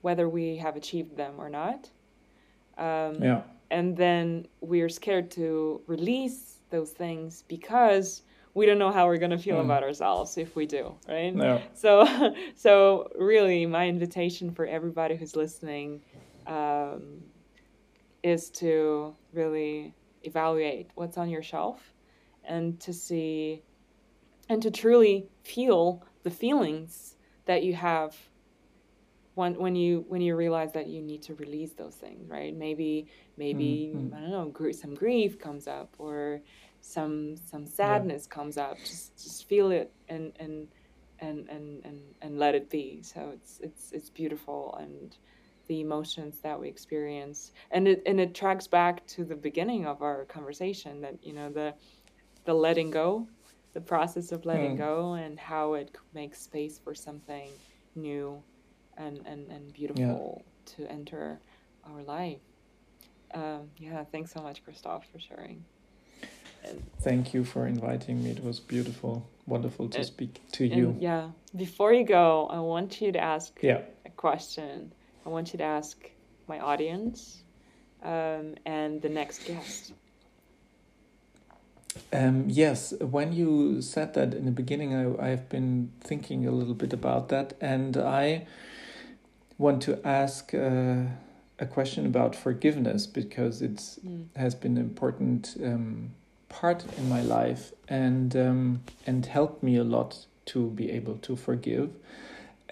whether 0.00 0.28
we 0.28 0.56
have 0.56 0.74
achieved 0.76 1.16
them 1.16 1.34
or 1.38 1.48
not. 1.48 1.90
Um, 2.76 3.22
yeah. 3.22 3.42
And 3.70 3.96
then 3.96 4.46
we're 4.60 4.88
scared 4.88 5.30
to 5.32 5.80
release 5.86 6.58
those 6.70 6.90
things 6.90 7.44
because 7.46 8.22
we 8.54 8.66
don't 8.66 8.78
know 8.78 8.92
how 8.92 9.06
we're 9.06 9.18
going 9.18 9.30
to 9.30 9.38
feel 9.38 9.56
mm. 9.56 9.64
about 9.64 9.82
ourselves 9.82 10.36
if 10.36 10.54
we 10.54 10.66
do, 10.66 10.94
right? 11.08 11.34
No. 11.34 11.62
So, 11.74 12.34
so 12.54 13.10
really, 13.18 13.64
my 13.66 13.88
invitation 13.88 14.52
for 14.52 14.66
everybody 14.66 15.16
who's 15.16 15.36
listening 15.36 16.02
um, 16.46 17.22
is 18.22 18.50
to 18.50 19.14
really 19.32 19.94
evaluate 20.24 20.90
what's 20.94 21.16
on 21.18 21.28
your 21.28 21.42
shelf 21.42 21.94
and 22.44 22.78
to 22.80 22.92
see 22.92 23.62
and 24.48 24.62
to 24.62 24.70
truly 24.70 25.28
feel 25.44 26.04
the 26.22 26.30
feelings 26.30 27.16
that 27.46 27.62
you 27.62 27.74
have 27.74 28.16
when 29.34 29.54
when 29.54 29.74
you 29.74 30.04
when 30.08 30.20
you 30.20 30.36
realize 30.36 30.72
that 30.72 30.88
you 30.88 31.00
need 31.00 31.22
to 31.22 31.34
release 31.36 31.72
those 31.72 31.94
things 31.94 32.28
right 32.28 32.54
maybe 32.54 33.06
maybe 33.36 33.92
mm-hmm. 33.94 34.14
i 34.14 34.20
don't 34.20 34.30
know 34.30 34.48
gr- 34.48 34.72
some 34.72 34.94
grief 34.94 35.38
comes 35.38 35.66
up 35.66 35.94
or 35.98 36.40
some 36.82 37.36
some 37.36 37.64
sadness 37.64 38.26
yeah. 38.28 38.34
comes 38.34 38.58
up 38.58 38.76
just 38.78 39.16
just 39.22 39.48
feel 39.48 39.70
it 39.70 39.92
and 40.08 40.32
and 40.38 40.68
and 41.20 41.48
and 41.48 41.84
and, 41.84 42.00
and 42.20 42.38
let 42.38 42.54
it 42.54 42.68
be 42.68 43.00
so 43.02 43.30
it's 43.32 43.60
it's 43.62 43.92
it's 43.92 44.10
beautiful 44.10 44.76
and 44.80 45.16
the 45.68 45.80
emotions 45.80 46.38
that 46.42 46.58
we 46.58 46.68
experience 46.68 47.52
and 47.70 47.86
it 47.86 48.02
and 48.04 48.20
it 48.20 48.34
tracks 48.34 48.66
back 48.66 49.06
to 49.06 49.24
the 49.24 49.36
beginning 49.36 49.86
of 49.86 50.02
our 50.02 50.24
conversation 50.24 51.00
that 51.00 51.14
you 51.22 51.32
know 51.32 51.48
the 51.48 51.72
the 52.44 52.52
letting 52.52 52.90
go 52.90 53.26
the 53.72 53.80
process 53.80 54.32
of 54.32 54.44
letting 54.44 54.74
mm. 54.74 54.78
go 54.78 55.14
and 55.14 55.38
how 55.38 55.74
it 55.74 55.96
makes 56.12 56.42
space 56.42 56.80
for 56.82 56.94
something 56.94 57.48
new 57.94 58.42
and 58.98 59.20
and, 59.24 59.48
and 59.50 59.72
beautiful 59.72 60.42
yeah. 60.44 60.74
to 60.74 60.90
enter 60.90 61.38
our 61.84 62.02
life 62.02 62.40
um, 63.34 63.70
yeah 63.78 64.04
thanks 64.10 64.32
so 64.32 64.42
much 64.42 64.64
christoph 64.64 65.06
for 65.12 65.20
sharing 65.20 65.64
and, 66.64 66.82
Thank 67.00 67.34
you 67.34 67.44
for 67.44 67.66
inviting 67.66 68.22
me. 68.22 68.30
It 68.30 68.44
was 68.44 68.60
beautiful, 68.60 69.28
wonderful 69.46 69.88
to 69.90 69.98
and, 69.98 70.06
speak 70.06 70.40
to 70.52 70.64
you. 70.64 70.96
yeah. 70.98 71.28
Before 71.56 71.92
you 71.92 72.04
go, 72.04 72.46
I 72.48 72.60
want 72.60 73.00
you 73.00 73.12
to 73.12 73.18
ask 73.18 73.58
yeah. 73.62 73.80
a 74.06 74.10
question. 74.10 74.92
I 75.26 75.28
want 75.28 75.52
you 75.52 75.58
to 75.58 75.64
ask 75.64 76.10
my 76.48 76.60
audience 76.60 77.42
um, 78.02 78.54
and 78.64 79.00
the 79.02 79.08
next 79.08 79.46
guest. 79.46 79.92
Um, 82.12 82.44
yes, 82.48 82.94
when 83.00 83.32
you 83.32 83.82
said 83.82 84.14
that 84.14 84.32
in 84.32 84.46
the 84.46 84.50
beginning, 84.50 84.94
I, 84.94 85.32
I've 85.32 85.48
been 85.48 85.92
thinking 86.00 86.46
a 86.46 86.50
little 86.50 86.74
bit 86.74 86.92
about 86.92 87.28
that, 87.28 87.54
and 87.60 87.96
I 87.96 88.46
want 89.58 89.82
to 89.82 90.04
ask 90.06 90.54
uh, 90.54 91.04
a 91.58 91.66
question 91.66 92.06
about 92.06 92.34
forgiveness 92.34 93.06
because 93.06 93.60
it 93.62 93.76
mm. 93.76 94.26
has 94.36 94.54
been 94.54 94.76
an 94.76 94.82
important 94.82 95.56
um, 95.62 96.12
part 96.52 96.84
in 96.98 97.08
my 97.08 97.22
life 97.22 97.72
and 97.88 98.36
um, 98.36 98.82
and 99.06 99.26
helped 99.26 99.62
me 99.62 99.76
a 99.76 99.84
lot 99.84 100.26
to 100.46 100.70
be 100.70 100.90
able 100.90 101.16
to 101.16 101.34
forgive. 101.36 101.90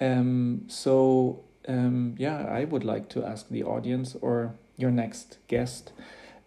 Um, 0.01 0.65
so 0.69 1.40
um, 1.66 2.15
yeah, 2.19 2.47
I 2.47 2.65
would 2.65 2.85
like 2.85 3.09
to 3.11 3.24
ask 3.24 3.48
the 3.48 3.65
audience 3.65 4.16
or 4.20 4.55
your 4.77 4.90
next 4.90 5.39
guest 5.48 5.93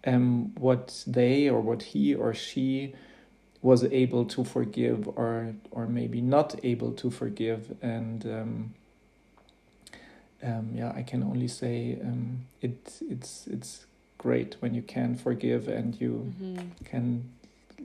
um, 0.06 0.54
what 0.56 1.04
they 1.08 1.50
or 1.50 1.62
what 1.62 1.84
he 1.84 2.14
or 2.14 2.34
she 2.34 2.94
was 3.62 3.84
able 3.86 4.26
to 4.26 4.44
forgive 4.44 5.08
or 5.08 5.56
or 5.72 5.88
maybe 5.88 6.22
not 6.22 6.56
able 6.64 6.92
to 6.92 7.10
forgive 7.10 7.76
and 7.82 8.26
um, 8.26 8.74
um, 10.44 10.72
yeah 10.74 10.92
I 10.94 11.04
can 11.04 11.24
only 11.24 11.48
say 11.48 11.98
um, 12.02 12.46
it 12.62 13.00
it's 13.10 13.48
it's 13.48 13.86
great 14.24 14.56
when 14.62 14.74
you 14.74 14.82
can 14.82 15.16
forgive 15.16 15.68
and 15.68 16.00
you 16.02 16.34
mm-hmm. 16.42 16.86
can 16.86 17.30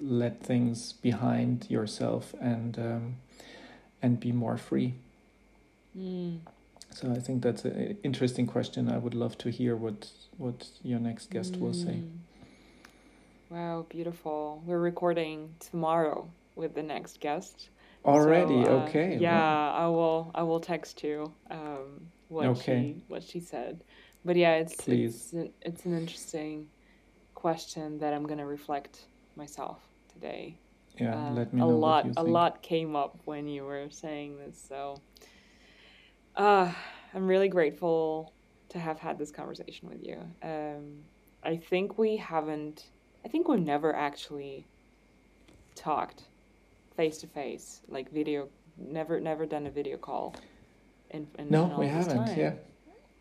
let 0.01 0.41
things 0.41 0.93
behind 0.93 1.67
yourself 1.69 2.35
and 2.41 2.79
um, 2.79 3.17
and 4.01 4.21
be 4.21 4.33
more 4.33 4.57
free. 4.57 4.95
Mm. 5.99 6.39
So 6.91 7.11
I 7.11 7.19
think 7.19 7.43
that's 7.43 7.65
an 7.65 7.99
interesting 8.03 8.47
question. 8.47 8.89
I 8.89 8.99
would 8.99 9.15
love 9.15 9.37
to 9.39 9.51
hear 9.51 9.75
what 9.77 10.09
what 10.37 10.69
your 10.83 11.01
next 11.01 11.31
guest 11.31 11.55
mm. 11.55 11.61
will 11.61 11.75
say. 11.75 11.97
Mm. 12.03 12.11
Wow, 13.51 13.87
beautiful. 13.89 14.63
We're 14.67 14.79
recording 14.93 15.55
tomorrow 15.59 16.29
with 16.55 16.75
the 16.75 16.83
next 16.83 17.21
guest. 17.21 17.71
Already, 18.05 18.65
so, 18.65 18.71
uh, 18.71 18.85
okay. 18.85 19.19
Yeah, 19.21 19.39
wow. 19.39 19.85
I 19.85 19.87
will. 19.89 20.31
I 20.35 20.43
will 20.45 20.61
text 20.61 21.03
you 21.03 21.33
um, 21.51 22.07
what 22.29 22.47
okay. 22.47 22.95
she 22.97 23.05
what 23.09 23.23
she 23.23 23.41
said. 23.41 23.81
But 24.25 24.37
yeah, 24.37 24.55
it's 24.55 24.75
Please. 24.77 25.15
it's 25.15 25.33
an, 25.33 25.53
it's 25.63 25.85
an 25.85 25.97
interesting 25.97 26.69
question 27.35 27.99
that 27.99 28.13
I'm 28.13 28.27
gonna 28.27 28.47
reflect 28.47 29.07
myself 29.37 29.79
today. 30.13 30.59
Yeah, 30.99 31.15
um, 31.15 31.37
let 31.37 31.55
me 31.55 31.61
know. 31.61 31.69
A 31.69 31.71
lot, 31.71 32.07
a 32.17 32.23
lot 32.23 32.61
came 32.63 32.97
up 32.97 33.19
when 33.25 33.47
you 33.47 33.65
were 33.65 33.87
saying 33.91 34.39
this, 34.39 34.61
so 34.69 35.01
uh, 36.37 36.73
I'm 37.15 37.27
really 37.27 37.49
grateful 37.49 38.33
to 38.71 38.79
have 38.79 38.99
had 38.99 39.19
this 39.19 39.31
conversation 39.31 39.89
with 39.89 40.05
you. 40.05 40.19
Um, 40.43 40.99
I 41.43 41.57
think 41.57 41.99
we 41.99 42.17
haven't. 42.17 42.87
I 43.25 43.29
think 43.29 43.49
we've 43.49 43.61
never 43.61 43.95
actually 43.95 44.67
talked 45.75 46.25
face 46.97 47.19
to 47.19 47.27
face, 47.27 47.83
like 47.89 48.11
video. 48.11 48.49
Never, 48.77 49.19
never 49.19 49.45
done 49.45 49.67
a 49.67 49.71
video 49.71 49.97
call. 49.97 50.37
In, 51.11 51.27
in 51.39 51.51
no, 51.51 51.75
we 51.79 51.87
haven't. 51.87 52.27
Time. 52.27 52.39
Yeah. 52.39 52.53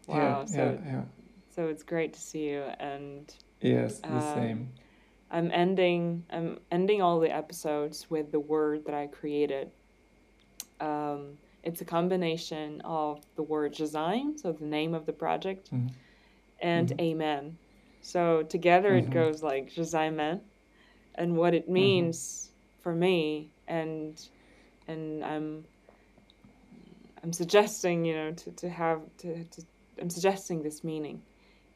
Wow. 0.07 0.15
Yeah, 0.15 0.45
so, 0.45 0.57
yeah, 0.57 0.91
yeah. 0.91 1.01
so 1.55 1.67
it's 1.67 1.83
great 1.83 2.13
to 2.13 2.19
see 2.19 2.49
you, 2.49 2.63
and 2.79 3.33
yes, 3.61 3.99
the 3.99 4.13
um, 4.13 4.33
same. 4.33 4.69
I'm 5.29 5.51
ending 5.51 6.23
I'm 6.29 6.59
ending 6.71 7.01
all 7.01 7.19
the 7.19 7.33
episodes 7.33 8.09
with 8.09 8.31
the 8.31 8.39
word 8.39 8.85
that 8.85 8.95
I 8.95 9.07
created. 9.07 9.69
Um, 10.79 11.37
it's 11.63 11.81
a 11.81 11.85
combination 11.85 12.81
of 12.85 13.21
the 13.35 13.43
word 13.43 13.73
design, 13.73 14.37
so 14.37 14.53
the 14.53 14.65
name 14.65 14.93
of 14.93 15.05
the 15.05 15.13
project, 15.13 15.71
mm-hmm. 15.71 15.87
and 16.61 16.89
mm-hmm. 16.89 17.01
amen. 17.01 17.57
So 18.01 18.43
together 18.43 18.91
mm-hmm. 18.91 19.11
it 19.11 19.13
goes 19.13 19.43
like 19.43 19.73
Jazaimen. 19.73 20.39
And 21.15 21.35
what 21.35 21.53
it 21.53 21.63
mm-hmm. 21.63 21.73
means 21.73 22.51
for 22.81 22.93
me 22.93 23.49
and 23.67 24.21
and 24.87 25.25
I'm 25.25 25.65
I'm 27.23 27.33
suggesting, 27.33 28.05
you 28.05 28.15
know, 28.15 28.31
to, 28.31 28.51
to 28.51 28.69
have 28.69 29.01
to, 29.17 29.43
to 29.43 29.61
I'm 30.01 30.09
suggesting 30.09 30.61
this 30.61 30.83
meaning 30.83 31.21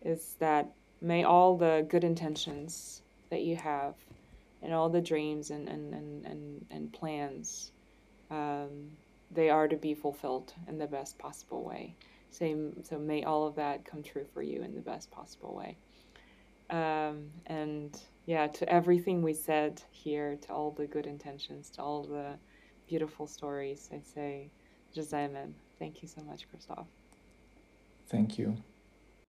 is 0.03 0.35
that 0.39 0.71
may 1.01 1.23
all 1.23 1.57
the 1.57 1.85
good 1.89 2.03
intentions 2.03 3.01
that 3.29 3.41
you 3.41 3.55
have 3.55 3.95
and 4.61 4.73
all 4.73 4.89
the 4.89 5.01
dreams 5.01 5.49
and, 5.49 5.67
and, 5.67 5.93
and, 5.93 6.25
and, 6.25 6.65
and 6.69 6.93
plans, 6.93 7.71
um, 8.29 8.91
they 9.31 9.49
are 9.49 9.67
to 9.67 9.77
be 9.77 9.93
fulfilled 9.93 10.53
in 10.67 10.77
the 10.77 10.87
best 10.87 11.17
possible 11.17 11.63
way. 11.63 11.95
Same, 12.29 12.83
so 12.83 12.97
may 12.97 13.23
all 13.23 13.47
of 13.47 13.55
that 13.55 13.83
come 13.85 14.03
true 14.03 14.25
for 14.33 14.41
you 14.41 14.61
in 14.61 14.75
the 14.75 14.81
best 14.81 15.09
possible 15.11 15.55
way. 15.55 15.77
Um, 16.69 17.29
and 17.47 17.99
yeah, 18.25 18.47
to 18.47 18.69
everything 18.69 19.21
we 19.21 19.33
said 19.33 19.81
here, 19.91 20.37
to 20.43 20.53
all 20.53 20.71
the 20.71 20.85
good 20.85 21.05
intentions, 21.05 21.69
to 21.71 21.81
all 21.81 22.03
the 22.03 22.37
beautiful 22.87 23.27
stories, 23.27 23.89
I 23.91 23.99
say, 24.01 24.51
Jazaimen. 24.95 25.53
Thank 25.79 26.01
you 26.01 26.07
so 26.07 26.21
much, 26.21 26.47
Christoph. 26.49 26.87
Thank 28.11 28.37
you. 28.37 28.57